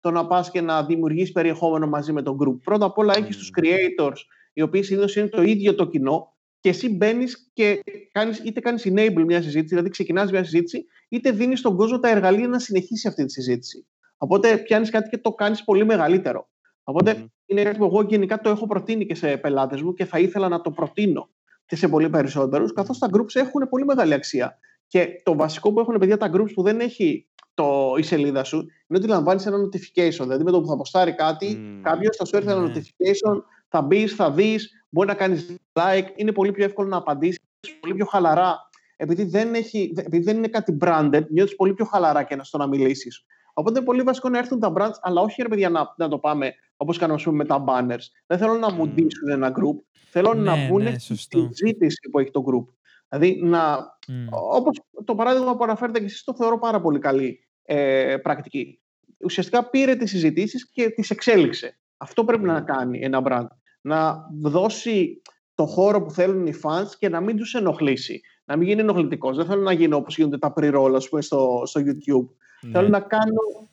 το 0.00 0.10
να 0.10 0.26
πας 0.26 0.50
και 0.50 0.60
να 0.60 0.84
δημιουργείς 0.84 1.32
περιεχόμενο 1.32 1.86
μαζί 1.86 2.12
με 2.12 2.22
τον 2.22 2.36
group. 2.42 2.58
Πρώτα 2.64 2.84
απ' 2.84 2.98
όλα 2.98 3.14
έχεις 3.16 3.36
τους 3.36 3.50
creators, 3.60 4.16
οι 4.52 4.62
οποίοι 4.62 4.82
συνήθως 4.82 5.16
είναι 5.16 5.28
το 5.28 5.42
ίδιο 5.42 5.74
το 5.74 5.86
κοινό 5.86 6.34
και 6.60 6.68
εσύ 6.68 6.96
μπαίνεις 6.96 7.50
και 7.52 7.80
κάνεις, 8.12 8.38
είτε 8.38 8.60
κάνεις 8.60 8.86
enable 8.88 9.24
μια 9.26 9.42
συζήτηση, 9.42 9.68
δηλαδή 9.68 9.88
ξεκινάς 9.88 10.30
μια 10.30 10.44
συζήτηση, 10.44 10.86
είτε 11.08 11.30
δίνεις 11.30 11.58
στον 11.58 11.76
κόσμο 11.76 11.98
τα 11.98 12.08
εργαλεία 12.08 12.48
να 12.48 12.58
συνεχίσει 12.58 13.08
αυτή 13.08 13.24
τη 13.24 13.32
συζήτηση. 13.32 13.86
Οπότε 14.16 14.56
πιάνεις 14.58 14.90
κάτι 14.90 15.08
και 15.08 15.18
το 15.18 15.32
κάνεις 15.32 15.64
πολύ 15.64 15.84
μεγαλύτερο. 15.84 16.48
Οπότε 16.82 17.24
είναι 17.46 17.62
κάτι 17.62 17.78
που 17.78 17.84
εγώ 17.84 18.02
γενικά 18.02 18.40
το 18.40 18.50
έχω 18.50 18.66
προτείνει 18.66 19.06
και 19.06 19.14
σε 19.14 19.36
πελάτες 19.36 19.82
μου 19.82 19.94
και 19.94 20.04
θα 20.04 20.18
ήθελα 20.18 20.48
να 20.48 20.60
το 20.60 20.70
προτείνω 20.70 21.30
και 21.66 21.76
σε 21.76 21.88
πολύ 21.88 22.10
περισσότερους, 22.10 22.72
καθώς 22.72 22.98
τα 22.98 23.08
groups 23.12 23.34
έχουν 23.34 23.68
πολύ 23.68 23.84
μεγάλη 23.84 24.14
αξία. 24.14 24.58
Και 24.90 25.20
το 25.22 25.36
βασικό 25.36 25.72
που 25.72 25.80
έχουν 25.80 25.98
παιδιά 25.98 26.16
τα 26.16 26.30
groups 26.34 26.52
που 26.54 26.62
δεν 26.62 26.80
έχει 26.80 27.26
το, 27.54 27.94
η 27.98 28.02
σελίδα 28.02 28.44
σου 28.44 28.56
είναι 28.56 28.98
ότι 28.98 29.06
λαμβάνεις 29.06 29.46
ένα 29.46 29.56
notification. 29.56 30.22
Δηλαδή 30.22 30.44
με 30.44 30.50
το 30.50 30.60
που 30.60 30.66
θα 30.66 30.72
αποστάρει 30.72 31.14
κάτι, 31.14 31.58
mm. 31.58 31.80
κάποιος 31.82 32.16
θα 32.16 32.24
σου 32.24 32.36
έρθει 32.36 32.50
ένα 32.50 32.60
ναι. 32.60 32.72
notification, 32.74 33.42
θα 33.68 33.82
μπεις, 33.82 34.14
θα 34.14 34.30
δεις, 34.30 34.84
μπορεί 34.88 35.08
να 35.08 35.14
κάνεις 35.14 35.56
like, 35.72 36.06
είναι 36.16 36.32
πολύ 36.32 36.52
πιο 36.52 36.64
εύκολο 36.64 36.88
να 36.88 36.96
απαντήσεις, 36.96 37.40
πολύ 37.80 37.94
πιο 37.94 38.04
χαλαρά. 38.04 38.68
Επειδή 38.96 39.24
δεν, 39.24 39.54
έχει, 39.54 39.92
επειδή 39.96 40.24
δεν 40.24 40.36
είναι 40.36 40.48
κάτι 40.48 40.76
branded, 40.80 41.22
νιώθεις 41.28 41.56
πολύ 41.56 41.74
πιο 41.74 41.84
χαλαρά 41.84 42.22
και 42.22 42.36
να 42.36 42.44
στο 42.44 42.58
να 42.58 42.66
μιλήσεις. 42.66 43.24
Οπότε 43.54 43.76
είναι 43.78 43.86
πολύ 43.86 44.02
βασικό 44.02 44.28
να 44.28 44.38
έρθουν 44.38 44.60
τα 44.60 44.72
brands, 44.76 44.98
αλλά 45.00 45.20
όχι 45.20 45.42
ρε 45.42 45.48
παιδιά 45.48 45.70
να, 45.70 45.94
να 45.96 46.08
το 46.08 46.18
πάμε 46.18 46.54
όπως 46.76 46.98
κάνουμε 46.98 47.20
πούμε, 47.24 47.36
με 47.36 47.44
τα 47.44 47.64
banners. 47.66 48.04
Δεν 48.26 48.38
θέλω 48.38 48.54
να 48.54 48.72
μου 48.72 48.88
ντύσουν 48.88 49.28
ένα 49.30 49.52
group. 49.52 49.84
Θέλω 50.10 50.34
ναι, 50.34 50.42
να 50.42 50.66
μπουν 50.66 50.82
ναι, 50.82 50.98
στη 50.98 51.16
συζήτηση 51.16 52.08
που 52.10 52.18
έχει 52.18 52.30
το 52.30 52.44
group. 52.46 52.74
Δηλαδή, 53.10 53.40
να, 53.42 53.78
mm. 54.08 54.12
όπως 54.30 54.80
το 55.04 55.14
παράδειγμα 55.14 55.56
που 55.56 55.64
αναφέρετε 55.64 55.98
και 55.98 56.04
εσείς, 56.04 56.24
το 56.24 56.34
θεωρώ 56.34 56.58
πάρα 56.58 56.80
πολύ 56.80 56.98
καλή 56.98 57.38
ε, 57.62 58.16
πρακτική. 58.22 58.80
Ουσιαστικά 59.24 59.70
πήρε 59.70 59.96
τις 59.96 60.10
συζητήσεις 60.10 60.70
και 60.70 60.90
τις 60.90 61.10
εξέλιξε. 61.10 61.78
Αυτό 61.96 62.24
πρέπει 62.24 62.44
να 62.44 62.60
κάνει 62.60 62.98
ένα 63.02 63.22
brand. 63.24 63.46
Να 63.80 64.26
δώσει 64.40 65.22
το 65.54 65.66
χώρο 65.66 66.02
που 66.02 66.10
θέλουν 66.10 66.46
οι 66.46 66.54
fans 66.62 66.88
και 66.98 67.08
να 67.08 67.20
μην 67.20 67.36
τους 67.36 67.54
ενοχλήσει. 67.54 68.20
Να 68.44 68.56
μην 68.56 68.68
γίνει 68.68 68.80
ενοχλητικός. 68.80 69.36
Δεν 69.36 69.46
θέλω 69.46 69.62
να 69.62 69.72
γίνω 69.72 69.96
όπως 69.96 70.16
γίνονται 70.16 70.38
τα 70.38 70.52
pre-roll 70.56 70.96
στο, 71.00 71.62
στο 71.64 71.80
YouTube. 71.80 72.28
Ναι. 72.60 72.70
Θέλω 72.70 72.88
να 72.88 73.00
κάνω, 73.00 73.70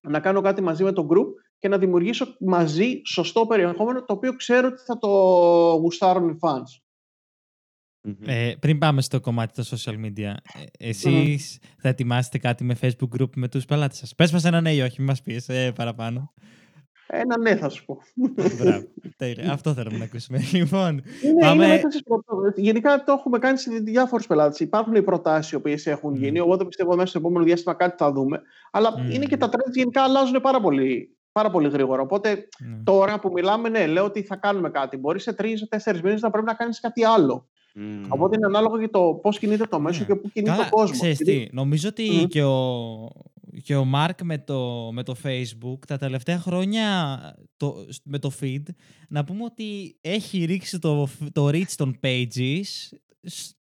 να 0.00 0.20
κάνω 0.20 0.40
κάτι 0.40 0.62
μαζί 0.62 0.84
με 0.84 0.92
το 0.92 1.06
group 1.10 1.26
και 1.58 1.68
να 1.68 1.78
δημιουργήσω 1.78 2.36
μαζί 2.40 3.00
σωστό 3.04 3.46
περιεχόμενο 3.46 4.04
το 4.04 4.12
οποίο 4.12 4.36
ξέρω 4.36 4.66
ότι 4.66 4.82
θα 4.86 4.98
το 4.98 5.08
γουστάρουν 5.80 6.28
οι 6.28 6.38
fans. 6.40 6.80
Ε, 8.26 8.52
πριν 8.58 8.78
πάμε 8.78 9.02
στο 9.02 9.20
κομμάτι 9.20 9.54
των 9.54 9.64
social 9.64 10.04
media, 10.04 10.34
ε, 10.78 10.88
εσείς 10.88 11.58
θα 11.78 11.88
ετοιμάσετε 11.88 12.38
κάτι 12.38 12.64
με 12.64 12.76
facebook 12.80 13.20
group 13.20 13.30
με 13.36 13.48
τους 13.48 13.64
πελάτες 13.64 13.98
σας; 13.98 14.14
Πες 14.14 14.32
μας 14.32 14.44
ένα 14.44 14.60
ναι 14.60 14.72
ή 14.72 14.80
όχι, 14.80 14.94
μην 14.98 15.08
μας 15.08 15.22
πεις 15.22 15.48
ε, 15.48 15.72
παραπάνω. 15.74 16.32
Ένα 17.08 17.38
ναι 17.38 17.56
θα 17.56 17.68
σου 17.68 17.84
πω. 17.84 17.98
Μπράβο, 18.58 18.86
τέλεια. 19.16 19.52
Αυτό 19.52 19.74
θέλουμε 19.74 19.98
να 19.98 20.04
ακούσουμε. 20.04 20.38
Λοιπόν, 20.52 21.02
είναι, 21.24 21.40
πάμε... 21.40 21.66
είναι 21.66 21.80
Γενικά 22.56 23.04
το 23.04 23.12
έχουμε 23.12 23.38
κάνει 23.38 23.58
σε 23.58 23.70
διάφορους 23.70 24.26
πελάτες. 24.26 24.60
Υπάρχουν 24.60 24.94
οι 24.94 25.02
προτάσεις 25.02 25.52
οι 25.52 25.54
οποίες 25.54 25.86
έχουν 25.86 26.12
mm. 26.12 26.16
γίνει. 26.16 26.38
Εγώ 26.38 26.56
δεν 26.56 26.66
πιστεύω 26.66 26.94
μέσα 26.94 27.06
στο 27.06 27.18
επόμενο 27.18 27.44
διάστημα 27.44 27.74
κάτι 27.74 27.94
θα 27.98 28.12
δούμε. 28.12 28.40
Αλλά 28.70 28.94
mm. 28.94 29.14
είναι 29.14 29.24
και 29.24 29.36
τα 29.36 29.48
trends 29.48 29.72
γενικά 29.74 30.02
αλλάζουν 30.02 30.40
πάρα 30.40 30.60
πολύ, 30.60 31.16
πάρα 31.32 31.50
πολύ 31.50 31.68
γρήγορα. 31.68 32.02
Οπότε 32.02 32.34
mm. 32.34 32.80
τώρα 32.84 33.18
που 33.18 33.30
μιλάμε, 33.32 33.68
ναι, 33.68 33.86
λέω 33.86 34.04
ότι 34.04 34.22
θα 34.22 34.36
κάνουμε 34.36 34.70
κάτι. 34.70 34.96
Μπορεί 34.96 35.20
σε 35.20 35.32
τρει-τέσσερι 35.32 36.00
μήνες 36.02 36.20
να 36.20 36.30
πρέπει 36.30 36.46
να 36.46 36.54
κάνεις 36.54 36.80
κάτι 36.80 37.04
άλλο. 37.04 37.48
Mm. 37.76 38.06
Οπότε 38.08 38.36
είναι 38.36 38.46
ανάλογο 38.46 38.78
για 38.78 38.90
το 38.90 39.18
πώς 39.22 39.38
κινείται 39.38 39.64
το 39.64 39.80
μέσο 39.80 40.04
yeah. 40.04 40.08
Ναι. 40.08 40.14
και 40.14 40.20
πού 40.20 40.30
κινείται 40.30 40.60
ο 40.60 40.68
κόσμος. 40.70 40.98
Ξέρεις 40.98 41.18
τι, 41.18 41.46
νομίζω 41.52 41.88
ότι 41.88 42.22
mm. 42.22 42.28
και 42.28 42.42
ο, 42.42 43.08
και 43.62 43.76
ο 43.76 43.84
Μάρκ 43.84 44.22
με 44.22 44.38
το, 44.38 44.90
με 44.92 45.02
το 45.02 45.14
Facebook 45.22 45.78
τα 45.86 45.96
τελευταία 45.96 46.38
χρόνια 46.38 47.18
το, 47.56 47.86
με 48.04 48.18
το 48.18 48.32
feed 48.40 48.62
να 49.08 49.24
πούμε 49.24 49.44
ότι 49.44 49.96
έχει 50.00 50.44
ρίξει 50.44 50.78
το, 50.78 51.08
το 51.32 51.48
reach 51.48 51.72
των 51.76 51.98
pages 52.02 52.62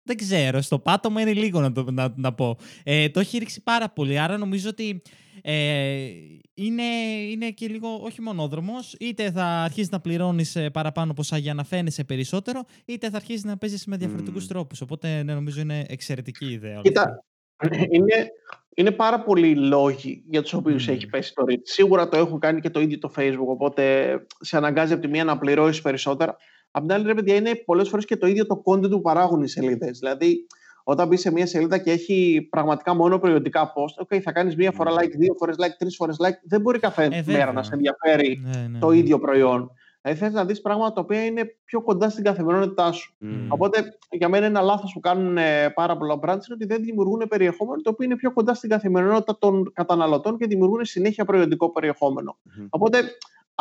δεν 0.03 0.17
ξέρω, 0.17 0.61
στο 0.61 0.79
πάτωμα 0.79 1.21
είναι 1.21 1.33
λίγο 1.33 1.59
να, 1.59 1.71
το, 1.71 1.91
να, 1.91 2.13
να 2.15 2.33
πω. 2.33 2.57
Ε, 2.83 3.09
το 3.09 3.19
έχει 3.19 3.37
ρίξει 3.37 3.63
πάρα 3.63 3.89
πολύ, 3.89 4.19
άρα 4.19 4.37
νομίζω 4.37 4.69
ότι 4.69 5.01
ε, 5.41 6.07
είναι, 6.53 6.83
είναι 7.31 7.49
και 7.49 7.67
λίγο 7.67 7.99
όχι 8.01 8.21
μονόδρομος. 8.21 8.95
Είτε 8.99 9.31
θα 9.31 9.43
αρχίσεις 9.43 9.89
να 9.89 9.99
πληρώνεις 9.99 10.55
ε, 10.55 10.69
παραπάνω 10.69 11.13
ποσά 11.13 11.37
για 11.37 11.53
να 11.53 11.63
φαίνεσαι 11.63 12.03
περισσότερο, 12.03 12.63
είτε 12.85 13.09
θα 13.09 13.15
αρχίσεις 13.15 13.43
να 13.43 13.57
παίζεις 13.57 13.85
με 13.85 13.97
διαφορετικούς 13.97 14.45
mm. 14.45 14.47
τρόπους. 14.47 14.81
Οπότε 14.81 15.23
ναι, 15.23 15.33
νομίζω 15.33 15.61
είναι 15.61 15.85
εξαιρετική 15.87 16.45
ιδέα. 16.45 16.81
Κοίτα, 16.81 17.23
είναι, 17.95 18.31
είναι 18.75 18.91
πάρα 18.91 19.23
πολλοί 19.23 19.55
λόγοι 19.55 20.23
για 20.29 20.41
τους 20.41 20.53
οποίους 20.53 20.87
έχει 20.87 21.07
πέσει 21.07 21.33
το 21.33 21.43
reach. 21.49 21.61
Σίγουρα 21.63 22.09
το 22.09 22.17
έχουν 22.17 22.39
κάνει 22.39 22.59
και 22.59 22.69
το 22.69 22.79
ίδιο 22.79 22.97
το 22.97 23.11
Facebook, 23.17 23.47
οπότε 23.47 24.13
σε 24.39 24.57
αναγκάζει 24.57 24.93
από 24.93 25.01
τη 25.01 25.07
μία 25.07 25.23
να 25.23 25.37
πληρώσεις 25.37 25.81
περισσότερα. 25.81 26.35
Απ' 26.71 26.81
την 26.81 26.93
άλλη, 26.93 27.05
ρε 27.05 27.13
παιδιά, 27.13 27.35
είναι 27.35 27.55
πολλές 27.55 27.89
φορές 27.89 28.05
και 28.05 28.17
το 28.17 28.27
ίδιο 28.27 28.45
το 28.45 28.61
content 28.65 28.89
που 28.89 29.01
παράγουν 29.01 29.43
οι 29.43 29.49
σελίδες. 29.49 29.99
Δηλαδή, 29.99 30.47
όταν 30.83 31.07
μπεις 31.07 31.21
σε 31.21 31.31
μια 31.31 31.47
σελίδα 31.47 31.77
και 31.77 31.91
έχει 31.91 32.47
πραγματικά 32.49 32.95
μόνο 32.95 33.19
περιοδικά 33.19 33.73
post, 33.73 34.03
okay, 34.05 34.19
θα 34.19 34.31
κάνεις 34.31 34.55
μία 34.55 34.71
φορά 34.71 34.91
like, 34.91 35.11
δύο 35.17 35.35
φορές 35.37 35.55
like, 35.59 35.75
τρεις 35.77 35.95
φορές 35.95 36.17
like. 36.19 36.37
Δεν 36.43 36.61
μπορεί 36.61 36.79
κάθε 36.79 37.03
ε, 37.11 37.23
μέρα 37.25 37.51
να 37.51 37.63
σε 37.63 37.73
ενδιαφέρει 37.73 38.41
ναι, 38.43 38.67
ναι, 38.71 38.79
το 38.79 38.89
ναι. 38.89 38.97
ίδιο 38.97 39.19
προϊόν. 39.19 39.71
Δηλαδή 40.01 40.19
θες 40.19 40.33
να 40.33 40.45
δεις 40.45 40.61
πράγματα 40.61 40.93
τα 40.93 41.01
οποία 41.01 41.25
είναι 41.25 41.55
πιο 41.65 41.81
κοντά 41.81 42.09
στην 42.09 42.23
καθημερινότητά 42.23 42.91
σου. 42.91 43.15
Mm. 43.21 43.27
Οπότε 43.47 43.97
για 44.09 44.29
μένα 44.29 44.45
ένα 44.45 44.61
λάθος 44.61 44.93
που 44.93 44.99
κάνουν 44.99 45.37
ε, 45.37 45.69
πάρα 45.69 45.97
πολλά 45.97 46.15
brands 46.15 46.27
είναι 46.27 46.53
ότι 46.53 46.65
δεν 46.65 46.83
δημιουργούν 46.83 47.27
περιεχόμενο 47.29 47.81
το 47.81 47.89
οποίο 47.89 48.05
είναι 48.05 48.15
πιο 48.15 48.31
κοντά 48.33 48.53
στην 48.53 48.69
καθημερινότητα 48.69 49.37
των 49.37 49.71
καταναλωτών 49.73 50.37
και 50.37 50.47
δημιουργούν 50.47 50.85
συνέχεια 50.85 51.25
προϊόντικό 51.25 51.71
περιεχόμενο. 51.71 52.37
Mm. 52.45 52.67
Οπότε 52.69 52.97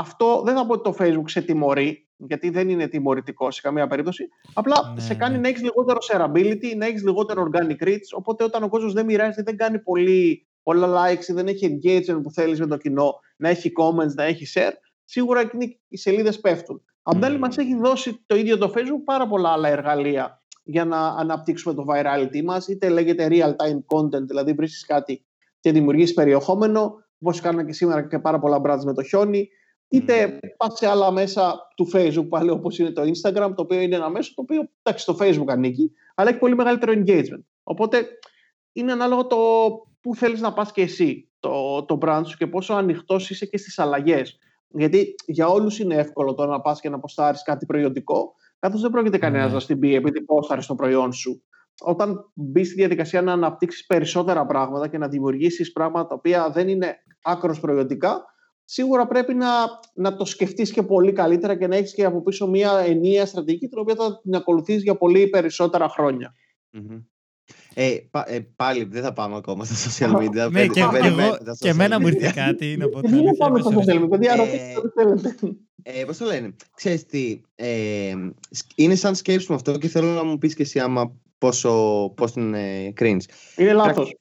αυτό 0.00 0.42
δεν 0.44 0.54
θα 0.54 0.66
πω 0.66 0.72
ότι 0.72 0.82
το 0.82 0.94
Facebook 0.98 1.24
σε 1.30 1.40
τιμωρεί, 1.40 2.08
γιατί 2.16 2.50
δεν 2.50 2.68
είναι 2.68 2.88
τιμωρητικό 2.88 3.50
σε 3.50 3.60
καμία 3.60 3.86
περίπτωση. 3.86 4.28
Απλά 4.54 4.92
ναι, 4.94 5.00
σε 5.00 5.14
κάνει 5.14 5.34
ναι. 5.34 5.40
να 5.40 5.48
έχεις 5.48 5.62
λιγότερο 5.62 5.98
shareability, 6.10 6.76
να 6.76 6.86
έχεις 6.86 7.02
λιγότερο 7.02 7.50
organic 7.50 7.84
reach. 7.84 8.08
Οπότε 8.16 8.44
όταν 8.44 8.62
ο 8.62 8.68
κόσμος 8.68 8.92
δεν 8.92 9.04
μοιράζεται, 9.04 9.42
δεν 9.42 9.56
κάνει 9.56 9.78
πολύ, 9.78 10.46
πολλά 10.62 10.88
likes, 10.88 11.34
δεν 11.34 11.46
έχει 11.46 11.80
engagement 11.82 12.20
που 12.22 12.30
θέλεις 12.30 12.60
με 12.60 12.66
το 12.66 12.76
κοινό, 12.76 13.14
να 13.36 13.48
έχει 13.48 13.72
comments, 13.80 14.14
να 14.14 14.24
έχει 14.24 14.46
share, 14.54 14.72
σίγουρα 15.04 15.50
οι 15.88 15.96
σελίδες 15.96 16.40
πέφτουν. 16.40 16.84
Από 17.02 17.16
την 17.16 17.24
άλλη, 17.24 17.38
μας 17.38 17.58
έχει 17.58 17.74
δώσει 17.76 18.22
το 18.26 18.36
ίδιο 18.36 18.58
το 18.58 18.72
Facebook 18.76 19.02
πάρα 19.04 19.26
πολλά 19.28 19.48
άλλα 19.48 19.68
εργαλεία 19.68 20.42
για 20.62 20.84
να 20.84 21.06
αναπτύξουμε 21.06 21.74
το 21.74 21.84
virality 21.88 22.42
μας, 22.44 22.68
είτε 22.68 22.88
λέγεται 22.88 23.28
real 23.30 23.50
time 23.50 23.96
content, 23.96 24.22
δηλαδή 24.26 24.52
βρίσκεις 24.52 24.86
κάτι 24.86 25.24
και 25.60 25.72
δημιουργείς 25.72 26.14
περιεχόμενο, 26.14 26.94
όπως 27.18 27.40
κάνουμε 27.40 27.64
και 27.64 27.72
σήμερα 27.72 28.06
και 28.06 28.18
πάρα 28.18 28.38
πολλά 28.38 28.60
brands 28.64 28.84
με 28.84 28.94
το 28.94 29.02
χιόνι, 29.02 29.48
είτε 29.90 30.38
mm. 30.42 30.48
πας 30.56 30.78
σε 30.78 30.86
άλλα 30.86 31.10
μέσα 31.10 31.68
του 31.76 31.90
Facebook 31.92 32.28
πάλι 32.28 32.50
όπως 32.50 32.78
είναι 32.78 32.90
το 32.90 33.02
Instagram, 33.02 33.52
το 33.56 33.62
οποίο 33.62 33.80
είναι 33.80 33.96
ένα 33.96 34.10
μέσο 34.10 34.34
το 34.34 34.42
οποίο 34.42 34.68
εντάξει, 34.82 35.02
στο 35.02 35.16
Facebook 35.20 35.48
ανήκει, 35.48 35.92
αλλά 36.14 36.30
έχει 36.30 36.38
πολύ 36.38 36.54
μεγαλύτερο 36.54 36.92
engagement. 36.96 37.44
Οπότε 37.62 38.06
είναι 38.72 38.92
ανάλογο 38.92 39.26
το 39.26 39.36
πού 40.00 40.14
θέλεις 40.14 40.40
να 40.40 40.52
πας 40.52 40.72
και 40.72 40.82
εσύ 40.82 41.30
το, 41.40 41.84
το 41.84 41.98
brand 42.02 42.22
σου 42.26 42.36
και 42.36 42.46
πόσο 42.46 42.74
ανοιχτός 42.74 43.30
είσαι 43.30 43.46
και 43.46 43.58
στις 43.58 43.78
αλλαγές. 43.78 44.38
Γιατί 44.68 45.14
για 45.26 45.48
όλους 45.48 45.78
είναι 45.78 45.94
εύκολο 45.94 46.34
το 46.34 46.46
να 46.46 46.60
πας 46.60 46.80
και 46.80 46.88
να 46.88 46.96
αποστάρεις 46.96 47.42
κάτι 47.42 47.66
προϊόντικό, 47.66 48.34
καθώς 48.58 48.80
δεν 48.80 48.90
πρόκειται 48.90 49.18
κανένας 49.18 49.50
mm. 49.50 49.54
να 49.54 49.60
στην 49.60 49.78
πει 49.78 49.94
επειδή 49.94 50.22
πόσταρεις 50.24 50.66
το 50.66 50.74
προϊόν 50.74 51.12
σου. 51.12 51.42
Όταν 51.82 52.30
μπεις 52.34 52.66
στη 52.66 52.76
διαδικασία 52.76 53.22
να 53.22 53.32
αναπτύξεις 53.32 53.86
περισσότερα 53.86 54.46
πράγματα 54.46 54.88
και 54.88 54.98
να 54.98 55.08
δημιουργήσεις 55.08 55.72
πράγματα 55.72 56.08
τα 56.08 56.14
οποία 56.14 56.50
δεν 56.50 56.68
είναι 56.68 56.96
άκρος 57.22 57.60
προϊόντικά, 57.60 58.24
σίγουρα 58.72 59.06
πρέπει 59.06 59.34
να, 59.34 59.48
να 59.94 60.16
το 60.16 60.24
σκεφτείς 60.24 60.70
και 60.70 60.82
πολύ 60.82 61.12
καλύτερα 61.12 61.56
και 61.56 61.66
να 61.66 61.76
έχεις 61.76 61.94
και 61.94 62.04
από 62.04 62.22
πίσω 62.22 62.48
μια 62.48 62.78
ενιαία 62.86 63.26
στρατηγική 63.26 63.68
την 63.68 63.78
οποία 63.78 63.94
θα 63.94 64.20
την 64.22 64.34
ακολουθείς 64.34 64.82
για 64.82 64.96
πολύ 64.96 65.28
περισσότερα 65.28 65.88
χρόνια. 65.88 66.34
Ε, 67.74 67.96
ε, 68.26 68.40
πάλι 68.56 68.84
δεν 68.84 69.02
θα 69.02 69.12
πάμε 69.12 69.36
ακόμα 69.36 69.64
στα 69.64 69.90
social 69.90 70.16
media. 70.16 70.50
ναι, 70.50 70.66
και, 70.66 70.80
εγώ, 70.80 71.38
και 71.58 71.68
εμένα 71.68 72.00
μου 72.00 72.06
ήρθε 72.06 72.32
κάτι. 72.34 72.76
Δεν 72.76 73.24
θα 73.26 73.34
πάμε 73.38 73.60
στα 73.60 73.70
social 73.70 74.04
media. 74.04 74.08
Παιδιά, 74.10 74.36
ρωτήστε 74.36 74.74
ό,τι 74.76 74.88
θέλετε. 74.88 75.36
Ε, 75.82 76.04
πώς 76.04 76.16
το 76.16 76.24
λένε. 76.24 76.54
Ξέρεις 76.74 77.06
τι, 77.06 77.40
ε, 77.54 78.14
είναι 78.74 78.94
σαν 78.94 79.14
σκέψη 79.14 79.52
αυτό 79.52 79.78
και 79.78 79.88
θέλω 79.88 80.06
να 80.06 80.24
μου 80.24 80.38
πεις 80.38 80.54
και 80.54 80.62
εσύ 80.62 80.78
άμα 80.78 81.12
πόσο, 81.40 82.12
πώς 82.16 82.32
την 82.32 82.54
ε, 82.54 82.92
κρίνεις. 82.94 83.28
Είναι 83.56 83.72
λάθος. 83.72 84.16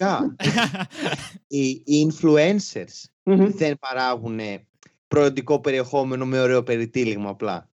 οι, 1.47 2.07
influencers 2.07 3.09
δεν 3.33 3.77
παράγουν 3.79 4.39
προϊόντικό 5.07 5.59
περιεχόμενο 5.59 6.25
με 6.25 6.41
ωραίο 6.41 6.63
περιτύλιγμα 6.63 7.29
απλά. 7.29 7.69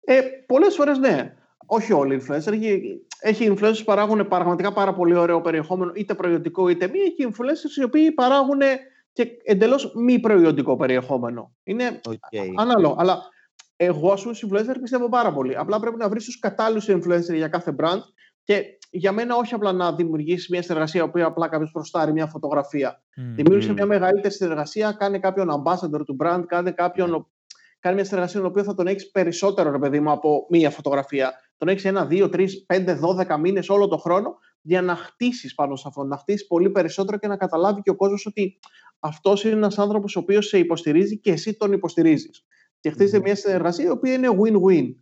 Ε, 0.00 0.20
πολλές 0.46 0.74
φορές 0.74 0.98
ναι. 0.98 1.34
όχι 1.66 1.92
όλοι 1.92 2.14
οι 2.14 2.22
influencers. 2.22 2.52
Έχει, 2.52 3.00
έχει 3.20 3.52
influencers 3.54 3.76
που 3.78 3.84
παράγουν 3.84 4.28
πραγματικά 4.28 4.72
πάρα 4.72 4.94
πολύ 4.94 5.14
ωραίο 5.14 5.40
περιεχόμενο, 5.40 5.92
είτε 5.94 6.14
προϊόντικό 6.14 6.68
είτε 6.68 6.88
μη. 6.88 6.98
Έχει 6.98 7.28
influencers 7.30 7.80
οι 7.80 7.84
οποίοι 7.84 8.12
παράγουν 8.12 8.60
και 9.12 9.28
εντελώς 9.42 9.92
μη 9.94 10.18
προϊόντικό 10.18 10.76
περιεχόμενο. 10.76 11.54
Είναι 11.62 12.00
okay. 12.08 12.54
ανάλογο. 12.56 12.94
Αλλά 12.98 13.22
εγώ, 13.76 14.12
ας 14.12 14.22
πούμε, 14.22 14.34
influencer 14.42 14.76
πιστεύω 14.80 15.08
πάρα 15.08 15.32
πολύ. 15.32 15.56
Απλά 15.56 15.80
πρέπει 15.80 15.96
να 15.96 16.08
βρεις 16.08 16.24
τους 16.24 16.38
κατάλληλους 16.38 16.88
influencer 16.88 17.34
για 17.34 17.48
κάθε 17.48 17.74
brand 17.78 18.00
και 18.50 18.78
για 18.90 19.12
μένα 19.12 19.36
όχι 19.36 19.54
απλά 19.54 19.72
να 19.72 19.94
δημιουργήσεις 19.94 20.48
μια 20.48 20.62
συνεργασία 20.62 21.10
που 21.10 21.24
απλά 21.24 21.48
κάποιος 21.48 21.70
προστάρει 21.70 22.12
μια 22.12 22.26
φωτογραφία. 22.26 23.02
Mm. 23.02 23.20
Δημιούργησε 23.34 23.72
μια 23.72 23.86
μεγαλύτερη 23.86 24.34
συνεργασία, 24.34 24.92
κάνει 24.92 25.20
κάποιον 25.20 25.48
ambassador 25.50 26.04
του 26.06 26.16
brand, 26.20 26.42
κάνει, 26.46 26.72
κάποιον, 26.72 27.30
κάνει 27.80 27.94
μια 27.94 28.04
συνεργασία 28.04 28.40
την 28.40 28.48
οποία 28.48 28.62
θα 28.62 28.74
τον 28.74 28.86
έχεις 28.86 29.10
περισσότερο, 29.10 29.70
ρε 29.70 29.78
παιδί 29.78 30.00
μου, 30.00 30.10
από 30.10 30.46
μία 30.48 30.70
φωτογραφία. 30.70 31.32
Τον 31.56 31.68
έχεις 31.68 31.84
ένα, 31.84 32.06
δύο, 32.06 32.28
τρεις, 32.28 32.64
πέντε, 32.66 32.94
δώδεκα 32.94 33.38
μήνες 33.38 33.68
όλο 33.68 33.88
το 33.88 33.96
χρόνο 33.96 34.38
για 34.60 34.82
να 34.82 34.96
χτίσεις 34.96 35.54
πάνω 35.54 35.76
σε 35.76 35.84
αυτό, 35.88 36.04
να 36.04 36.16
χτίσεις 36.16 36.46
πολύ 36.46 36.70
περισσότερο 36.70 37.18
και 37.18 37.26
να 37.26 37.36
καταλάβει 37.36 37.80
και 37.80 37.90
ο 37.90 37.96
κόσμος 37.96 38.26
ότι 38.26 38.58
αυτός 38.98 39.44
είναι 39.44 39.54
ένας 39.54 39.78
άνθρωπος 39.78 40.16
ο 40.16 40.20
οποίος 40.20 40.46
σε 40.46 40.58
υποστηρίζει 40.58 41.18
και 41.18 41.32
εσύ 41.32 41.54
τον 41.56 41.72
υποστηρίζεις. 41.72 42.44
Και 42.80 42.90
χτίζεται 42.90 43.20
μια 43.20 43.34
συνεργασία 43.34 43.84
η 43.84 43.90
οποία 43.90 44.12
είναι 44.12 44.28
win-win. 44.28 44.94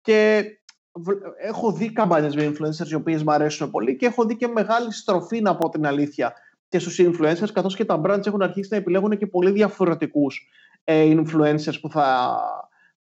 Και 0.00 0.44
έχω 1.42 1.72
δει 1.72 1.92
καμπάνιες 1.92 2.34
με 2.34 2.52
influencers 2.52 2.88
οι 2.90 2.94
οποίες 2.94 3.22
μου 3.22 3.32
αρέσουν 3.32 3.70
πολύ 3.70 3.96
και 3.96 4.06
έχω 4.06 4.24
δει 4.24 4.36
και 4.36 4.46
μεγάλη 4.46 4.92
στροφή 4.92 5.40
να 5.40 5.56
πω 5.56 5.68
την 5.68 5.86
αλήθεια 5.86 6.32
και 6.68 6.78
στους 6.78 7.00
influencers 7.00 7.50
καθώς 7.52 7.76
και 7.76 7.84
τα 7.84 8.00
brands 8.04 8.26
έχουν 8.26 8.42
αρχίσει 8.42 8.68
να 8.70 8.76
επιλέγουν 8.76 9.18
και 9.18 9.26
πολύ 9.26 9.50
διαφορετικούς 9.50 10.48
ε, 10.84 11.14
influencers 11.16 11.80
που 11.80 11.90
θα, 11.90 12.36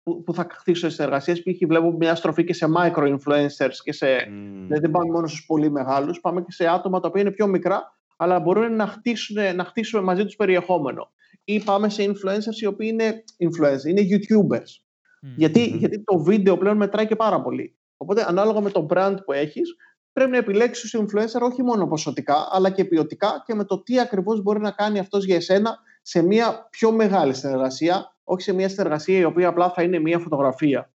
που, 0.03 0.23
που 0.23 0.35
θα 0.35 0.47
χτίσουν 0.51 0.91
συνεργασίε. 0.91 1.35
Π.χ. 1.35 1.67
βλέπω 1.67 1.91
μια 1.91 2.15
στροφή 2.15 2.45
και 2.45 2.55
σε 2.55 2.67
micro 2.77 3.17
influencers 3.17 3.77
και 3.83 3.93
σε, 3.93 4.07
mm. 4.17 4.67
δεν 4.69 4.91
πάμε 4.91 5.11
μόνο 5.13 5.27
στους 5.27 5.47
πολύ 5.47 5.71
μεγάλους, 5.71 6.21
πάμε 6.21 6.41
και 6.41 6.53
σε 6.53 6.67
άτομα 6.67 7.01
τα 7.01 7.09
οποία 7.09 7.21
είναι 7.21 7.31
πιο 7.31 7.47
μικρά 7.47 7.99
αλλά 8.23 8.41
μπορούν 8.41 8.77
να 8.77 8.87
χτίσουν, 8.87 9.55
να 9.55 9.65
χτίσουν 9.65 10.05
μαζί 10.05 10.25
τους 10.25 10.37
περιεχόμενο. 10.37 11.11
Ή 11.45 11.61
πάμε 11.61 11.89
σε 11.89 12.05
influencers 12.05 12.61
οι 12.61 12.67
οποίοι 12.67 12.89
είναι 12.93 13.25
influencers, 13.39 13.85
είναι 13.89 14.03
YouTubers. 14.11 14.90
Γιατί, 15.21 15.65
γιατί 15.65 16.05
το 16.05 16.19
βίντεο 16.19 16.59
πλέον 16.59 16.77
μετράει 16.77 17.07
και 17.07 17.17
πάρα 17.17 17.43
πολύ. 17.43 17.79
Οπότε, 17.97 18.25
ανάλογα 18.29 18.61
με 18.61 18.71
το 18.71 18.87
brand 18.91 19.17
που 19.25 19.33
έχεις, 19.33 19.75
πρέπει 20.13 20.31
να 20.31 20.37
επιλέξεις 20.37 20.91
του 20.91 21.07
influencer 21.07 21.41
όχι 21.41 21.63
μόνο 21.63 21.87
ποσοτικά, 21.87 22.49
αλλά 22.51 22.71
και 22.71 22.85
ποιοτικά 22.85 23.43
και 23.47 23.55
με 23.55 23.65
το 23.65 23.83
τι 23.83 24.01
ακριβώς 24.01 24.43
μπορεί 24.43 24.61
να 24.61 24.71
κάνει 24.71 24.99
αυτός 24.99 25.25
για 25.25 25.37
εσένα 25.37 25.79
σε 26.03 26.23
μια 26.23 26.69
πιο 26.71 26.93
μεγάλη 26.93 27.35
συνεργασία, 27.35 28.17
όχι 28.25 28.43
σε 28.43 28.53
μια 28.53 28.69
συνεργασία 28.69 29.19
η 29.19 29.25
οποία 29.25 29.49
απλά 29.49 29.71
θα 29.71 29.83
είναι 29.83 29.99
μια 29.99 30.19
φωτογραφία. 30.19 30.93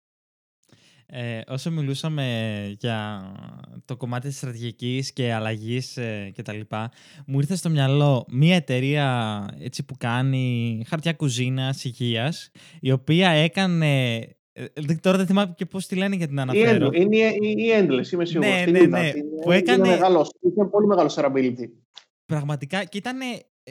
Ε, 1.07 1.41
όσο 1.47 1.71
μιλούσαμε 1.71 2.75
για 2.79 3.31
το 3.85 3.97
κομμάτι 3.97 4.27
της 4.27 4.37
στρατηγικής 4.37 5.13
και 5.13 5.33
αλλαγής 5.33 5.97
ε, 5.97 6.31
και 6.33 6.41
τα 6.41 6.53
λοιπά, 6.53 6.91
μου 7.25 7.39
ήρθε 7.39 7.55
στο 7.55 7.69
μυαλό 7.69 8.25
μια 8.29 8.55
εταιρεία 8.55 9.47
έτσι, 9.59 9.85
που 9.85 9.95
κάνει 9.97 10.83
χαρτιά 10.87 11.13
κουζίνας 11.13 11.83
υγείας, 11.83 12.51
η 12.79 12.91
οποία 12.91 13.29
έκανε 13.29 14.19
ε, 14.53 14.95
τώρα 15.01 15.17
δεν 15.17 15.25
θυμάμαι 15.25 15.53
και 15.57 15.65
πώς 15.65 15.87
τη 15.87 15.95
λένε 15.95 16.15
για 16.15 16.27
την 16.27 16.39
αναφέρω. 16.39 16.89
Είναι 16.93 17.17
η 17.17 17.67
Endless, 17.79 18.11
είμαι 18.11 18.25
σίγουρος. 18.25 18.65
Ναι, 18.65 18.65
ναι, 18.65 18.79
ναι. 18.79 19.11
που 19.43 19.51
έκανε... 19.51 19.87
είναι, 19.87 20.07
είναι 20.55 20.67
πολύ 20.71 20.87
μεγάλος 20.87 21.17
servability. 21.17 21.69
Πραγματικά, 22.25 22.83
και 22.83 22.97
ήταν. 22.97 23.17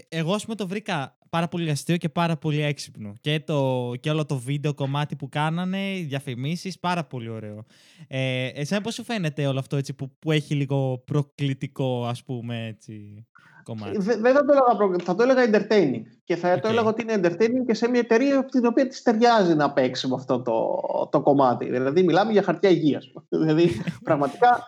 Εγώ, 0.08 0.34
ας 0.34 0.44
πούμε, 0.44 0.56
το 0.56 0.66
βρήκα 0.66 1.18
πάρα 1.34 1.48
πολύ 1.48 1.70
αστείο 1.70 1.96
και 1.96 2.08
πάρα 2.08 2.36
πολύ 2.36 2.62
έξυπνο. 2.62 3.12
Και, 3.20 3.40
το, 3.46 3.90
και 4.00 4.10
όλο 4.10 4.26
το 4.26 4.36
βίντεο 4.36 4.74
κομμάτι 4.74 5.16
που 5.16 5.28
κάνανε, 5.28 5.78
διαφημίσεις, 6.06 6.78
πάρα 6.78 7.04
πολύ 7.04 7.28
ωραίο. 7.28 7.64
Ε, 8.08 8.46
εσένα 8.46 8.80
πώς 8.80 8.94
σου 8.94 9.04
φαίνεται 9.04 9.46
όλο 9.46 9.58
αυτό 9.58 9.76
έτσι, 9.76 9.94
που, 9.94 10.10
που 10.18 10.32
έχει 10.32 10.54
λίγο 10.54 11.02
προκλητικό, 11.06 12.06
ας 12.06 12.24
πούμε, 12.24 12.66
έτσι, 12.66 13.26
κομμάτι; 13.62 13.98
Δεν 13.98 14.34
θα 14.34 14.44
το 14.44 14.52
έλεγα 14.52 15.04
θα 15.04 15.14
το 15.14 15.22
έλεγα 15.22 15.50
entertaining. 15.50 16.02
Και 16.24 16.36
θα 16.36 16.60
το 16.60 16.68
έλεγα 16.68 16.86
ότι 16.86 17.02
είναι 17.02 17.20
entertaining 17.22 17.64
και 17.66 17.74
σε 17.74 17.88
μια 17.88 18.00
εταιρεία 18.00 18.44
την 18.44 18.66
οποία 18.66 18.86
της 18.86 19.02
ταιριάζει 19.02 19.54
να 19.54 19.72
παίξει 19.72 20.08
με 20.08 20.14
αυτό 20.14 20.42
το, 20.42 21.08
το 21.10 21.22
κομμάτι. 21.22 21.70
Δηλαδή, 21.70 22.02
μιλάμε 22.02 22.32
για 22.32 22.42
χαρτιά 22.42 22.70
υγείας. 22.70 23.12
δηλαδή, 23.42 23.70
πραγματικά 24.02 24.64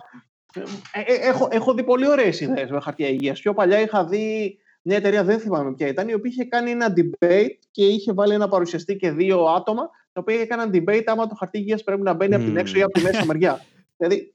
ε, 0.92 1.00
ε, 1.00 1.28
έχω, 1.28 1.48
έχω 1.50 1.74
δει 1.74 1.84
πολύ 1.84 2.08
ωραίες 2.08 2.40
ιδέες 2.40 2.70
με 2.70 2.80
χαρτιά 2.80 3.08
υγείας. 3.08 3.40
Πιο 3.40 3.54
παλιά 3.54 3.80
είχα 3.80 4.04
δει 4.04 4.58
μια 4.88 4.96
εταιρεία, 4.96 5.24
δεν 5.24 5.38
θυμάμαι 5.38 5.72
ποια 5.72 5.86
ήταν, 5.86 6.08
η 6.08 6.14
οποία 6.14 6.30
είχε 6.30 6.44
κάνει 6.44 6.70
ένα 6.70 6.92
debate 6.96 7.58
και 7.70 7.84
είχε 7.84 8.12
βάλει 8.12 8.34
ένα 8.34 8.48
παρουσιαστή 8.48 8.96
και 8.96 9.10
δύο 9.10 9.44
άτομα, 9.44 9.82
τα 10.12 10.20
οποία 10.20 10.40
έκαναν 10.40 10.70
debate 10.72 11.04
άμα 11.06 11.26
το 11.26 11.34
χαρτί 11.34 11.58
υγείας 11.58 11.82
πρέπει 11.82 12.02
να 12.02 12.12
μπαίνει 12.12 12.34
mm. 12.34 12.36
από 12.36 12.46
την 12.46 12.56
έξω 12.56 12.78
ή 12.78 12.82
από 12.82 12.92
τη 12.92 13.02
μέσα 13.02 13.24
μεριά. 13.24 13.60
δηλαδή, 13.96 14.34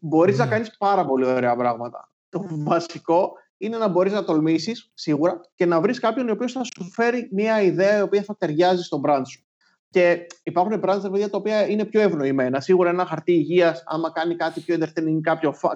μπορείς 0.00 0.36
mm. 0.36 0.38
να 0.38 0.46
κάνεις 0.46 0.76
πάρα 0.76 1.06
πολύ 1.06 1.26
ωραία 1.26 1.56
πράγματα. 1.56 2.12
Το 2.28 2.46
βασικό 2.50 3.32
είναι 3.56 3.76
να 3.76 3.88
μπορείς 3.88 4.12
να 4.12 4.24
τολμήσεις 4.24 4.90
σίγουρα 4.94 5.40
και 5.54 5.66
να 5.66 5.80
βρεις 5.80 6.00
κάποιον 6.00 6.28
ο 6.28 6.32
οποίος 6.32 6.52
θα 6.52 6.62
σου 6.64 6.90
φέρει 6.90 7.28
μια 7.32 7.62
ιδέα 7.62 7.98
η 7.98 8.02
οποία 8.02 8.22
θα 8.22 8.36
ταιριάζει 8.36 8.82
στον 8.82 9.00
brand 9.06 9.22
σου. 9.26 9.44
Και 9.90 10.26
υπάρχουν 10.42 10.82
brands 10.84 11.10
παιδιά, 11.10 11.30
τα 11.30 11.36
οποία 11.36 11.68
είναι 11.68 11.84
πιο 11.84 12.00
ευνοημένα. 12.00 12.60
Σίγουρα 12.60 12.90
ένα 12.90 13.06
χαρτί 13.06 13.32
υγείας, 13.32 13.82
άμα 13.86 14.12
κάνει 14.12 14.36
κάτι 14.36 14.60
πιο 14.60 14.76
entertaining, 14.80 15.20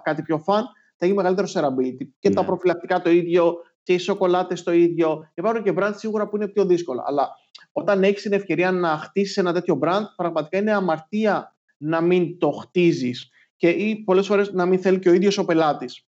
κάτι 0.02 0.22
πιο 0.22 0.42
fun, 0.46 0.62
θα 0.98 1.06
έχει 1.06 1.14
μεγαλύτερο 1.14 1.48
servability. 1.54 2.06
Και 2.18 2.30
τα 2.30 2.40
ναι. 2.40 2.46
προφυλακτικά 2.46 3.02
το 3.02 3.10
ίδιο, 3.10 3.56
και 3.88 3.94
οι 3.94 3.98
σοκολάτες 3.98 4.62
το 4.62 4.72
ίδιο. 4.72 5.30
Υπάρχουν 5.34 5.62
και 5.62 5.72
brands 5.76 5.94
σίγουρα 5.96 6.28
που 6.28 6.36
είναι 6.36 6.48
πιο 6.48 6.64
δύσκολα. 6.64 7.02
Αλλά 7.06 7.28
όταν 7.72 8.02
έχεις 8.02 8.22
την 8.22 8.32
ευκαιρία 8.32 8.72
να 8.72 8.88
χτίσεις 8.88 9.36
ένα 9.36 9.52
τέτοιο 9.52 9.78
brand, 9.82 10.02
πραγματικά 10.16 10.58
είναι 10.58 10.72
αμαρτία 10.72 11.56
να 11.76 12.00
μην 12.00 12.38
το 12.38 12.50
χτίζεις 12.50 13.30
και 13.56 13.68
ή 13.68 13.96
πολλές 13.96 14.26
φορές 14.26 14.52
να 14.52 14.66
μην 14.66 14.78
θέλει 14.78 14.98
και 14.98 15.08
ο 15.08 15.12
ίδιος 15.12 15.38
ο 15.38 15.44
πελάτης 15.44 16.06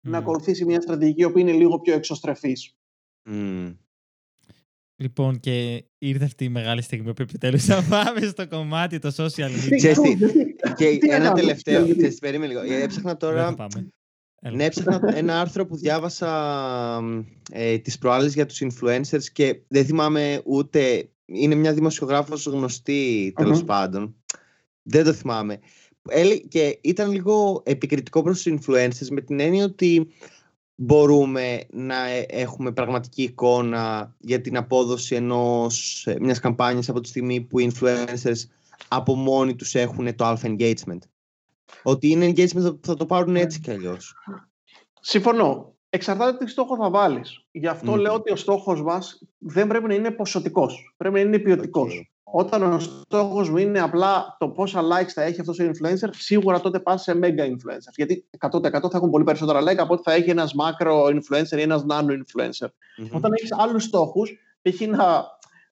να 0.00 0.18
ακολουθήσει 0.18 0.64
μια 0.64 0.80
στρατηγική 0.80 1.30
που 1.30 1.38
είναι 1.38 1.52
λίγο 1.52 1.80
πιο 1.80 1.94
εξωστρεφής. 1.94 2.76
Λοιπόν, 4.96 5.40
και 5.40 5.84
ήρθε 5.98 6.24
αυτή 6.24 6.44
η 6.44 6.48
μεγάλη 6.48 6.82
στιγμή 6.82 7.14
που 7.14 7.22
επιτέλους 7.22 7.64
θα 7.64 7.82
πάμε 7.90 8.20
στο 8.20 8.48
κομμάτι 8.48 8.98
το 8.98 9.12
social 9.16 9.50
media. 9.50 9.94
και 10.76 10.98
ένα 11.00 11.32
τελευταίο. 11.32 11.86
Περίμενε 12.20 12.52
λίγο. 12.52 12.74
Έψαχνα 12.74 13.16
τώρα 13.16 13.54
ναι, 14.40 14.64
έψαχνα 14.64 15.00
ένα 15.14 15.40
άρθρο 15.40 15.66
που 15.66 15.76
διάβασα 15.76 16.30
ε, 17.52 17.78
τις 17.78 17.98
προάλλες 17.98 18.34
για 18.34 18.46
τους 18.46 18.62
influencers 18.62 19.24
και 19.32 19.60
δεν 19.68 19.84
θυμάμαι 19.84 20.40
ούτε... 20.44 21.10
Είναι 21.30 21.54
μια 21.54 21.72
δημοσιογράφος 21.72 22.46
γνωστή, 22.46 23.34
πάντων. 23.66 24.14
Δεν 24.82 25.04
το 25.04 25.12
θυμάμαι. 25.12 25.58
Και 26.48 26.78
ήταν 26.80 27.10
λίγο 27.10 27.62
επικριτικό 27.64 28.22
προς 28.22 28.42
τους 28.42 28.54
influencers 28.54 29.08
με 29.10 29.20
την 29.20 29.40
έννοια 29.40 29.64
ότι 29.64 30.08
μπορούμε 30.74 31.60
να 31.70 32.08
ε, 32.08 32.26
έχουμε 32.28 32.72
πραγματική 32.72 33.22
εικόνα 33.22 34.14
για 34.18 34.40
την 34.40 34.56
απόδοση 34.56 35.14
ενός, 35.14 36.06
ε, 36.06 36.16
μιας 36.20 36.38
καμπάνιας 36.38 36.88
από 36.88 37.00
τη 37.00 37.08
στιγμή 37.08 37.40
που 37.40 37.58
οι 37.58 37.72
influencers 37.72 38.48
από 38.88 39.14
μόνοι 39.14 39.54
τους 39.54 39.74
έχουν 39.74 40.14
το 40.14 40.24
alpha 40.30 40.56
engagement. 40.56 40.98
Ότι 41.82 42.10
είναι 42.10 42.26
engagement 42.26 42.80
που 42.80 42.86
θα 42.86 42.94
το 42.94 43.06
πάρουν 43.06 43.36
έτσι 43.36 43.60
κι 43.60 43.70
αλλιώς. 43.70 44.14
Συμφωνώ. 45.00 45.76
Εξαρτάται 45.90 46.44
τι 46.44 46.50
στόχο 46.50 46.76
θα 46.76 46.90
βάλεις. 46.90 47.46
Γι' 47.50 47.66
αυτό 47.66 47.96
λέω 47.96 48.14
ότι 48.14 48.32
ο 48.32 48.36
στόχος 48.36 48.82
μας 48.82 49.22
δεν 49.38 49.66
πρέπει 49.66 49.86
να 49.86 49.94
είναι 49.94 50.10
ποσοτικός. 50.10 50.94
Πρέπει 50.96 51.14
να 51.14 51.20
είναι 51.20 51.38
ποιοτικός. 51.38 52.10
Όταν 52.32 52.62
ο 52.62 52.78
στόχος 52.78 53.50
μου 53.50 53.56
είναι 53.56 53.80
απλά 53.80 54.36
το 54.38 54.48
πόσα 54.48 54.80
likes 54.82 55.10
θα 55.14 55.22
έχει 55.22 55.40
αυτός 55.40 55.58
ο 55.58 55.64
influencer, 55.64 56.08
σίγουρα 56.10 56.60
τότε 56.60 56.80
πας 56.80 57.02
σε 57.02 57.18
mega 57.22 57.44
influencer. 57.44 57.92
Γιατί 57.96 58.28
100% 58.38 58.60
θα 58.70 58.90
έχουν 58.92 59.10
πολύ 59.10 59.24
περισσότερα 59.24 59.60
like 59.62 59.76
από 59.76 59.94
ότι 59.94 60.02
θα 60.02 60.12
έχει 60.12 60.30
ένας 60.30 60.54
macro 60.54 61.06
influencer 61.06 61.58
ή 61.58 61.60
ένας 61.60 61.84
nano 61.90 62.10
influencer. 62.10 62.66
Mm-hmm. 62.66 63.10
Όταν 63.10 63.32
έχεις 63.32 63.52
άλλους 63.52 63.84
στόχους, 63.84 64.32
π.χ. 64.62 64.80
να, 64.80 65.24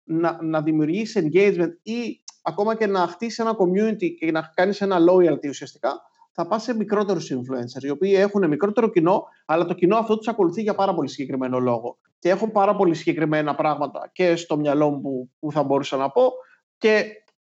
να, 0.05 0.43
να 0.43 0.63
δημιουργήσει 0.63 1.31
engagement 1.33 1.73
ή 1.83 2.23
ακόμα 2.49 2.77
και 2.77 2.87
να 2.87 3.07
χτίσεις 3.07 3.39
ένα 3.39 3.57
community 3.59 4.15
και 4.19 4.31
να 4.31 4.53
κάνεις 4.55 4.81
ένα 4.81 4.97
loyalty 5.11 5.49
ουσιαστικά, 5.49 6.03
θα 6.33 6.47
πας 6.47 6.63
σε 6.63 6.75
μικρότερους 6.75 7.33
influencers, 7.33 7.83
οι 7.83 7.91
οποίοι 7.91 8.15
έχουν 8.17 8.49
μικρότερο 8.49 8.91
κοινό, 8.91 9.25
αλλά 9.47 9.65
το 9.65 9.75
κοινό 9.75 9.97
αυτό 9.97 10.17
τους 10.17 10.29
ακολουθεί 10.29 10.63
για 10.63 10.75
πάρα 10.75 10.95
πολύ 10.95 11.09
συγκεκριμένο 11.09 11.59
λόγο. 11.59 11.99
Και 12.19 12.29
έχω 12.29 12.51
πάρα 12.51 12.77
πολύ 12.77 12.95
συγκεκριμένα 12.95 13.55
πράγματα 13.55 14.11
και 14.13 14.37
στο 14.37 14.57
μυαλό 14.57 14.91
μου 14.91 15.31
που, 15.39 15.53
θα 15.53 15.63
μπορούσα 15.63 15.97
να 15.97 16.11
πω. 16.11 16.33
Και 16.79 17.05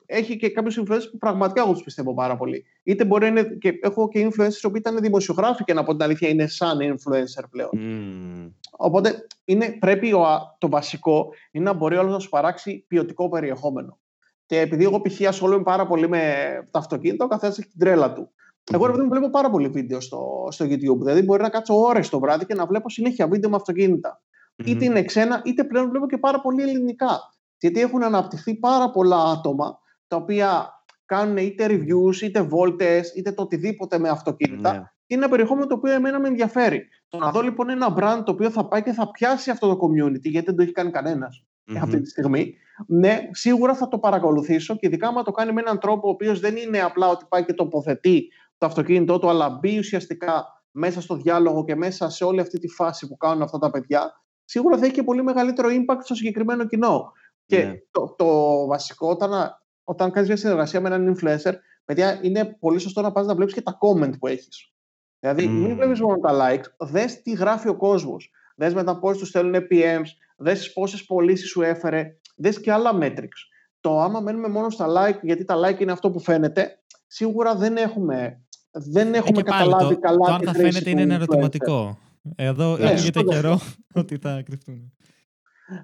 έχει 0.07 0.37
και 0.37 0.51
κάποιους 0.51 0.81
influencers 0.81 1.09
που 1.11 1.19
πραγματικά 1.19 1.63
εγώ 1.63 1.73
τους 1.73 1.83
πιστεύω 1.83 2.15
πάρα 2.15 2.37
πολύ. 2.37 2.65
Είτε 2.83 3.05
μπορεί 3.05 3.31
να 3.31 3.41
είναι. 3.41 3.57
Και 3.61 3.79
έχω 3.83 4.09
και 4.09 4.29
influencers 4.29 4.71
που 4.71 4.77
ήταν 4.77 5.01
δημοσιογράφοι 5.01 5.65
και 5.65 5.75
να 5.75 5.85
πω 5.85 5.93
την 5.93 6.03
αλήθεια 6.03 6.29
είναι 6.29 6.47
σαν 6.47 6.79
influencer 6.79 7.45
πλέον. 7.51 7.71
Mm. 7.75 8.53
Οπότε 8.71 9.27
είναι, 9.45 9.77
πρέπει 9.79 10.13
ο, 10.13 10.27
το 10.59 10.69
βασικό 10.69 11.29
είναι 11.51 11.65
να 11.65 11.73
μπορεί 11.73 11.97
όλος 11.97 12.13
να 12.13 12.19
σου 12.19 12.29
παράξει 12.29 12.85
ποιοτικό 12.89 13.29
περιεχόμενο. 13.29 13.99
Και 14.47 14.61
επειδή 14.61 14.85
εγώ 14.85 15.01
π.χ. 15.01 15.27
ασχολούμαι 15.29 15.63
πάρα 15.63 15.87
πολύ 15.87 16.09
με 16.09 16.45
τα 16.71 16.79
αυτοκίνητα, 16.79 17.25
ο 17.25 17.29
καθένας 17.29 17.59
έχει 17.59 17.69
την 17.69 17.79
τρέλα 17.79 18.13
του. 18.13 18.31
Εγώ 18.73 18.85
mm-hmm. 18.85 19.09
βλέπω 19.09 19.31
πάρα 19.31 19.51
πολύ 19.51 19.69
βίντεο 19.69 20.01
στο, 20.01 20.49
στο 20.51 20.65
YouTube. 20.65 20.99
Δηλαδή, 20.99 21.23
μπορεί 21.23 21.43
να 21.43 21.49
κάτσω 21.49 21.81
ώρες 21.81 22.09
το 22.09 22.19
βράδυ 22.19 22.47
και 22.47 22.55
να 22.55 22.67
βλέπω 22.67 22.91
συνέχεια 22.91 23.29
βίντεο 23.29 23.51
με 23.51 23.57
αυτοκίνητα. 23.57 24.23
Mm-hmm. 24.23 24.67
Είτε 24.67 24.85
είναι 24.85 25.03
ξένα, 25.03 25.43
είτε 25.45 25.65
πλέον 25.65 25.91
βλέπω 25.91 26.07
και 26.07 26.19
πάρα 26.19 26.41
πολύ 26.41 26.63
ελληνικά. 26.63 27.21
Γιατί 27.59 27.81
έχουν 27.81 28.03
αναπτυχθεί 28.03 28.55
πάρα 28.55 28.91
πολλά 28.91 29.25
άτομα 29.25 29.79
τα 30.07 30.17
οποία 30.17 30.69
κάνουν 31.05 31.37
είτε 31.37 31.67
reviews, 31.69 32.21
είτε 32.23 32.43
βόλτες, 32.43 33.13
είτε 33.15 33.33
το 33.33 33.43
οτιδήποτε 33.43 33.99
με 33.99 34.09
αυτοκίνητα. 34.09 34.73
Ναι. 34.73 34.83
Είναι 35.07 35.21
ένα 35.21 35.29
περιεχόμενο 35.29 35.67
το 35.67 35.75
οποίο 35.75 35.93
εμένα 35.93 36.21
με 36.21 36.29
ενδιαφέρει. 36.29 36.89
Το 37.09 37.19
να 37.19 37.31
δω 37.31 37.41
λοιπόν 37.41 37.71
ένα 37.71 37.95
brand 37.99 38.23
το 38.25 38.33
οποίο 38.33 38.51
θα 38.51 38.69
πάει 38.69 38.83
και 38.83 38.93
θα 38.93 39.11
πιάσει 39.11 39.51
αυτό 39.51 39.69
το 39.69 39.79
community, 39.87 40.21
γιατί 40.21 40.47
δεν 40.47 40.57
το 40.57 40.63
έχει 40.63 40.73
κάνει 40.73 40.91
κανένας 40.91 41.45
mm-hmm. 41.67 41.77
αυτή 41.83 42.01
τη 42.01 42.09
στιγμή. 42.09 42.55
Ναι, 42.87 43.19
σίγουρα 43.31 43.75
θα 43.75 43.89
το 43.89 43.99
παρακολουθήσω 43.99 44.77
και 44.77 44.87
ειδικά 44.87 45.09
άμα 45.09 45.23
το 45.23 45.31
κάνει 45.31 45.53
με 45.53 45.61
έναν 45.61 45.79
τρόπο 45.79 46.09
ο 46.09 46.11
οποίος 46.11 46.41
δεν 46.41 46.57
είναι 46.57 46.81
απλά 46.81 47.09
ότι 47.09 47.25
πάει 47.29 47.45
και 47.45 47.53
τοποθετεί 47.53 48.29
το 48.59 48.67
αυτοκίνητό 48.67 49.19
του, 49.19 49.29
αλλά 49.29 49.51
μπει 49.51 49.79
ουσιαστικά 49.79 50.45
μέσα 50.71 51.01
στο 51.01 51.17
διάλογο 51.17 51.65
και 51.65 51.75
μέσα 51.75 52.11
σε 52.11 52.25
όλη 52.25 52.41
αυτή 52.41 52.59
τη 52.59 52.69
φάση 52.69 53.09
που 53.09 53.17
κάνουν 53.17 53.43
αυτά 53.43 53.59
τα 53.59 53.71
παιδιά, 53.71 54.23
σίγουρα 54.45 54.79
θα 54.79 54.85
έχει 54.85 54.95
και 54.95 55.03
πολύ 55.03 55.23
μεγαλύτερο 55.23 55.69
impact 55.69 56.01
στο 56.03 56.15
συγκεκριμένο 56.15 56.67
κοινό. 56.67 57.13
Και 57.47 57.65
ναι. 57.65 57.75
το, 57.91 58.15
το 58.19 58.27
βασικό, 58.67 59.09
όταν, 59.09 59.61
όταν 59.85 60.11
κάνεις 60.11 60.29
μια 60.29 60.39
συνεργασία 60.39 60.81
με 60.81 60.89
έναν 60.89 61.17
influencer, 61.17 61.53
παιδιά, 61.85 62.19
είναι 62.23 62.57
πολύ 62.61 62.79
σωστό 62.79 63.01
να 63.01 63.13
πας 63.13 63.27
να 63.27 63.35
βλέπεις 63.35 63.55
και 63.55 63.63
τα 63.63 63.79
comment 63.81 64.19
που 64.19 64.27
έχεις. 64.27 64.73
Δηλαδή, 65.21 65.45
mm. 65.45 65.51
μην 65.51 65.77
βλέπεις 65.77 66.01
μόνο 66.01 66.19
τα 66.19 66.31
likes, 66.33 66.87
δες 66.89 67.23
τι 67.23 67.33
γράφει 67.33 67.69
ο 67.69 67.77
κόσμος. 67.77 68.31
Δες 68.57 68.75
μετά 68.75 68.99
πώς 68.99 69.19
τους 69.19 69.29
στέλνουν 69.29 69.67
PMs, 69.71 70.09
δες 70.37 70.73
πόσες 70.73 71.05
πωλήσεις 71.05 71.49
σου 71.49 71.63
έφερε, 71.63 72.19
δες 72.37 72.61
και 72.61 72.73
άλλα 72.73 72.99
metrics. 73.01 73.41
Το 73.81 74.01
άμα 74.01 74.21
μένουμε 74.21 74.49
μόνο 74.49 74.71
στα 74.71 74.87
like, 74.89 75.19
γιατί 75.23 75.45
τα 75.45 75.57
like 75.57 75.81
είναι 75.81 75.93
αυτό 75.93 76.11
που 76.11 76.21
φαίνεται, 76.21 76.79
σίγουρα 77.07 77.55
δεν 77.55 77.77
έχουμε, 77.77 78.43
δεν 78.71 79.15
έχουμε 79.15 79.43
καταλάβει 79.43 79.95
το, 79.95 80.01
καλά. 80.01 80.27
Το 80.27 80.33
αν 80.33 80.41
θα 80.45 80.53
φαίνεται 80.53 80.91
είναι 80.91 81.03
ένα 81.03 81.15
ερωτηματικό. 81.15 81.99
Εδώ 82.37 82.77
ναι, 82.77 82.91
έρχεται 82.91 83.23
καιρό 83.23 83.61
ότι 84.01 84.17
θα 84.17 84.43
κρυφτούν. 84.45 84.93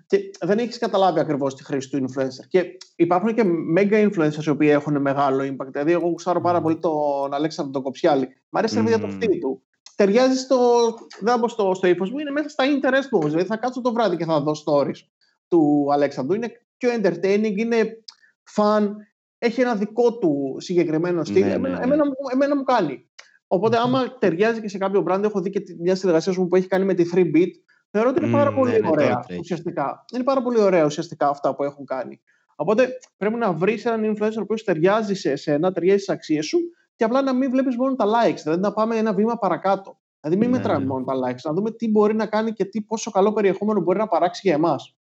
Και 0.07 0.31
δεν 0.41 0.59
έχεις 0.59 0.79
καταλάβει 0.79 1.21
ακριβώς 1.21 1.55
τη 1.55 1.65
χρήση 1.65 1.91
του 1.91 2.05
influencer. 2.05 2.47
Και 2.49 2.65
υπάρχουν 2.97 3.35
και 3.35 3.43
mega 3.77 4.11
influencers 4.11 4.45
οι 4.45 4.51
οποίοι 4.51 4.69
έχουν 4.73 5.01
μεγάλο 5.01 5.45
impact. 5.45 5.71
Δηλαδή, 5.71 5.93
εγώ 5.93 6.09
γουστάρω 6.09 6.41
πάρα 6.41 6.61
πολύ 6.61 6.79
τον 6.79 7.35
Αλέξανδρο 7.35 7.73
τον 7.73 7.83
Κοψιάλη. 7.83 8.29
Μ' 8.49 8.57
αρέσει 8.57 8.85
mm. 8.87 9.01
το 9.01 9.09
φτύλι 9.09 9.39
του. 9.39 9.63
Ταιριάζει 10.01 10.39
στο, 10.39 10.59
δεν 11.21 11.49
στο, 11.49 11.75
στο 11.75 11.87
ύφος 11.87 12.11
μου, 12.11 12.19
είναι 12.19 12.31
μέσα 12.31 12.49
στα 12.49 12.65
interest 12.65 13.09
μου. 13.11 13.29
Δηλαδή, 13.29 13.45
θα 13.45 13.57
κάτσω 13.57 13.81
το 13.81 13.93
βράδυ 13.93 14.17
και 14.17 14.25
θα 14.25 14.41
δω 14.41 14.53
stories 14.65 14.99
του 15.49 15.89
Αλέξανδρου. 15.93 16.35
Είναι 16.35 16.53
πιο 16.77 16.91
entertaining, 16.95 17.57
είναι 17.57 18.03
fun, 18.55 18.89
έχει 19.39 19.61
ένα 19.61 19.75
δικό 19.75 20.19
του 20.19 20.57
συγκεκριμένο 20.59 21.25
στυλ. 21.25 21.47
Ναι, 21.47 21.53
εμένα, 21.53 21.87
ναι, 21.87 21.97
ναι. 21.97 22.03
Εμένα, 22.33 22.57
μου 22.57 22.63
κάνει. 22.63 23.09
Οπότε, 23.47 23.77
άμα 23.77 24.19
ταιριάζει 24.19 24.61
και 24.61 24.69
σε 24.69 24.79
κάποιο 24.79 25.05
brand, 25.09 25.23
έχω 25.23 25.41
δει 25.41 25.51
και 25.51 25.63
μια 25.79 25.95
συνεργασία 25.95 26.35
μου 26.37 26.47
που 26.47 26.57
έχει 26.57 26.67
κάνει 26.67 26.85
με 26.85 26.95
τη 26.95 27.05
3Bit, 27.15 27.51
θεωρώ 27.91 28.09
ότι 28.09 28.25
είναι 28.25 28.33
πάρα 28.33 28.53
πολύ 28.55 28.81
ναι, 28.81 28.89
ωραία 28.89 29.25
ουσιαστικά. 29.39 30.05
Είναι 30.15 30.25
πάρα 30.25 30.43
πολύ 30.43 30.61
ωραία 30.61 30.85
ουσιαστικά 30.85 31.29
αυτά 31.29 31.55
που 31.55 31.65
έχουν 31.65 31.85
κάνει. 31.85 32.21
Οπότε 32.57 32.89
πρέπει 33.17 33.35
να 33.35 33.53
βρεις 33.53 33.85
έναν 33.85 34.17
influencer 34.17 34.47
που 34.47 34.55
ταιριάζει 34.65 35.15
σε 35.15 35.31
εσένα, 35.31 35.73
ταιριάζει 35.73 36.03
στις 36.03 36.15
αξίες 36.15 36.47
σου 36.47 36.59
και 37.01 37.07
απλά 37.07 37.23
να 37.23 37.35
μην 37.35 37.51
βλέπεις 37.51 37.77
μόνο 37.77 37.95
τα 37.95 38.05
likes. 38.05 38.41
Δηλαδή 38.43 38.61
να 38.61 38.73
πάμε 38.73 38.97
ένα 38.97 39.15
βήμα 39.15 39.39
παρακάτω. 39.39 39.99
Δηλαδή 40.21 40.41
μην 40.41 40.51
ναι, 40.51 40.57
μετράμε 40.57 40.87
μόνο 40.87 41.05
τα 41.05 41.13
likes. 41.15 41.41
Να 41.45 41.53
δούμε 41.53 41.71
τι 41.71 41.89
μπορεί 41.89 42.15
να 42.15 42.27
κάνει 42.27 42.53
και 42.53 42.65
τι, 42.65 42.83
πόσο 42.83 43.11
καλό 43.11 43.33
περιεχόμενο 43.33 43.81
μπορεί 43.81 43.99
να 43.99 44.07
παράξει 44.07 44.41
για 44.45 44.55
εμάς. 44.55 44.97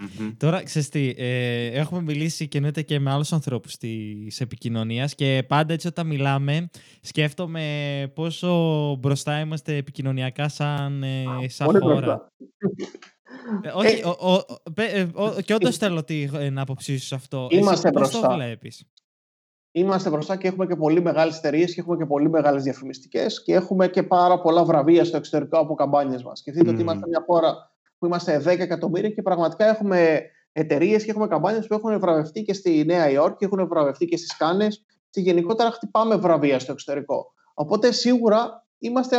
Mm-hmm. 0.00 0.34
Τώρα, 0.36 0.62
ξέρεις 0.62 0.88
τι, 0.88 1.14
ε, 1.16 1.66
έχουμε 1.66 2.02
μιλήσει 2.02 2.48
και 2.48 2.56
εννοείται 2.56 2.82
και 2.82 2.98
με 2.98 3.10
άλλους 3.10 3.32
ανθρώπους 3.32 3.76
της 3.76 4.40
επικοινωνίας 4.40 5.14
και 5.14 5.44
πάντα 5.48 5.72
έτσι 5.72 5.86
όταν 5.86 6.06
μιλάμε 6.06 6.68
σκέφτομαι 7.00 8.12
πόσο 8.14 8.94
μπροστά 9.00 9.40
είμαστε 9.40 9.76
επικοινωνιακά 9.76 10.48
σαν, 10.48 11.02
ε, 11.02 11.24
σαν 11.46 11.80
χώρα. 11.80 12.32
Ε, 13.62 13.68
όχι, 13.74 14.02
ο, 14.04 14.30
ο, 14.30 15.24
ο, 15.24 15.40
και 15.40 15.54
όντως 15.54 15.76
θέλω 15.76 16.04
την 16.04 16.58
άποψή 16.58 16.98
σου 16.98 17.06
σε 17.06 17.14
αυτό. 17.14 17.46
Είμαστε 17.50 17.88
Εσύ, 17.88 17.98
μπροστά. 17.98 18.28
το 18.28 18.34
βλέπεις; 18.34 18.84
Είμαστε 19.78 20.10
μπροστά 20.10 20.36
και 20.36 20.48
έχουμε 20.48 20.66
και 20.66 20.76
πολύ 20.76 21.02
μεγάλες 21.02 21.36
εταιρείες 21.36 21.74
και 21.74 21.80
έχουμε 21.80 21.96
και 21.96 22.06
πολύ 22.06 22.30
μεγάλες 22.30 22.62
διαφημιστικές 22.62 23.42
και 23.42 23.54
έχουμε 23.54 23.88
και 23.88 24.02
πάρα 24.02 24.40
πολλά 24.40 24.64
βραβεία 24.64 25.04
στο 25.04 25.16
εξωτερικό 25.16 25.58
από 25.58 25.74
καμπάνιες 25.74 26.22
μας. 26.22 26.38
Σκεφτείτε 26.38 26.70
mm. 26.70 26.72
ότι 26.72 26.82
είμαστε 26.82 27.06
μια 27.06 27.22
χώρα 27.26 27.54
που 27.98 28.06
είμαστε 28.06 28.42
10 28.44 28.46
εκατομμύρια 28.46 29.10
και 29.10 29.22
πραγματικά 29.22 29.66
έχουμε 29.66 30.22
εταιρείες 30.52 31.04
και 31.04 31.10
έχουμε 31.10 31.26
καμπάνιες 31.26 31.66
που 31.66 31.74
έχουν 31.74 31.98
βραβευτεί 32.00 32.42
και 32.42 32.52
στη 32.52 32.84
Νέα 32.86 33.10
Υόρκη, 33.10 33.44
έχουν 33.44 33.68
βραβευτεί 33.68 34.06
και 34.06 34.16
στις 34.16 34.36
Κάνες 34.36 34.84
και 35.10 35.20
γενικότερα 35.20 35.70
χτυπάμε 35.70 36.16
βραβεία 36.16 36.58
στο 36.58 36.72
εξωτερικό. 36.72 37.32
Οπότε 37.54 37.92
σίγουρα 37.92 38.66
είμαστε, 38.78 39.16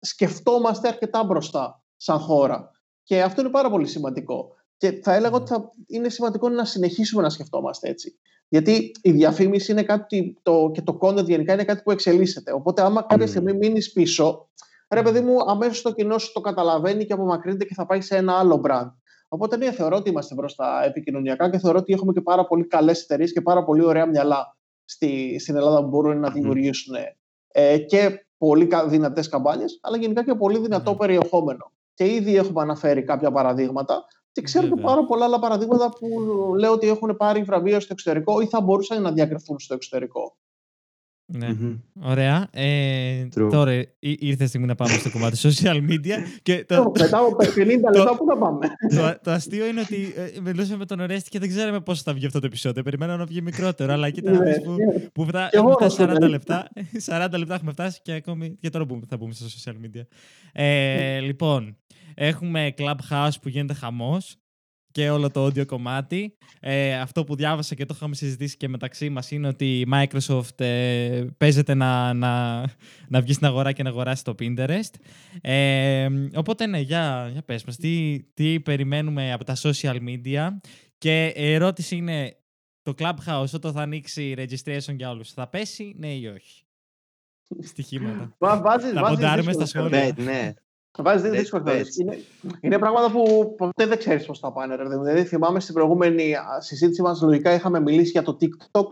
σκεφτόμαστε 0.00 0.88
αρκετά 0.88 1.24
μπροστά 1.24 1.82
σαν 1.96 2.18
χώρα. 2.18 2.70
Και 3.02 3.22
αυτό 3.22 3.40
είναι 3.40 3.50
πάρα 3.50 3.70
πολύ 3.70 3.86
σημαντικό. 3.86 4.54
Και 4.76 5.00
θα 5.02 5.14
έλεγα 5.14 5.34
ότι 5.34 5.50
θα 5.50 5.70
είναι 5.86 6.08
σημαντικό 6.08 6.48
να 6.48 6.64
συνεχίσουμε 6.64 7.22
να 7.22 7.28
σκεφτόμαστε 7.28 7.88
έτσι. 7.88 8.18
Γιατί 8.48 8.92
η 9.02 9.10
διαφήμιση 9.10 9.72
είναι 9.72 9.82
κάτι 9.82 10.38
το, 10.42 10.70
και 10.74 10.82
το 10.82 10.98
content 11.00 11.24
γενικά 11.24 11.52
είναι 11.52 11.64
κάτι 11.64 11.82
που 11.82 11.90
εξελίσσεται. 11.90 12.52
Οπότε, 12.52 12.82
άμα 12.82 13.02
κάποια 13.02 13.26
στιγμή 13.26 13.52
μείνεις 13.52 13.92
πίσω, 13.92 14.48
ρε 14.88 15.02
παιδί 15.02 15.20
μου, 15.20 15.36
αμέσως 15.50 15.82
το 15.82 15.92
κοινό 15.92 16.18
σου 16.18 16.32
το 16.32 16.40
καταλαβαίνει 16.40 17.04
και 17.04 17.12
απομακρύνεται 17.12 17.64
και 17.64 17.74
θα 17.74 17.86
πάει 17.86 18.00
σε 18.00 18.16
ένα 18.16 18.38
άλλο 18.38 18.60
brand. 18.64 18.90
Οπότε, 19.28 19.56
ναι, 19.56 19.72
θεωρώ 19.72 19.96
ότι 19.96 20.10
είμαστε 20.10 20.34
μπροστά 20.34 20.84
επικοινωνιακά 20.84 21.50
και 21.50 21.58
θεωρώ 21.58 21.78
ότι 21.78 21.92
έχουμε 21.92 22.12
και 22.12 22.20
πάρα 22.20 22.46
πολύ 22.46 22.66
καλές 22.66 23.02
εταιρείες 23.02 23.32
και 23.32 23.40
πάρα 23.40 23.64
πολύ 23.64 23.84
ωραία 23.84 24.06
μυαλά 24.06 24.56
στη, 24.84 25.38
στην 25.38 25.56
Ελλάδα 25.56 25.82
που 25.82 25.88
μπορούν 25.88 26.20
να 26.20 26.30
δημιουργήσουν 26.30 26.94
ε, 27.52 27.78
και 27.78 28.26
πολύ 28.38 28.68
δυνατές 28.86 29.28
καμπάνιες, 29.28 29.78
αλλά 29.82 29.96
γενικά 29.96 30.24
και 30.24 30.34
πολύ 30.34 30.58
δυνατό 30.58 30.94
περιεχόμενο. 30.94 31.72
Και 31.94 32.14
ήδη 32.14 32.36
έχουμε 32.36 32.62
αναφέρει 32.62 33.02
κάποια 33.02 33.32
παραδείγματα 33.32 34.04
και 34.36 34.42
ξέρω 34.42 34.68
και 34.68 34.80
πάρα 34.80 35.04
πολλά 35.04 35.24
άλλα 35.24 35.38
παραδείγματα 35.38 35.88
που 35.88 36.08
λέω 36.58 36.72
ότι 36.72 36.88
έχουν 36.88 37.16
πάρει 37.16 37.42
βραβεία 37.42 37.80
στο 37.80 37.92
εξωτερικό 37.92 38.40
ή 38.40 38.46
θα 38.46 38.60
μπορούσαν 38.60 39.02
να 39.02 39.12
διακριθούν 39.12 39.58
στο 39.58 39.74
εξωτερικό. 39.74 40.36
Ναι. 41.28 41.48
Ωραία. 42.02 42.48
Ε, 42.50 43.26
τώρα 43.50 43.84
ήρθες 43.98 44.46
η 44.46 44.48
στιγμή 44.48 44.66
να 44.66 44.74
πάμε 44.74 44.92
στο 44.92 45.10
κομμάτι 45.10 45.38
social 45.42 45.76
media. 45.90 46.16
Και 46.42 46.64
το, 46.68 46.92
Μετά 46.98 47.18
από 47.18 47.36
50 47.40 47.66
λεπτά 47.66 48.16
πού 48.16 48.24
θα 48.28 48.38
πάμε; 48.38 48.66
Το, 48.96 49.18
το 49.22 49.30
αστείο 49.30 49.66
είναι 49.66 49.80
ότι 49.80 50.14
ε, 50.16 50.40
μιλούσαμε 50.40 50.76
με 50.76 50.86
τον 50.86 51.00
Ορέστη 51.00 51.30
και 51.30 51.38
δεν 51.38 51.48
ξέραμε 51.48 51.80
πόσο 51.80 52.02
θα 52.04 52.12
βγει 52.12 52.26
αυτό 52.26 52.40
το 52.40 52.46
επεισόδιο. 52.46 52.82
Περιμέναμε 52.82 53.18
να 53.18 53.24
βγει 53.24 53.42
μικρότερο, 53.42 53.92
αλλά 53.92 54.10
κοίτα 54.10 54.30
ναι, 54.30 54.60
που, 54.60 54.70
ναι. 54.70 54.98
που 54.98 55.24
φτά, 55.26 55.48
έχουμε 55.52 55.72
φτάσει 55.72 55.96
40 56.00 56.28
λεπτά. 56.28 56.68
40 57.28 57.28
λεπτά 57.36 57.54
έχουμε 57.54 57.72
φτάσει 57.72 58.00
και 58.02 58.12
ακόμη 58.12 58.56
και 58.60 58.70
τώρα 58.70 58.86
θα 59.08 59.16
μπούμε 59.16 59.32
στο 59.32 59.46
social 59.46 59.72
media. 59.72 60.02
Ε, 60.52 61.18
λοιπόν, 61.18 61.76
έχουμε 62.14 62.74
Clubhouse 62.78 63.34
που 63.42 63.48
γίνεται 63.48 63.74
χαμός 63.74 64.36
και 64.96 65.10
όλο 65.10 65.30
το 65.30 65.44
audio 65.44 65.66
κομμάτι. 65.66 66.36
Ε, 66.60 66.94
αυτό 66.94 67.24
που 67.24 67.36
διάβασα 67.36 67.74
και 67.74 67.84
το 67.84 67.94
είχαμε 67.96 68.14
συζητήσει 68.14 68.56
και 68.56 68.68
μεταξύ 68.68 69.08
μας 69.08 69.30
είναι 69.30 69.48
ότι 69.48 69.80
η 69.80 69.86
Microsoft 69.92 70.60
ε, 70.60 71.24
παίζεται 71.36 71.74
να, 71.74 72.12
να, 72.12 72.60
να 73.08 73.20
βγει 73.20 73.32
στην 73.32 73.46
αγορά 73.46 73.72
και 73.72 73.82
να 73.82 73.88
αγοράσει 73.88 74.24
το 74.24 74.34
Pinterest. 74.38 74.90
Ε, 75.40 76.08
οπότε 76.34 76.66
ναι, 76.66 76.78
για, 76.78 77.28
για 77.32 77.42
πες 77.42 77.64
μας, 77.64 77.76
τι, 77.76 78.22
τι 78.34 78.60
περιμένουμε 78.60 79.32
από 79.32 79.44
τα 79.44 79.56
social 79.62 79.96
media 80.08 80.48
και 80.98 81.26
η 81.36 81.52
ερώτηση 81.52 81.96
είναι 81.96 82.36
το 82.82 82.94
Clubhouse 82.98 83.52
όταν 83.54 83.72
θα 83.72 83.82
ανοίξει 83.82 84.34
registration 84.38 84.96
για 84.96 85.10
όλους 85.10 85.32
θα 85.32 85.48
πέσει 85.48 85.94
ναι 85.98 86.12
ή 86.12 86.26
όχι; 86.26 86.64
Στοιχήματα. 87.62 88.36
Βάζεις, 88.38 88.90
θα 88.90 89.02
ποντάρουμε 89.08 89.52
στα 89.52 89.66
σχόλια. 89.66 90.14
Ναι, 90.16 90.24
ναι. 90.24 90.52
Βάζεις 91.02 91.22
δύο 91.22 91.30
δύσκολε 91.30 91.72
είναι, 92.00 92.18
είναι 92.60 92.78
πράγματα 92.78 93.10
που 93.10 93.54
ποτέ 93.56 93.86
δεν 93.86 93.98
ξέρεις 93.98 94.26
πώς 94.26 94.38
θα 94.38 94.52
πάνε. 94.52 94.76
Δηλαδή, 94.76 95.24
θυμάμαι 95.24 95.60
στην 95.60 95.74
προηγούμενη 95.74 96.34
συζήτηση 96.58 97.02
μας, 97.02 97.20
λογικά 97.20 97.52
είχαμε 97.52 97.80
μιλήσει 97.80 98.10
για 98.10 98.22
το 98.22 98.36
TikTok. 98.40 98.86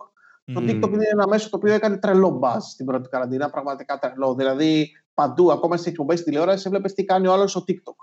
Το 0.52 0.60
TikTok 0.60 0.92
είναι 0.92 1.06
ένα 1.12 1.28
μέσο 1.28 1.50
το 1.50 1.56
οποίο 1.56 1.72
έκανε 1.72 1.96
τρελό 1.96 2.40
buzz 2.42 2.60
στην 2.60 2.86
πρώτη 2.86 3.08
καραντίνα, 3.08 3.50
πραγματικά 3.50 3.98
τρελό. 3.98 4.34
Δηλαδή, 4.34 4.90
παντού, 5.14 5.52
ακόμα 5.52 5.76
στις 5.76 5.90
εκπομπές 5.90 6.18
στη 6.18 6.30
τηλεόρασης, 6.30 6.66
έβλεπες 6.66 6.92
τι 6.92 7.04
κάνει 7.04 7.26
ο 7.26 7.32
άλλος 7.32 7.50
στο 7.50 7.64
TikTok. 7.68 7.96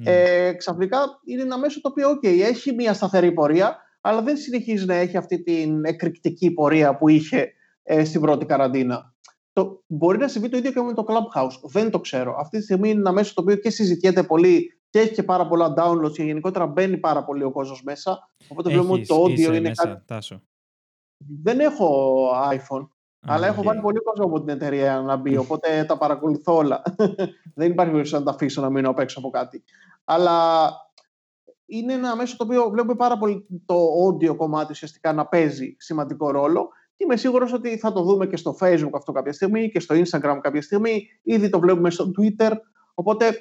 Mm. 0.00 0.02
Ε, 0.04 0.52
ξαφνικά 0.52 0.98
είναι 1.24 1.42
ένα 1.42 1.58
μέσο 1.58 1.80
το 1.80 1.88
οποίο, 1.88 2.10
OK, 2.10 2.26
έχει 2.26 2.72
μια 2.72 2.92
σταθερή 2.92 3.32
πορεία, 3.32 3.76
αλλά 4.00 4.22
δεν 4.22 4.36
συνεχίζει 4.36 4.84
να 4.84 4.94
έχει 4.94 5.16
αυτή 5.16 5.42
την 5.42 5.84
εκρηκτική 5.84 6.50
πορεία 6.50 6.96
που 6.96 7.08
είχε 7.08 7.52
ε, 7.82 8.04
στην 8.04 8.20
πρώτη 8.20 8.46
καραντίνα. 8.46 9.14
Το, 9.52 9.82
μπορεί 9.86 10.18
να 10.18 10.28
συμβεί 10.28 10.48
το 10.48 10.56
ίδιο 10.56 10.72
και 10.72 10.80
με 10.80 10.94
το 10.94 11.04
Clubhouse. 11.08 11.70
Δεν 11.70 11.90
το 11.90 12.00
ξέρω. 12.00 12.36
Αυτή 12.38 12.58
τη 12.58 12.64
στιγμή 12.64 12.90
είναι 12.90 13.00
ένα 13.00 13.12
μέσο 13.12 13.34
το 13.34 13.40
οποίο 13.42 13.56
και 13.56 13.70
συζητιέται 13.70 14.22
πολύ 14.22 14.80
και 14.90 14.98
έχει 14.98 15.14
και 15.14 15.22
πάρα 15.22 15.46
πολλά 15.46 15.74
downloads 15.76 16.12
και 16.12 16.22
γενικότερα 16.22 16.66
μπαίνει 16.66 16.96
πάρα 16.96 17.24
πολύ 17.24 17.42
ο 17.42 17.50
κόσμος 17.50 17.82
μέσα. 17.82 18.30
Οπότε 18.48 18.70
βλέπουμε 18.70 18.92
ότι 18.92 19.06
το 19.06 19.22
audio 19.22 19.38
είναι 19.38 19.60
μέσα, 19.60 19.86
κάτι. 19.86 20.04
Τάσο. 20.06 20.42
Δεν 21.42 21.60
έχω 21.60 22.18
iPhone. 22.52 22.88
αλλά 23.20 23.46
έχω 23.46 23.62
βάλει 23.62 23.80
πολύ 23.80 23.98
κόσμο 23.98 24.24
από 24.24 24.40
την 24.40 24.48
εταιρεία 24.48 25.00
να 25.00 25.16
μπει, 25.16 25.36
οπότε 25.36 25.84
τα 25.84 25.98
παρακολουθώ 25.98 26.56
όλα. 26.56 26.82
Δεν 27.58 27.70
υπάρχει 27.70 27.92
περίπτωση 27.92 28.14
να 28.14 28.22
τα 28.22 28.30
αφήσω 28.30 28.60
να 28.60 28.70
μείνω 28.70 28.90
απ' 28.90 28.98
έξω 28.98 29.18
από 29.18 29.30
κάτι. 29.30 29.64
Αλλά 30.04 30.68
είναι 31.66 31.92
ένα 31.92 32.16
μέσο 32.16 32.36
το 32.36 32.44
οποίο 32.44 32.68
βλέπουμε 32.70 32.94
πάρα 32.94 33.18
πολύ 33.18 33.46
το 33.64 33.74
audio 33.74 34.36
κομμάτι 34.36 34.72
ουσιαστικά 34.72 35.12
να 35.12 35.26
παίζει 35.26 35.76
σημαντικό 35.78 36.30
ρόλο 36.30 36.68
και 36.68 36.68
είμαι 37.02 37.16
σίγουρος 37.16 37.52
ότι 37.52 37.78
θα 37.78 37.92
το 37.92 38.02
δούμε 38.02 38.26
και 38.26 38.36
στο 38.36 38.56
Facebook 38.60 38.90
αυτό 38.92 39.12
κάποια 39.12 39.32
στιγμή 39.32 39.70
και 39.70 39.80
στο 39.80 39.94
Instagram 39.94 40.38
κάποια 40.40 40.62
στιγμή. 40.62 41.06
Ήδη 41.22 41.48
το 41.48 41.60
βλέπουμε 41.60 41.90
στο 41.90 42.10
Twitter. 42.18 42.50
Οπότε 42.94 43.38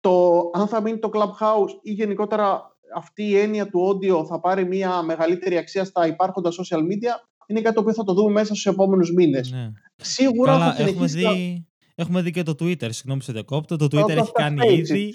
το, 0.00 0.40
αν 0.52 0.68
θα 0.68 0.80
μείνει 0.80 0.98
το 0.98 1.10
Clubhouse 1.12 1.78
ή 1.82 1.92
γενικότερα 1.92 2.76
αυτή 2.94 3.22
η 3.22 3.38
έννοια 3.38 3.68
του 3.68 3.80
audio 3.88 4.26
θα 4.26 4.40
πάρει 4.40 4.66
μια 4.66 5.02
μεγαλύτερη 5.02 5.56
αξία 5.56 5.84
στα 5.84 6.06
υπάρχοντα 6.06 6.50
social 6.50 6.78
media, 6.78 7.12
είναι 7.46 7.60
κάτι 7.60 7.74
το 7.74 7.80
οποίο 7.80 7.92
θα 7.92 8.04
το 8.04 8.12
δούμε 8.12 8.30
μέσα 8.30 8.46
στους 8.46 8.66
επόμενους 8.66 9.12
μήνες. 9.12 9.50
Ναι. 9.50 9.72
Σίγουρα 9.96 10.52
Καλά, 10.52 10.74
θα 10.74 10.82
έχουμε 10.82 11.06
δει, 11.06 11.66
έχουμε 11.96 12.22
δει 12.22 12.30
και 12.30 12.42
το 12.42 12.52
Twitter, 12.60 12.88
συγγνώμη 12.88 13.22
σε 13.22 13.32
διακόπτω. 13.32 13.76
Το 13.76 13.84
Twitter 13.84 14.08
έχει 14.08 14.32
κάνει 14.32 14.74
ήδη. 14.74 15.12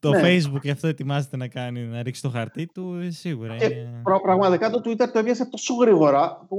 Το 0.00 0.10
ναι. 0.10 0.20
Facebook 0.22 0.60
και 0.60 0.70
αυτό 0.70 0.86
ετοιμάζεται 0.86 1.36
να 1.36 1.48
κάνει, 1.48 1.80
να 1.80 2.02
ρίξει 2.02 2.22
το 2.22 2.28
χαρτί 2.28 2.66
του, 2.66 2.98
ε, 3.02 3.10
σίγουρα. 3.10 3.56
Και 3.56 3.64
είναι... 3.64 4.00
Πραγματικά 4.22 4.70
το 4.70 4.80
Twitter 4.84 5.08
το 5.12 5.18
έπιασε 5.18 5.44
τόσο 5.44 5.74
γρήγορα 5.74 6.46
που 6.48 6.58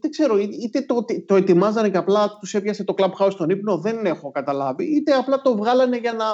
δεν 0.00 0.10
ξέρω, 0.10 0.38
είτε 0.38 0.80
το, 0.80 1.04
το 1.26 1.36
ετοιμάζανε 1.36 1.90
και 1.90 1.96
απλά 1.96 2.36
τους 2.40 2.54
έπιασε 2.54 2.84
το 2.84 2.94
Clubhouse 2.96 3.30
στον 3.30 3.50
ύπνο, 3.50 3.78
δεν 3.78 4.06
έχω 4.06 4.30
καταλάβει, 4.30 4.84
είτε 4.84 5.12
απλά 5.12 5.40
το 5.40 5.56
βγάλανε 5.56 5.96
για 5.96 6.12
να 6.12 6.24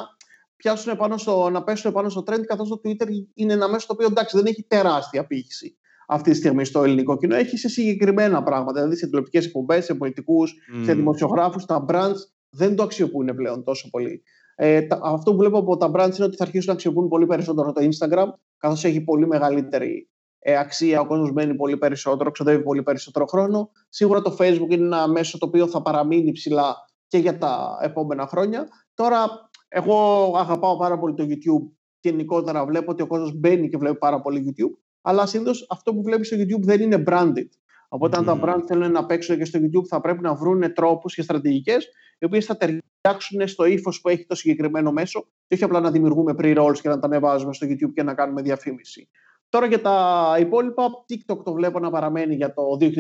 πιάσουν 0.56 0.96
πάνω 0.96 1.16
στο, 1.16 1.50
να 1.50 1.62
πέσουν 1.62 1.92
πάνω 1.92 2.08
στο 2.08 2.22
trend, 2.26 2.42
καθώς 2.46 2.68
το 2.68 2.80
Twitter 2.84 3.06
είναι 3.34 3.52
ένα 3.52 3.68
μέσο 3.68 3.86
το 3.86 3.92
οποίο 3.92 4.06
εντάξει 4.06 4.36
δεν 4.36 4.46
έχει 4.46 4.62
τεράστια 4.62 5.20
απήχηση 5.20 5.78
αυτή 6.08 6.30
τη 6.30 6.36
στιγμή 6.36 6.64
στο 6.64 6.82
ελληνικό 6.82 7.16
κοινό. 7.16 7.34
Έχει 7.34 7.56
σε 7.56 7.68
συγκεκριμένα 7.68 8.42
πράγματα, 8.42 8.72
δηλαδή 8.80 8.96
σε 8.96 9.06
τηλεοπτικές 9.06 9.46
εκπομπές, 9.46 9.84
σε 9.84 9.94
πολιτικούς, 9.94 10.52
mm. 10.52 10.84
σε 10.84 10.94
δημοσιογράφους. 10.94 11.64
Τα 11.64 11.84
brands 11.88 12.16
δεν 12.50 12.76
το 12.76 12.82
αξιοποιούν 12.82 13.34
πλέον 13.34 13.64
τόσο 13.64 13.88
πολύ. 13.90 14.22
Ε, 14.54 14.82
τα, 14.82 15.00
αυτό 15.02 15.30
που 15.30 15.36
βλέπω 15.36 15.58
από 15.58 15.76
τα 15.76 15.90
brands 15.94 16.16
είναι 16.16 16.24
ότι 16.24 16.36
θα 16.36 16.44
αρχίσουν 16.44 16.66
να 16.66 16.72
αξιοποιούν 16.72 17.08
πολύ 17.08 17.26
περισσότερο 17.26 17.72
το 17.72 17.88
Instagram, 17.88 18.26
καθώς 18.58 18.84
έχει 18.84 19.00
πολύ 19.00 19.26
μεγαλύτερη 19.26 20.08
ε, 20.38 20.58
αξία, 20.58 21.00
ο 21.00 21.06
κόσμος 21.06 21.32
μένει 21.32 21.54
πολύ 21.54 21.76
περισσότερο, 21.76 22.30
ξοδεύει 22.30 22.62
πολύ 22.62 22.82
περισσότερο 22.82 23.26
χρόνο. 23.26 23.70
Σίγουρα 23.88 24.22
το 24.22 24.36
Facebook 24.38 24.70
είναι 24.70 24.84
ένα 24.84 25.08
μέσο 25.08 25.38
το 25.38 25.46
οποίο 25.46 25.66
θα 25.66 25.82
παραμείνει 25.82 26.32
ψηλά 26.32 26.76
και 27.06 27.18
για 27.18 27.38
τα 27.38 27.78
επόμενα 27.82 28.26
χρόνια. 28.26 28.68
Τώρα 28.94 29.26
εγώ 29.68 29.96
αγαπάω 30.36 30.76
πάρα 30.76 30.98
πολύ 30.98 31.14
το 31.14 31.24
YouTube 31.24 31.72
και 32.00 32.08
γενικότερα 32.08 32.64
βλέπω 32.64 32.90
ότι 32.90 33.02
ο 33.02 33.06
κόσμος 33.06 33.32
μπαίνει 33.34 33.68
και 33.68 33.76
βλέπει 33.76 33.98
πάρα 33.98 34.20
πολύ 34.20 34.44
YouTube. 34.46 34.78
Αλλά 35.02 35.26
συνήθως 35.26 35.66
αυτό 35.70 35.94
που 35.94 36.02
βλέπεις 36.02 36.26
στο 36.26 36.36
YouTube 36.36 36.62
δεν 36.62 36.80
είναι 36.80 37.02
branded. 37.06 37.48
Οπότε, 37.88 38.16
αν 38.16 38.24
τα 38.24 38.40
brand 38.42 38.62
θέλουν 38.66 38.92
να 38.92 39.06
παίξουν 39.06 39.38
και 39.38 39.44
στο 39.44 39.58
YouTube, 39.58 39.86
θα 39.88 40.00
πρέπει 40.00 40.22
να 40.22 40.34
βρουν 40.34 40.72
τρόπους 40.74 41.14
και 41.14 41.22
στρατηγικές 41.22 41.88
οι 42.18 42.24
οποίες 42.24 42.44
θα 42.44 42.56
ταιριάξουν 42.56 43.48
στο 43.48 43.64
ύφος 43.64 44.00
που 44.00 44.08
έχει 44.08 44.26
το 44.26 44.34
συγκεκριμένο 44.34 44.92
μέσο 44.92 45.26
και 45.46 45.54
όχι 45.54 45.64
απλά 45.64 45.80
να 45.80 45.90
δημιουργούμε 45.90 46.34
pre-rolls 46.38 46.78
και 46.82 46.88
να 46.88 46.98
τα 46.98 47.06
ανεβάζουμε 47.06 47.54
στο 47.54 47.66
YouTube 47.70 47.92
και 47.94 48.02
να 48.02 48.14
κάνουμε 48.14 48.42
διαφήμιση. 48.42 49.08
Τώρα 49.48 49.66
για 49.66 49.80
τα 49.80 50.36
υπόλοιπα, 50.40 50.84
TikTok 51.08 51.44
το 51.44 51.52
βλέπω 51.52 51.78
να 51.78 51.90
παραμένει 51.90 52.34
για 52.34 52.54
το 52.54 52.62
2021. 52.80 52.90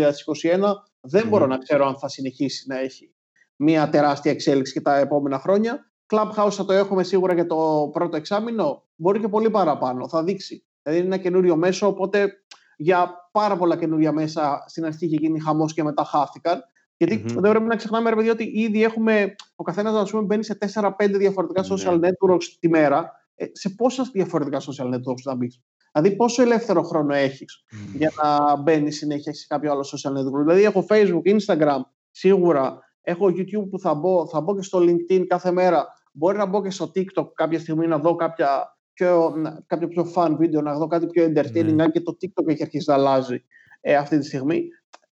Δεν 1.00 1.28
μπορώ 1.28 1.46
να 1.46 1.58
ξέρω 1.58 1.86
αν 1.86 1.98
θα 1.98 2.08
συνεχίσει 2.08 2.64
να 2.68 2.78
έχει 2.78 3.14
μια 3.56 3.88
τεράστια 3.88 4.30
εξέλιξη 4.30 4.72
και 4.72 4.80
τα 4.80 4.96
επόμενα 4.96 5.38
χρόνια. 5.38 5.92
Clubhouse 6.06 6.50
θα 6.50 6.64
το 6.64 6.72
έχουμε 6.72 7.02
σίγουρα 7.02 7.34
για 7.34 7.46
το 7.46 7.90
πρώτο 7.92 8.16
εξάμεινο. 8.16 8.84
Μπορεί 8.94 9.20
και 9.20 9.28
πολύ 9.28 9.50
παραπάνω. 9.50 10.08
Θα 10.08 10.24
δείξει. 10.24 10.64
Δηλαδή 10.82 11.04
είναι 11.04 11.14
ένα 11.14 11.22
καινούριο 11.22 11.56
μέσο, 11.56 11.86
οπότε 11.86 12.32
για 12.76 13.28
πάρα 13.32 13.56
πολλά 13.56 13.76
καινούρια 13.76 14.12
μέσα 14.12 14.64
στην 14.66 14.84
αρχή 14.84 15.04
είχε 15.06 15.16
γίνει 15.16 15.40
χαμός 15.40 15.74
και 15.74 15.82
μετά 15.82 16.04
χάθηκαν. 16.04 16.62
Γιατί 16.98 17.24
mm-hmm. 17.24 17.40
δεν 17.40 17.50
πρέπει 17.50 17.66
να 17.66 17.76
ξεχνάμε, 17.76 18.10
ρε 18.10 18.16
παιδί, 18.16 18.28
ότι 18.28 18.44
ήδη 18.54 18.82
έχουμε. 18.82 19.34
Ο 19.56 19.62
καθένας, 19.62 19.94
ας 19.94 20.10
πούμε, 20.10 20.22
μπαίνει 20.22 20.44
σε 20.44 20.58
4-5 20.74 20.90
διαφορετικά 21.10 21.62
ναι. 21.62 21.68
social 21.70 21.94
networks 21.94 22.44
τη 22.60 22.68
μέρα. 22.68 23.12
Ε, 23.34 23.46
σε 23.52 23.68
πόσα 23.68 24.08
διαφορετικά 24.12 24.58
social 24.60 24.94
networks 24.94 25.22
θα 25.22 25.34
μπεις; 25.34 25.62
Δηλαδή, 25.92 26.16
πόσο 26.16 26.42
ελεύθερο 26.42 26.82
χρόνο 26.82 27.14
έχεις 27.14 27.64
mm. 27.72 27.96
για 27.96 28.12
να 28.22 28.56
μπαίνεις 28.56 28.96
συνέχεια 28.96 29.34
σε 29.34 29.46
κάποιο 29.48 29.72
άλλο 29.72 29.80
social 29.80 30.10
network; 30.10 30.42
Δηλαδή, 30.42 30.62
έχω 30.62 30.86
Facebook, 30.88 31.36
Instagram, 31.36 31.80
σίγουρα. 32.10 32.78
Έχω 33.00 33.26
YouTube 33.26 33.68
που 33.70 33.78
θα 33.78 33.94
μπω, 33.94 34.26
θα 34.26 34.40
μπω 34.40 34.56
και 34.56 34.62
στο 34.62 34.78
LinkedIn 34.78 35.24
κάθε 35.26 35.50
μέρα. 35.50 35.86
Μπορεί 36.12 36.36
να 36.36 36.46
μπω 36.46 36.62
και 36.62 36.70
στο 36.70 36.90
TikTok 36.94 37.26
κάποια 37.34 37.58
στιγμή 37.58 37.86
να 37.86 37.98
δω 37.98 38.14
κάποια 38.14 38.78
πιο, 38.92 39.34
κάποιο 39.66 39.88
πιο 39.88 40.12
fun 40.14 40.34
βίντεο, 40.38 40.60
να 40.60 40.74
δω 40.74 40.86
κάτι 40.86 41.06
πιο 41.06 41.24
entertaining, 41.24 41.74
ναι. 41.74 41.88
και 41.88 42.00
το 42.00 42.16
TikTok 42.20 42.48
έχει 42.48 42.62
αρχίσει 42.62 42.84
να 42.88 42.94
αλλάζει 42.94 43.44
ε, 43.80 43.96
αυτή 43.96 44.18
τη 44.18 44.26
στιγμή. 44.26 44.68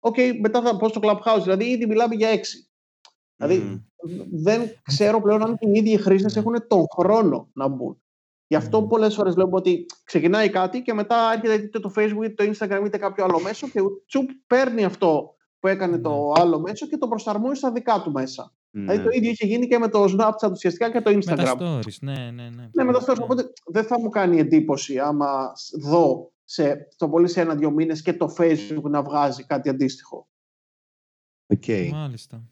OK, 0.06 0.16
okay, 0.18 0.38
μετά 0.41 0.62
θα 0.62 0.78
πω 0.78 0.88
στο 0.88 1.01
Clubhouse, 1.03 1.41
δηλαδή 1.43 1.66
ήδη 1.66 1.86
μιλάμε 1.86 2.16
για 2.16 2.30
έξι. 2.30 2.70
Δηλαδή 3.36 3.86
δεν 4.32 4.70
ξέρω 4.84 5.22
πλέον 5.22 5.43
αν 5.43 5.58
και 5.58 5.68
οι 5.68 5.72
ίδιοι 5.72 5.97
χρήστες 5.97 6.36
ναι. 6.36 6.41
έχουν 6.41 6.68
τον 6.68 6.86
χρόνο 6.97 7.49
να 7.53 7.68
μπουν. 7.68 8.01
Γι' 8.47 8.56
αυτό 8.56 8.84
mm. 8.84 8.89
πολλές 8.89 9.16
φορές 9.16 9.34
βλέπουμε 9.34 9.56
ότι 9.56 9.86
ξεκινάει 10.03 10.49
κάτι 10.49 10.82
και 10.82 10.93
μετά 10.93 11.32
έρχεται 11.34 11.53
είτε 11.53 11.80
το 11.80 11.91
Facebook 11.95 12.24
είτε 12.24 12.45
το 12.45 12.51
Instagram 12.51 12.86
είτε 12.86 12.97
κάποιο 12.97 13.24
άλλο 13.24 13.39
μέσο 13.39 13.68
και 13.68 13.80
τσουπ 14.08 14.30
παίρνει 14.47 14.84
αυτό 14.84 15.36
που 15.60 15.68
έκανε 15.68 15.97
το 15.97 16.34
άλλο 16.36 16.60
μέσο 16.60 16.88
και 16.88 16.97
το 16.97 17.08
προσαρμόζει 17.08 17.56
στα 17.56 17.72
δικά 17.72 18.01
του 18.01 18.12
μέσα. 18.12 18.53
Δηλαδή 18.72 18.97
το 18.97 19.08
ναι. 19.10 19.16
ίδιο 19.16 19.30
είχε 19.30 19.45
γίνει 19.45 19.68
και 19.68 19.78
με 19.78 19.89
το 19.89 20.03
Snapchat 20.03 20.51
ουσιαστικά 20.51 20.91
και 20.91 21.01
το 21.01 21.12
Instagram. 21.12 21.38
Με 21.38 21.43
τα 21.43 21.58
stories, 21.60 21.97
ναι, 22.01 22.32
ναι, 22.34 22.49
ναι. 22.56 22.70
Ναι, 22.72 22.84
με 22.84 22.93
τα 22.93 23.01
stories. 23.06 23.22
Οπότε 23.22 23.51
δεν 23.66 23.84
θα 23.84 23.99
μου 23.99 24.10
κάνει 24.10 24.39
εντύπωση 24.39 24.99
άμα 24.99 25.51
δω 25.82 26.32
σε, 26.46 26.88
το 26.98 27.10
πολύ 27.10 27.28
σε 27.28 27.41
ένα-δύο 27.41 27.72
μήνες 27.72 28.02
και 28.02 28.14
το 28.14 28.36
Facebook 28.38 28.82
να 28.82 29.04
βγάζει 29.04 29.43
κάτι 29.43 29.70
αντίστοιχο. 29.70 30.28
Okay. 31.56 31.89
Μάλιστα. 31.91 32.43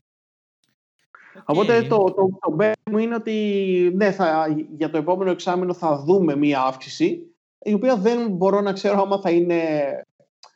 Οπότε 1.45 1.81
το, 1.81 1.97
το, 1.97 2.39
το 2.39 2.71
μου 2.91 2.97
είναι 2.97 3.15
ότι 3.15 3.91
ναι, 3.95 4.11
θα, 4.11 4.47
για 4.75 4.89
το 4.89 4.97
επόμενο 4.97 5.31
εξάμεινο 5.31 5.73
θα 5.73 6.03
δούμε 6.03 6.35
μία 6.35 6.61
αύξηση 6.61 7.35
η 7.59 7.73
οποία 7.73 7.97
δεν 7.97 8.31
μπορώ 8.31 8.61
να 8.61 8.73
ξέρω 8.73 9.01
άμα 9.01 9.19
θα 9.19 9.31
είναι 9.31 9.83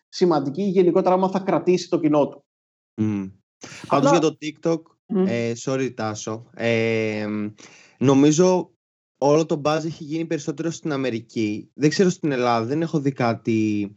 σημαντική 0.09 0.61
ή 0.61 0.69
γενικότερα 0.69 1.15
άμα 1.15 1.29
θα 1.29 1.39
κρατήσει 1.39 1.89
το 1.89 1.99
κοινό 1.99 2.27
του. 2.27 2.45
Mm. 3.01 3.31
Πάντως 3.87 4.11
για 4.11 4.19
το 4.19 4.37
TikTok 4.41 4.81
ε, 5.27 5.53
sorry 5.57 5.93
Τάσο. 5.95 6.49
Ε, 6.53 7.27
νομίζω 7.97 8.71
όλο 9.17 9.45
το 9.45 9.61
buzz 9.65 9.85
έχει 9.85 10.03
γίνει 10.03 10.25
περισσότερο 10.25 10.71
στην 10.71 10.91
Αμερική. 10.91 11.69
Δεν 11.73 11.89
ξέρω 11.89 12.09
στην 12.09 12.31
Ελλάδα, 12.31 12.65
δεν 12.65 12.81
έχω 12.81 12.99
δει 12.99 13.11
κάτι 13.11 13.93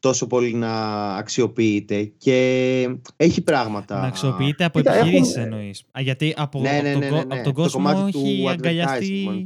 τόσο 0.00 0.26
πολύ 0.26 0.54
να 0.54 0.72
αξιοποιείται 1.16 2.04
και 2.04 2.98
έχει 3.16 3.42
πράγματα. 3.42 4.00
Να 4.00 4.06
αξιοποιείται 4.06 4.64
από 4.64 4.78
επιχειρήσεις 4.78 5.36
έχουμε... 5.36 5.56
εννοείς. 5.56 5.84
γιατί 5.98 6.34
από, 6.36 6.60
ναι, 6.60 6.80
ναι, 6.82 6.94
ναι, 6.94 7.18
από 7.18 7.42
τον 7.42 7.52
κόσμο 7.52 8.04
έχει 8.06 8.48
αγκαλιαστεί... 8.48 9.42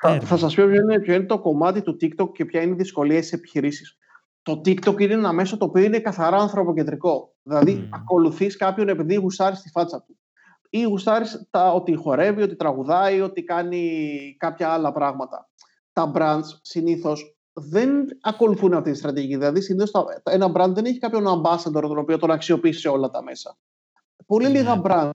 Θα, 0.00 0.20
θα 0.20 0.36
σας 0.36 0.54
πω 0.54 0.64
ποιο 0.66 0.80
είναι, 0.80 1.00
ποιο 1.00 1.14
είναι 1.14 1.24
το 1.24 1.38
κομμάτι 1.38 1.82
του 1.82 1.96
TikTok 2.00 2.32
και 2.32 2.44
ποια 2.44 2.62
είναι 2.62 2.72
η 2.72 2.76
δυσκολία 2.76 3.18
στις 3.18 3.32
επιχειρήσεις 3.32 3.98
το 4.48 4.60
TikTok 4.64 5.00
είναι 5.00 5.12
ένα 5.12 5.32
μέσο 5.32 5.56
το 5.56 5.64
οποίο 5.64 5.84
είναι 5.84 5.98
καθαρά 5.98 6.36
ανθρωποκεντρικό. 6.36 7.34
Δηλαδή, 7.42 7.80
mm. 7.82 7.88
ακολουθείς 7.90 8.56
κάποιον 8.56 8.88
επειδή 8.88 9.14
γουστάρεις 9.14 9.60
τη 9.60 9.68
φάτσα 9.68 10.02
του. 10.02 10.17
Ή 10.70 10.82
γουστάρεις 10.82 11.48
ότι 11.74 11.94
χορεύει, 11.94 12.42
ότι 12.42 12.56
τραγουδάει, 12.56 13.20
ότι 13.20 13.42
κάνει 13.42 14.10
κάποια 14.38 14.68
άλλα 14.68 14.92
πράγματα. 14.92 15.48
Τα 15.92 16.12
brands 16.14 16.58
συνήθως 16.62 17.36
δεν 17.52 17.90
ακολουθούν 18.20 18.74
αυτή 18.74 18.90
τη 18.90 18.96
στρατηγική. 18.96 19.36
Δηλαδή, 19.36 19.60
συνήθως 19.60 19.90
ένα 20.22 20.52
brand 20.54 20.70
δεν 20.74 20.84
έχει 20.84 20.98
κάποιον 20.98 21.24
ambassador 21.26 21.80
τον 21.80 21.98
οποίο 21.98 22.18
τον 22.18 22.30
αξιοποιείς 22.30 22.80
σε 22.80 22.88
όλα 22.88 23.10
τα 23.10 23.22
μέσα. 23.22 23.58
Πολύ 24.26 24.46
mm. 24.46 24.50
λίγα 24.50 24.80
brands 24.84 25.10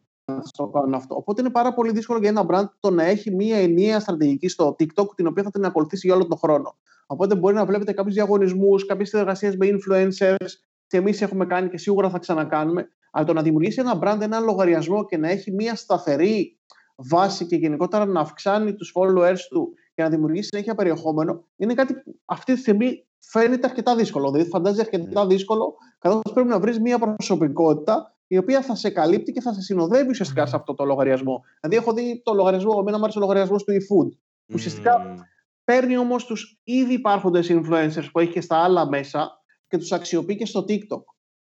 το 0.57 0.67
κάνουν 0.67 0.93
αυτό. 0.93 1.15
Οπότε 1.15 1.41
είναι 1.41 1.49
πάρα 1.49 1.73
πολύ 1.73 1.91
δύσκολο 1.91 2.19
για 2.19 2.29
ένα 2.29 2.45
brand 2.49 2.69
το 2.79 2.89
να 2.91 3.03
έχει 3.03 3.31
μία 3.35 3.57
ενιαία 3.57 3.99
στρατηγική 3.99 4.47
στο 4.47 4.75
TikTok 4.79 5.15
την 5.15 5.27
οποία 5.27 5.43
θα 5.43 5.51
την 5.51 5.65
ακολουθήσει 5.65 6.07
για 6.07 6.15
όλο 6.15 6.27
τον 6.27 6.37
χρόνο. 6.37 6.75
Οπότε 7.05 7.35
μπορεί 7.35 7.55
να 7.55 7.65
βλέπετε 7.65 7.93
κάποιους 7.93 8.15
διαγωνισμούς, 8.15 8.85
κάποιες 8.85 9.09
συνεργασίες 9.09 9.55
με 9.55 9.67
influencers 9.69 10.47
και 10.87 10.97
εμείς 10.97 11.21
έχουμε 11.21 11.45
κάνει 11.45 11.69
και 11.69 11.77
σίγουρα 11.77 12.09
θα 12.09 12.19
ξανακάνουμε. 12.19 12.87
Αλλά 13.13 13.25
το 13.25 13.33
να 13.33 13.41
δημιουργήσει 13.41 13.79
ένα 13.79 13.99
brand, 14.03 14.21
ένα 14.21 14.39
λογαριασμό 14.39 15.05
και 15.05 15.17
να 15.17 15.29
έχει 15.29 15.51
μια 15.51 15.75
σταθερή 15.75 16.59
βάση 16.95 17.45
και 17.45 17.55
γενικότερα 17.55 18.05
να 18.05 18.19
αυξάνει 18.19 18.73
τους 18.73 18.93
followers 18.95 19.39
του 19.49 19.73
και 19.95 20.03
να 20.03 20.09
δημιουργήσει 20.09 20.47
συνέχεια 20.47 20.75
περιεχόμενο, 20.75 21.43
είναι 21.55 21.73
κάτι 21.73 21.93
που 21.93 22.19
αυτή 22.25 22.53
τη 22.53 22.59
στιγμή 22.59 23.05
φαίνεται 23.19 23.67
αρκετά 23.67 23.95
δύσκολο. 23.95 24.31
Δηλαδή, 24.31 24.49
φαντάζει 24.49 24.79
αρκετά 24.79 25.25
ναι. 25.25 25.33
δύσκολο, 25.33 25.75
καθώς 25.99 26.21
πρέπει 26.33 26.49
να 26.49 26.59
βρεις 26.59 26.79
μια 26.79 26.99
προσωπικότητα 26.99 28.15
η 28.27 28.37
οποία 28.37 28.61
θα 28.61 28.75
σε 28.75 28.89
καλύπτει 28.89 29.31
και 29.31 29.41
θα 29.41 29.53
σε 29.53 29.61
συνοδεύει 29.61 30.09
ουσιαστικά 30.09 30.45
σε 30.45 30.55
αυτό 30.55 30.73
το 30.73 30.85
λογαριασμό. 30.85 31.43
Δηλαδή, 31.61 31.77
έχω 31.77 31.93
δει 31.93 32.21
το 32.23 32.33
λογαριασμό, 32.33 32.77
εμένα 32.79 32.97
μου 32.97 33.03
άρεσε 33.03 33.17
ο 33.17 33.21
λογαριασμός 33.21 33.63
του 33.63 33.71
eFood. 33.71 34.17
Ουσιαστικά 34.53 35.15
Παίρνει 35.63 35.97
όμως 35.97 36.25
τους 36.25 36.59
ήδη 36.63 36.93
υπάρχοντες 36.93 37.51
influencers 37.51 38.09
που 38.11 38.19
έχει 38.19 38.31
και 38.31 38.41
στα 38.41 38.63
άλλα 38.63 38.87
μέσα 38.87 39.31
και 39.67 39.77
τους 39.77 39.91
αξιοποιεί 39.91 40.35
και 40.35 40.45
στο 40.45 40.65
TikTok. 40.67 41.03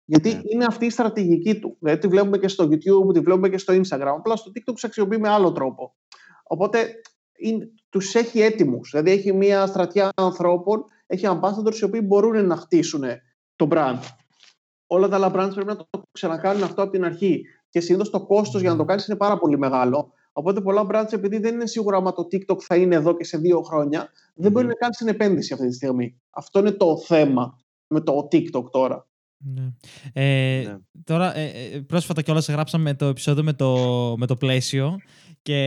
Γιατί 0.10 0.34
ναι. 0.34 0.42
είναι 0.44 0.66
αυτή 0.66 0.86
η 0.86 0.90
στρατηγική 0.90 1.60
του. 1.60 1.78
Δηλαδή 1.80 2.00
τη 2.00 2.08
βλέπουμε 2.08 2.38
και 2.38 2.48
στο 2.48 2.64
YouTube, 2.64 3.14
τη 3.14 3.20
βλέπουμε 3.20 3.50
και 3.50 3.58
στο 3.58 3.74
Instagram. 3.74 4.14
Απλά 4.18 4.36
στο 4.36 4.52
TikTok 4.56 4.74
τους 4.74 4.84
αξιοποιεί 4.84 5.18
με 5.22 5.30
άλλο 5.30 5.52
τρόπο. 5.52 5.96
Οπότε 6.44 6.88
τους 7.90 8.16
έχει 8.16 8.40
έτοιμους. 8.42 8.90
Δηλαδή 8.92 9.12
έχει 9.12 9.34
μια 9.34 9.66
στρατιά 9.66 10.10
ανθρώπων, 10.16 10.84
έχει 11.08 11.26
ambassadors 11.30 11.76
οι 11.76 11.84
οποίοι 11.84 12.02
μπορούν 12.04 12.46
να 12.46 12.56
χτίσουν 12.56 13.04
το 13.56 13.68
brand. 13.72 14.00
Όλα 14.88 15.08
τα 15.08 15.16
άλλα 15.16 15.28
brands 15.28 15.52
πρέπει 15.54 15.68
να 15.68 15.76
το 15.76 15.86
ξανακάνουν 16.12 16.64
αυτό 16.64 16.82
από 16.82 16.92
την 16.92 17.04
αρχή. 17.04 17.42
Και 17.70 17.80
συνήθως 17.80 18.10
το 18.10 18.26
κόστος 18.26 18.62
για 18.62 18.70
να 18.70 18.78
το 18.78 18.86
κάνεις 18.86 19.08
είναι 19.08 19.18
πάρα 19.18 19.38
πολύ 19.38 19.58
μεγάλο. 19.58 20.14
Οπότε 20.32 20.62
πολλά 20.62 20.88
brands, 20.92 21.14
επειδή 21.14 21.38
δεν 21.38 21.54
είναι 21.54 21.66
σίγουρα 21.68 21.98
άμα 21.98 22.14
το 22.14 22.28
TikTok 22.32 22.60
θα 22.60 22.76
είναι 22.76 22.96
εδώ 22.96 23.16
και 23.16 23.24
σε 23.24 23.38
δύο 23.38 23.62
χρόνια, 23.62 24.10
δεν 24.36 24.52
μπορεί 24.52 24.68
να 24.68 24.74
κάνει 24.74 24.94
την 24.94 25.08
επένδυση 25.08 25.54
αυτή 25.54 25.68
τη 25.68 25.74
στιγμή. 25.74 26.22
Αυτό 26.30 26.60
είναι 26.60 26.72
το 26.72 26.98
θέμα 26.98 27.60
με 27.88 28.02
το 28.02 28.28
TikTok 28.32 28.72
τώρα. 28.72 29.09
Ναι. 29.42 29.72
Ε, 30.14 30.62
ναι. 30.66 30.78
Τώρα, 31.04 31.38
ε, 31.38 31.46
ε 31.74 31.80
πρόσφατα 31.80 32.22
κιόλας 32.22 32.50
γράψαμε 32.50 32.94
το 32.94 33.06
επεισόδιο 33.06 33.44
με 33.44 33.54
το, 33.54 33.76
με 34.18 34.26
το 34.26 34.36
πλαίσιο 34.36 34.98
Και 35.42 35.60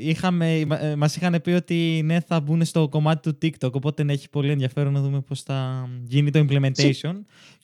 είχαμε, 0.00 0.66
μας 0.96 1.16
είχαν 1.16 1.40
πει 1.42 1.50
ότι 1.50 2.02
ναι 2.04 2.20
θα 2.20 2.40
μπουν 2.40 2.64
στο 2.64 2.88
κομμάτι 2.88 3.30
του 3.30 3.38
TikTok 3.42 3.72
οπότε 3.72 4.02
ναι, 4.02 4.12
έχει 4.12 4.30
πολύ 4.30 4.50
ενδιαφέρον 4.50 4.92
να 4.92 5.00
δούμε 5.00 5.20
πώς 5.20 5.42
θα 5.42 5.88
γίνει 6.02 6.30
το 6.30 6.38
implementation 6.48 7.14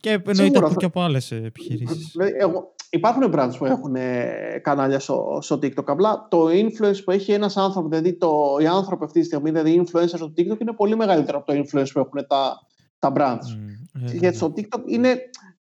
και 0.01 0.21
εννοείται 0.27 0.59
από, 0.59 0.75
και 0.75 0.85
από 0.85 1.01
άλλες 1.01 1.31
επιχειρήσεις. 1.31 2.15
Εγώ, 2.39 2.75
υπάρχουν 2.91 3.33
brands 3.35 3.55
που 3.59 3.65
έχουν 3.65 3.95
κανάλια 4.63 4.99
στο, 4.99 5.39
στο 5.43 5.57
TikTok 5.57 5.85
απλά 5.85 6.27
το 6.31 6.47
influence 6.47 7.05
που 7.05 7.11
έχει 7.11 7.33
ένας 7.33 7.57
άνθρωπος 7.57 7.91
δηλαδή 7.91 8.19
το, 8.19 8.57
οι 8.61 8.67
άνθρωποι 8.67 9.05
αυτή 9.05 9.21
τη 9.21 9.27
στιγμή 9.27 9.51
δηλαδή 9.51 9.71
οι 9.71 9.87
influencers 9.87 10.17
στο 10.17 10.33
TikTok 10.37 10.61
είναι 10.61 10.73
πολύ 10.77 10.97
μεγαλύτερο 10.97 11.39
από 11.39 11.53
το 11.53 11.59
influence 11.59 11.89
που 11.93 11.99
έχουν 11.99 12.27
τα, 12.27 12.67
τα 12.99 13.13
brands. 13.17 13.49
Mm, 13.57 13.82
Γιατί 13.93 14.37
στο 14.37 14.53
TikTok 14.57 14.83
είναι 14.87 15.17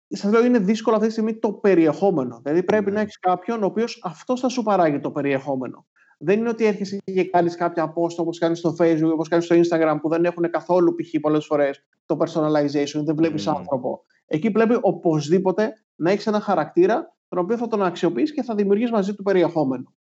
σας 0.08 0.32
λέω 0.32 0.44
είναι 0.44 0.58
δύσκολο 0.58 0.96
αυτή 0.96 1.06
τη 1.06 1.12
στιγμή 1.12 1.38
το 1.38 1.52
περιεχόμενο. 1.52 2.40
Δηλαδή 2.42 2.62
πρέπει 2.62 2.90
να 2.90 2.96
ναι. 2.96 3.00
έχεις 3.00 3.18
κάποιον 3.18 3.62
ο 3.62 3.66
οποίος 3.66 4.00
αυτός 4.04 4.40
θα 4.40 4.48
σου 4.48 4.62
παράγει 4.62 5.00
το 5.00 5.10
περιεχόμενο. 5.10 5.86
Δεν 6.18 6.38
είναι 6.38 6.48
ότι 6.48 6.64
έρχεσαι 6.64 6.98
και 7.04 7.24
κάνεις 7.24 7.56
κάποια 7.56 7.92
post 7.92 8.16
όπως 8.16 8.38
κάνεις 8.38 8.58
στο 8.58 8.76
Facebook, 8.78 9.10
όπως 9.12 9.28
κάνεις 9.28 9.44
στο 9.44 9.56
Instagram, 9.56 9.98
που 10.00 10.08
δεν 10.08 10.24
έχουν 10.24 10.50
καθόλου 10.50 10.94
π.χ. 10.94 11.20
πολλές 11.20 11.46
φορές 11.46 11.84
το 12.06 12.16
personalization, 12.20 13.04
δεν 13.04 13.16
βλέπεις 13.16 13.48
mm. 13.48 13.54
άνθρωπο. 13.56 14.04
Εκεί 14.26 14.50
πρέπει 14.50 14.78
οπωσδήποτε 14.80 15.72
να 15.94 16.10
έχεις 16.10 16.26
ένα 16.26 16.40
χαρακτήρα 16.40 17.16
τον 17.28 17.38
οποίο 17.38 17.56
θα 17.56 17.66
τον 17.66 17.82
αξιοποιήσει 17.82 18.34
και 18.34 18.42
θα 18.42 18.54
δημιουργήσει 18.54 18.92
μαζί 18.92 19.14
του 19.14 19.22
περιεχόμενο. 19.22 19.94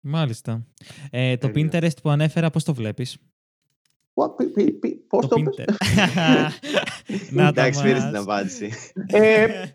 Μάλιστα. 0.00 0.66
Ε, 1.10 1.36
το 1.36 1.50
Pinterest 1.54 2.02
που 2.02 2.10
ανέφερα, 2.10 2.50
πώς 2.50 2.64
το 2.64 2.74
βλέπεις; 2.74 3.18
Πώ 5.08 5.26
το 5.26 5.34
πείτε. 5.34 5.64
Να 7.36 7.46
Εντάξει, 7.46 7.82
πήρε 7.82 7.98
την 7.98 8.16
απάντηση. 8.16 8.72
Ε, 9.06 9.42
ε, 9.42 9.74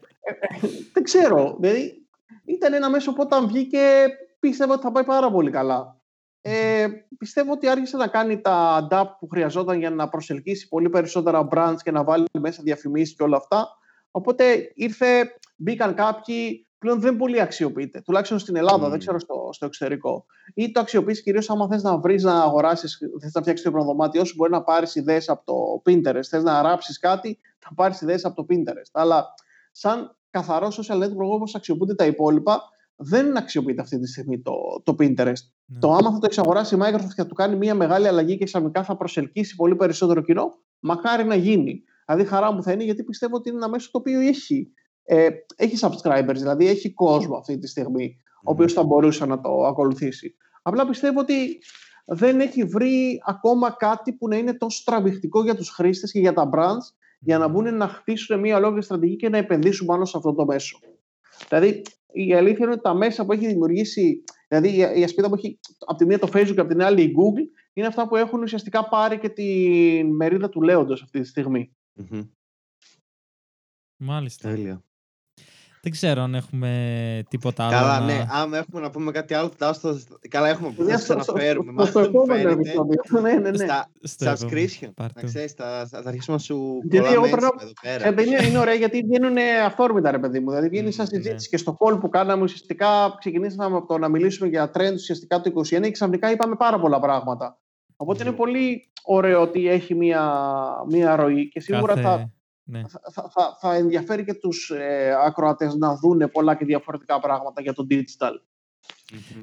δεν 0.94 1.04
ξέρω. 1.04 1.58
Δηλαδή, 1.60 2.06
ήταν 2.46 2.74
ένα 2.74 2.90
μέσο 2.90 3.14
που 3.14 3.22
όταν 3.22 3.48
βγήκε 3.48 4.08
πίστευα 4.40 4.74
ότι 4.74 4.82
θα 4.82 4.92
πάει 4.92 5.04
πάρα 5.04 5.32
πολύ 5.32 5.52
καλά. 5.52 6.02
Ε, 6.42 6.88
πιστεύω 7.18 7.52
ότι 7.52 7.68
άρχισε 7.68 7.98
να 7.98 8.08
κάνει 8.08 8.42
τα 8.42 8.88
adapt 8.88 9.16
που 9.20 9.28
χρειαζόταν 9.28 9.80
για 9.80 9.90
να 9.90 10.10
προσελκύσει 10.10 10.68
πολύ 10.68 10.90
περισσότερα 10.90 11.48
brands 11.52 11.78
και 11.84 11.92
να 11.92 12.04
βάλει 12.04 12.26
μέσα 12.40 12.62
διαφημίσεις 12.64 13.16
και 13.16 13.24
όλα 13.24 13.38
αυτά. 13.38 13.68
Οπότε 14.12 14.72
ήρθε, 14.74 15.36
μπήκαν 15.56 15.94
κάποιοι, 15.94 16.68
πλέον 16.82 17.00
δεν 17.00 17.16
πολύ 17.16 17.42
αξιοποιείται. 17.42 18.02
Τουλάχιστον 18.02 18.40
στην 18.40 18.56
Ελλάδα, 18.56 18.90
δεν 18.90 19.00
ξέρω 19.00 19.20
στο, 19.20 19.50
στο 19.52 19.66
εξωτερικό. 19.66 20.26
Ή 20.54 20.72
το 20.72 20.80
αξιοποιείς 20.80 21.22
κυρίως 21.22 21.50
άμα 21.50 21.68
θες 21.68 21.84
να 21.84 21.98
βρεις, 21.98 22.24
να 22.24 22.42
αγοράσεις, 22.42 22.98
θες 23.22 23.34
να 23.34 23.42
φτιάξεις 23.42 23.66
το 23.66 23.72
υπνοδωμάτιό 23.72 24.26
σου, 24.26 24.34
μπορεί 24.38 24.52
να 24.52 24.64
πάρεις 24.64 24.96
ιδέες 24.96 25.30
από 25.30 25.44
το 25.46 25.82
Pinterest. 25.86 26.24
Θες 26.30 26.44
να 26.44 26.60
γράψει 26.60 27.00
κάτι, 27.00 27.40
θα 27.60 27.74
πάρεις 27.76 28.02
ιδέες 28.02 28.26
από 28.26 28.36
το 28.36 28.46
Pinterest. 28.50 28.92
Αλλά 28.92 29.26
σαν 29.72 30.18
καθαρό 30.30 30.68
social 30.68 31.04
network 31.04 31.32
όπως 31.34 31.56
αξιοποιούνται 31.56 31.96
τα 31.96 32.06
υπόλοιπα, 32.06 32.62
δεν 32.96 33.38
αξιοποιείται 33.38 33.82
αυτή 33.82 34.00
τη 34.00 34.08
στιγμή 34.08 34.42
το, 34.42 34.54
το 34.84 34.96
Pinterest. 35.00 35.44
Ναι. 35.66 35.80
Το 35.80 35.92
άμα 35.92 36.12
θα 36.12 36.18
το 36.20 36.26
εξαγοράσει 36.26 36.76
η 36.76 36.80
Microsoft 36.82 37.14
και 37.16 37.22
θα 37.22 37.26
του 37.26 37.36
κάνει 37.36 37.56
μια 37.56 37.76
μεγάλη 37.76 38.08
αλλαγή 38.08 38.38
και 38.38 38.46
ξαφνικά 38.46 38.84
θα 38.84 38.98
προσελκύσει 38.98 39.56
πολύ 39.56 39.76
περισσότερο 39.76 40.22
κοινό, 40.22 40.54
μακάρι 40.80 41.24
να 41.24 41.36
γίνει. 41.36 41.84
Δηλαδή, 42.06 42.26
χαρά 42.26 42.54
μου 42.54 42.64
θα 42.64 42.72
είναι 42.72 42.84
γιατί 42.84 43.04
πιστεύω 43.04 43.36
ότι 43.36 43.50
είναι 43.50 43.58
ένα 43.58 43.70
μέσο 43.70 43.92
το 43.92 43.98
οποίο 43.98 44.20
έχει 44.20 44.72
ε, 45.14 45.30
έχει 45.56 45.78
subscribers, 45.80 46.34
δηλαδή 46.34 46.68
έχει 46.68 46.94
κόσμο 46.94 47.36
αυτή 47.36 47.58
τη 47.58 47.68
στιγμή, 47.68 48.18
ο 48.44 48.52
οποίος 48.52 48.74
θα 48.74 48.84
μπορούσε 48.84 49.26
να 49.26 49.42
το 49.42 49.66
ακολουθήσει. 49.66 50.36
Απλά 50.62 50.88
πιστεύω 50.88 51.20
ότι 51.20 51.60
δεν 52.06 52.40
έχει 52.40 52.64
βρει 52.64 53.22
ακόμα 53.26 53.72
κάτι 53.72 54.14
που 54.14 54.28
να 54.28 54.38
είναι 54.38 54.54
τόσο 54.54 54.82
τραβηχτικό 54.86 55.44
για 55.44 55.56
τους 55.56 55.70
χρήστες 55.70 56.12
και 56.12 56.20
για 56.20 56.34
τα 56.34 56.50
brands 56.54 56.96
για 57.20 57.38
να 57.38 57.48
μπουν 57.48 57.76
να 57.76 57.88
χτίσουν 57.88 58.40
μια 58.40 58.58
ολόκληρη 58.58 58.84
στρατηγική 58.84 59.18
και 59.18 59.30
να 59.30 59.38
επενδύσουν 59.38 59.88
πάνω 59.88 60.06
σε 60.06 60.18
αυτό 60.18 60.34
το 60.34 60.46
μέσο. 60.46 60.80
Δηλαδή, 61.50 61.82
η 62.12 62.34
αλήθεια 62.34 62.66
είναι 62.66 62.74
ότι 62.74 62.82
τα 62.82 62.94
μέσα 62.94 63.26
που 63.26 63.32
έχει 63.32 63.48
δημιουργήσει, 63.48 64.24
δηλαδή 64.48 64.78
η 65.00 65.04
ασπίδα 65.04 65.30
που 65.30 65.36
έχει 65.36 65.60
από 65.86 65.98
τη 65.98 66.06
μία 66.06 66.20
το 66.20 66.30
Facebook 66.34 66.54
και 66.54 66.60
από 66.60 66.70
την 66.70 66.82
άλλη 66.82 67.02
η 67.02 67.14
Google, 67.18 67.62
είναι 67.74 67.88
αυτά 67.88 68.08
που 68.08 68.16
έχουν 68.16 68.42
ουσιαστικά 68.42 68.90
πάρει 68.90 69.20
και 69.20 69.30
τη 69.30 69.44
μερίδα 70.04 70.50
του 70.50 70.62
λέοντος 70.62 71.02
αυτή 71.02 71.20
τη 71.22 71.28
στιγμη 71.28 71.76
Μάλιστα. 74.04 74.50
Τέλεια. 74.50 74.84
Δεν 75.84 75.92
ξέρω 75.92 76.22
αν 76.22 76.36
έχουμε 76.36 77.24
τίποτα 77.30 77.64
άλλο. 77.64 77.76
Καλά, 77.76 78.00
ναι. 78.00 78.26
Αν 78.30 78.54
έχουμε 78.54 78.82
να 78.82 78.90
πούμε 78.90 79.12
κάτι 79.12 79.34
άλλο, 79.34 79.52
θα 79.58 79.80
το... 79.82 80.00
Καλά, 80.30 80.48
έχουμε 80.48 80.70
που 80.70 80.84
θα 80.84 80.98
σα 80.98 81.14
αναφέρουμε. 81.14 81.86
Στο 81.86 82.00
επόμενο 82.00 82.50
επεισόδιο. 82.50 83.02
Ναι, 83.22 83.34
ναι, 83.34 83.50
ναι. 83.50 83.66
Στα 84.02 84.38
subscription. 84.38 84.90
Να 84.98 85.24
ξέρεις, 85.24 85.54
θα 85.54 85.88
αρχίσουμε 86.06 86.36
να 86.36 86.38
σου 86.38 86.80
Γιατί 86.84 87.14
εγώ 87.14 87.26
εδώ 87.26 87.50
πέρα. 87.82 88.08
Ε, 88.08 88.48
είναι 88.48 88.58
ωραία 88.58 88.74
γιατί 88.74 89.02
βγαίνουν 89.02 89.38
αυθόρμητα, 89.66 90.12
ρε 90.12 90.20
παιδί 90.20 90.40
μου. 90.40 90.50
Δηλαδή 90.50 90.70
βγαίνει 90.70 90.92
σαν 90.92 91.08
συζήτηση 91.08 91.50
και 91.50 91.58
στο 91.58 91.78
call 91.80 92.00
που 92.00 92.10
κάναμε 92.10 92.44
ουσιαστικά 92.44 93.16
ξεκινήσαμε 93.20 93.78
από 93.78 93.88
το 93.88 93.98
να 93.98 94.10
μιλήσουμε 94.10 94.50
για 94.50 94.72
trends 94.74 94.94
ουσιαστικά 94.94 95.42
το 95.42 95.52
2021 95.56 95.82
και 95.82 95.92
ξαφνικά 95.92 96.32
είπαμε 96.32 96.56
πάρα 96.56 96.80
πολλά 96.80 97.00
πράγματα. 97.00 97.60
Οπότε 97.96 98.24
είναι 98.24 98.36
πολύ 98.36 98.92
ωραίο 99.04 99.42
ότι 99.42 99.68
έχει 99.68 99.96
μία 99.96 101.16
ροή 101.16 101.50
και 101.50 101.60
σίγουρα 101.60 101.96
θα 101.96 102.32
ναι. 102.72 102.82
θα, 102.88 103.30
θα, 103.34 103.58
θα, 103.60 103.76
ενδιαφέρει 103.76 104.24
και 104.24 104.34
τους 104.34 104.70
ε, 104.70 105.16
ακροατές 105.26 105.76
να 105.76 105.96
δούνε 105.96 106.28
πολλά 106.28 106.56
και 106.56 106.66
διαφορετικά 106.66 107.20
πράγματα 107.20 107.62
για 107.62 107.74
το 107.74 107.88
digital. 107.90 108.34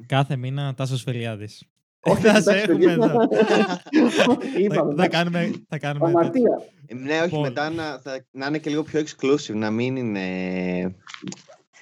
Κάθε 0.05 0.35
μήνα 0.35 0.73
Τάσος 0.73 1.03
Φελιάδης. 1.03 1.63
Όχι, 1.99 2.21
θα 2.27 2.41
σε 2.41 2.51
έχουμε 2.51 2.91
εδώ. 2.91 3.07
θα, 4.97 5.07
κάνουμε, 5.07 5.51
θα 5.67 5.77
κάνουμε 5.77 6.31
ε, 6.85 6.93
ναι, 6.93 7.21
όχι, 7.21 7.39
μετά 7.39 7.69
να, 7.69 7.99
θα, 7.99 8.25
να 8.31 8.45
είναι 8.45 8.57
και 8.57 8.69
λίγο 8.69 8.83
πιο 8.83 9.01
exclusive, 9.01 9.55
να 9.55 9.71
μην 9.71 9.95
είναι 9.95 10.95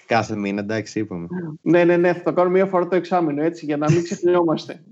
κάθε 0.06 0.36
μήνα, 0.36 0.62
εντάξει, 0.62 1.00
είπαμε. 1.00 1.28
ναι, 1.62 1.84
ναι, 1.84 1.98
ναι, 1.98 2.14
θα 2.14 2.24
το 2.24 2.34
κάνουμε 2.34 2.58
μία 2.58 2.66
φορά 2.66 2.88
το 2.88 2.96
εξάμεινο, 2.96 3.44
έτσι, 3.44 3.66
για 3.66 3.78
να 3.78 3.92
μην 3.92 4.04
ξεχνιόμαστε. 4.04 4.84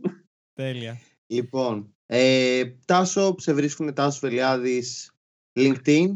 Τέλεια. 0.54 1.00
Λοιπόν, 1.28 1.96
ε, 2.06 2.64
Τάσο, 2.86 3.36
σε 3.38 3.54
βρίσκουν 3.54 3.94
Τάσος 3.94 4.20
Φελιάδης 4.20 5.16
LinkedIn, 5.56 6.16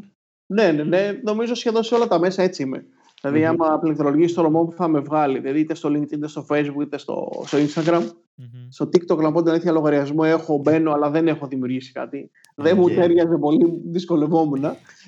ναι, 0.51 0.71
ναι, 0.71 0.83
ναι, 0.83 1.19
νομίζω 1.23 1.55
σχεδόν 1.55 1.83
σε 1.83 1.95
όλα 1.95 2.07
τα 2.07 2.19
μέσα 2.19 2.43
έτσι 2.43 2.63
είμαι. 2.63 2.85
Δηλαδή, 3.21 3.41
mm-hmm. 3.41 3.55
άμα 3.61 3.79
πληκτρολογήσει 3.79 4.33
το 4.33 4.41
όνομά 4.41 4.61
μου, 4.61 4.71
θα 4.71 4.87
με 4.87 4.99
βγάλει. 4.99 5.39
Δηλαδή, 5.39 5.59
είτε 5.59 5.75
στο 5.75 5.89
LinkedIn, 5.89 6.11
είτε 6.11 6.27
στο 6.27 6.45
Facebook, 6.49 6.81
είτε 6.81 6.97
στο, 6.97 7.43
στο 7.45 7.57
Instagram. 7.57 8.01
Mm-hmm. 8.01 8.67
Στο 8.69 8.85
TikTok, 8.85 9.17
να 9.17 9.31
πω 9.31 9.41
την 9.41 9.51
αλήθεια, 9.51 9.71
λογαριασμό 9.71 10.21
έχω, 10.25 10.57
μπαίνω, 10.57 10.91
αλλά 10.91 11.09
δεν 11.09 11.27
έχω 11.27 11.47
δημιουργήσει 11.47 11.91
κάτι. 11.91 12.31
Okay. 12.33 12.63
Δεν 12.63 12.77
μου 12.77 12.89
τέριαζε 12.89 13.37
πολύ, 13.37 13.81
δυσκολευόμουν. 13.85 14.65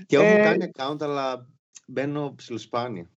Και 0.07 0.15
έχω 0.15 0.37
ε... 0.37 0.41
κάνει 0.41 0.71
account, 0.73 1.01
αλλά 1.01 1.47
μπαίνω 1.87 2.33
ψηλοσπάνια. 2.35 3.09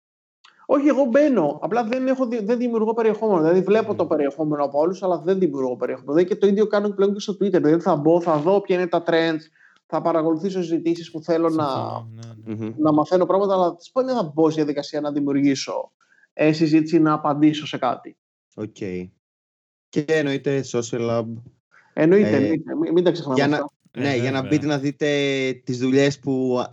Όχι, 0.66 0.88
εγώ 0.88 1.04
μπαίνω. 1.04 1.58
Απλά 1.62 1.84
δεν, 1.84 2.06
έχω, 2.06 2.28
δεν 2.42 2.58
δημιουργώ 2.58 2.94
περιεχόμενο. 2.94 3.40
Δηλαδή, 3.40 3.60
βλέπω 3.60 3.92
mm. 3.92 3.96
το 3.96 4.06
περιεχόμενο 4.06 4.64
από 4.64 4.78
όλους, 4.78 5.02
αλλά 5.02 5.18
δεν 5.18 5.38
δημιουργώ 5.38 5.76
περιεχόμενο. 5.76 6.12
Δηλαδή, 6.12 6.34
και 6.34 6.40
το 6.40 6.46
ίδιο 6.46 6.66
κάνω 6.66 6.88
πλέον 6.88 7.12
και 7.12 7.20
στο 7.20 7.32
Twitter. 7.32 7.62
Δηλαδή, 7.62 7.80
θα 7.80 7.96
μπω, 7.96 8.20
θα 8.20 8.36
δω 8.36 8.60
ποια 8.60 8.76
είναι 8.76 8.86
τα 8.86 9.02
trends, 9.06 9.42
θα 9.86 10.00
παρακολουθήσω 10.00 10.60
συζητήσεις 10.62 11.10
που 11.10 11.22
θέλω 11.22 11.48
να, 11.48 11.66
ναι, 12.44 12.54
ναι. 12.54 12.74
να 12.78 12.92
μαθαίνω 12.92 13.26
πράγματα, 13.26 13.54
αλλά 13.54 13.76
τι 13.76 13.90
δεν 13.94 14.14
θα 14.14 14.32
μπω 14.34 14.50
στη 14.50 14.54
διαδικασία 14.54 15.00
να 15.00 15.12
δημιουργήσω 15.12 15.92
ε, 16.32 16.52
συζήτηση 16.52 16.98
να 16.98 17.12
απαντήσω 17.12 17.66
σε 17.66 17.78
κάτι. 17.78 18.16
OK. 18.54 18.76
Okay. 18.80 19.08
Και 19.88 20.04
εννοείται 20.06 20.64
social 20.72 21.10
lab. 21.10 21.26
Εννοείται, 21.92 22.36
ε, 22.36 22.50
μην, 22.80 22.92
μην 22.92 23.04
τα 23.04 23.10
ξεχνάμε. 23.10 23.38
Για 23.38 23.48
να, 23.48 23.66
ναι, 23.98 24.12
ε, 24.12 24.16
για 24.16 24.30
να 24.30 24.46
μπείτε 24.46 24.66
να 24.66 24.78
δείτε 24.78 25.06
τις 25.64 25.78
δουλειές 25.78 26.18
που 26.18 26.64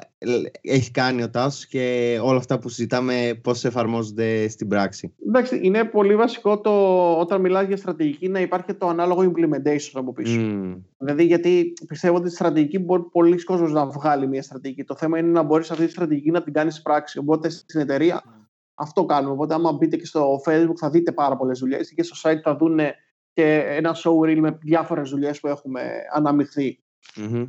έχει 0.61 0.91
κάνει 0.91 1.23
ο 1.23 1.29
Τάσος 1.29 1.67
και 1.67 2.17
όλα 2.21 2.37
αυτά 2.37 2.59
που 2.59 2.69
συζητάμε 2.69 3.39
πώς 3.43 3.65
εφαρμόζονται 3.65 4.47
στην 4.47 4.67
πράξη. 4.67 5.13
Εντάξει, 5.27 5.59
είναι 5.63 5.83
πολύ 5.83 6.15
βασικό 6.15 6.61
το, 6.61 6.71
όταν 7.19 7.41
μιλάς 7.41 7.67
για 7.67 7.77
στρατηγική 7.77 8.27
να 8.27 8.39
υπάρχει 8.39 8.73
το 8.73 8.87
ανάλογο 8.87 9.31
implementation 9.31 9.91
από 9.93 10.13
πίσω. 10.13 10.39
Mm. 10.39 10.81
Δηλαδή 10.97 11.23
γιατί 11.23 11.73
πιστεύω 11.87 12.15
ότι 12.15 12.27
η 12.27 12.31
στρατηγική 12.31 12.79
μπορεί 12.79 13.03
πολλοί 13.11 13.43
κόσμος 13.43 13.71
να 13.71 13.85
βγάλει 13.85 14.27
μια 14.27 14.41
στρατηγική. 14.41 14.83
Το 14.83 14.95
θέμα 14.95 15.17
είναι 15.17 15.31
να 15.31 15.43
μπορείς 15.43 15.71
αυτή 15.71 15.85
τη 15.85 15.91
στρατηγική 15.91 16.31
να 16.31 16.43
την 16.43 16.53
κάνεις 16.53 16.81
πράξη. 16.81 17.17
Οπότε 17.17 17.49
στην 17.49 17.81
εταιρεία 17.81 18.21
mm. 18.25 18.29
αυτό 18.73 19.05
κάνουμε. 19.05 19.33
Οπότε 19.33 19.53
άμα 19.53 19.71
μπείτε 19.71 19.95
και 19.95 20.05
στο 20.05 20.41
Facebook 20.45 20.77
θα 20.77 20.89
δείτε 20.89 21.11
πάρα 21.11 21.37
πολλές 21.37 21.59
δουλειές 21.59 21.93
και 21.93 22.03
στο 22.03 22.29
site 22.29 22.39
θα 22.43 22.55
δούνε 22.55 22.95
και 23.33 23.63
ένα 23.67 23.95
showreel 24.03 24.37
με 24.39 24.57
διάφορες 24.61 25.09
δουλειές 25.09 25.39
που 25.39 25.47
έχουμε 25.47 25.81
αναμειχθεί. 26.13 26.79
Mm-hmm. 27.15 27.47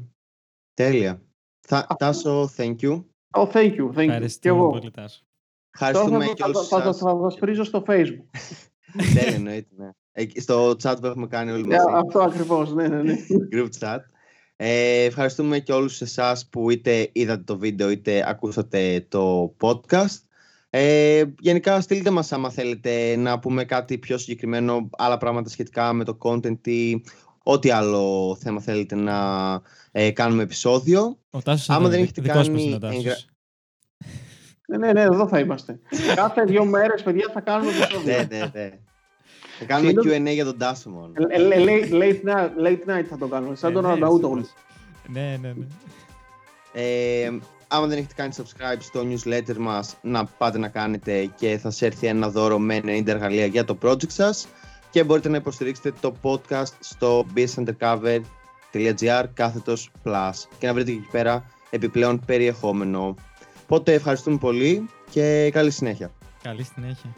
Τέλεια. 0.74 1.22
Θα, 1.61 1.86
Τάσο, 1.98 2.50
thank 2.57 2.76
you. 2.80 3.05
Oh, 3.30 3.46
thank 3.53 3.74
you. 3.76 3.92
Thank 3.94 4.22
you. 4.22 4.26
Και 4.40 4.48
εγώ. 4.48 4.70
Πολύ, 4.70 4.90
Τάσο. 4.90 5.22
Ευχαριστούμε 5.74 6.26
και 6.26 6.42
όλους 6.42 6.68
θα, 6.68 6.82
θα, 6.82 6.92
θα, 6.92 7.18
σας 7.22 7.38
πρίζω 7.38 7.64
στο 7.64 7.82
facebook. 7.86 8.24
Τέλεια, 9.14 9.34
εννοείται. 9.34 9.74
Ναι. 9.76 9.90
Στο 10.36 10.70
chat 10.70 10.96
που 11.00 11.07
έχουμε 11.07 11.26
κάνει 11.26 11.50
όλοι 11.50 11.66
μαζί. 11.66 11.84
αυτό 11.94 12.20
ακριβώς, 12.20 12.72
ναι, 12.72 12.88
ναι, 12.88 13.03
ναι. 13.03 13.16
Group 13.53 13.68
chat. 13.78 13.98
Ε, 14.57 15.05
ευχαριστούμε 15.05 15.59
και 15.59 15.72
όλους 15.72 16.00
εσάς 16.00 16.48
που 16.48 16.70
είτε 16.70 17.11
είδατε 17.12 17.42
το 17.42 17.59
βίντεο 17.59 17.90
είτε 17.90 18.24
ακούσατε 18.28 19.07
το 19.09 19.55
podcast. 19.61 20.20
Ε, 20.70 21.24
γενικά 21.40 21.80
στείλτε 21.80 22.11
μας 22.11 22.32
άμα 22.32 22.50
θέλετε 22.50 23.16
να 23.16 23.38
πούμε 23.38 23.64
κάτι 23.64 23.98
πιο 23.98 24.18
συγκεκριμένο, 24.18 24.90
άλλα 24.90 25.16
πράγματα 25.16 25.48
σχετικά 25.48 25.92
με 25.92 26.05
το 26.05 26.18
content 26.20 26.66
ή 26.66 27.05
ό,τι 27.43 27.70
άλλο 27.70 28.36
θέμα 28.40 28.61
θέλετε 28.61 28.95
να 28.95 29.16
ε, 29.93 30.11
κάνουμε 30.11 30.43
επεισόδιο. 30.43 31.18
Ο 31.30 31.43
Τάσος 31.43 31.70
Άμα 31.70 31.88
δεν 31.88 32.03
έχετε 32.03 32.20
κάνει... 32.20 32.78
Εγγρα... 32.82 33.16
Ναι, 34.66 34.76
ναι, 34.76 34.93
ναι, 34.93 35.01
εδώ 35.01 35.28
θα 35.28 35.38
είμαστε. 35.38 35.80
Κάθε 36.14 36.45
δύο 36.45 36.64
μέρες, 36.64 37.03
παιδιά, 37.03 37.30
θα 37.32 37.40
κάνουμε 37.40 37.70
επεισόδιο. 37.70 38.16
ναι, 38.16 38.26
ναι, 38.38 38.51
ναι. 38.53 38.70
Θα 39.59 39.64
κάνουμε 39.64 39.93
Q&A 40.05 40.32
για 40.32 40.45
τον 40.45 40.59
Τάσο 40.59 40.90
μόνο. 40.90 41.12
Late 42.62 42.90
night 42.90 43.05
θα 43.09 43.18
το 43.18 43.26
κάνουμε, 43.26 43.55
σαν 43.55 43.72
τον 43.72 43.86
Αρναούτογλου. 43.86 44.49
Ναι, 45.09 45.38
ναι, 45.40 45.53
ναι. 45.53 45.66
Ε, 46.72 47.30
άμα 47.68 47.86
δεν 47.86 47.99
έχετε 47.99 48.14
κάνει 48.16 48.32
subscribe 48.36 48.80
στο 48.80 49.01
newsletter 49.01 49.57
μας, 49.57 49.97
να 50.03 50.24
πάτε 50.24 50.59
να 50.59 50.68
κάνετε 50.68 51.30
και 51.36 51.59
θα 51.59 51.70
σε 51.70 51.86
έρθει 51.86 52.07
ένα 52.07 52.30
δώρο 52.30 52.59
με 52.59 52.80
90 52.84 53.07
εργαλεία 53.07 53.47
για 53.47 53.64
το 53.64 53.78
project 53.82 54.11
σας 54.11 54.47
και 54.93 55.05
μπορείτε 55.05 55.28
να 55.28 55.36
υποστηρίξετε 55.36 55.93
το 56.01 56.14
podcast 56.22 56.72
στο 56.80 57.26
businessundercover.gr 57.34 59.24
κάθετος 59.34 59.90
plus 60.05 60.32
και 60.59 60.66
να 60.66 60.74
βρείτε 60.74 60.90
εκεί 60.90 61.09
πέρα 61.11 61.45
επιπλέον 61.70 62.20
περιεχόμενο. 62.26 63.14
Οπότε 63.62 63.93
ευχαριστούμε 63.93 64.36
πολύ 64.38 64.88
και 65.11 65.51
καλή 65.53 65.70
συνέχεια. 65.70 66.11
Καλή 66.43 66.62
συνέχεια. 66.62 67.14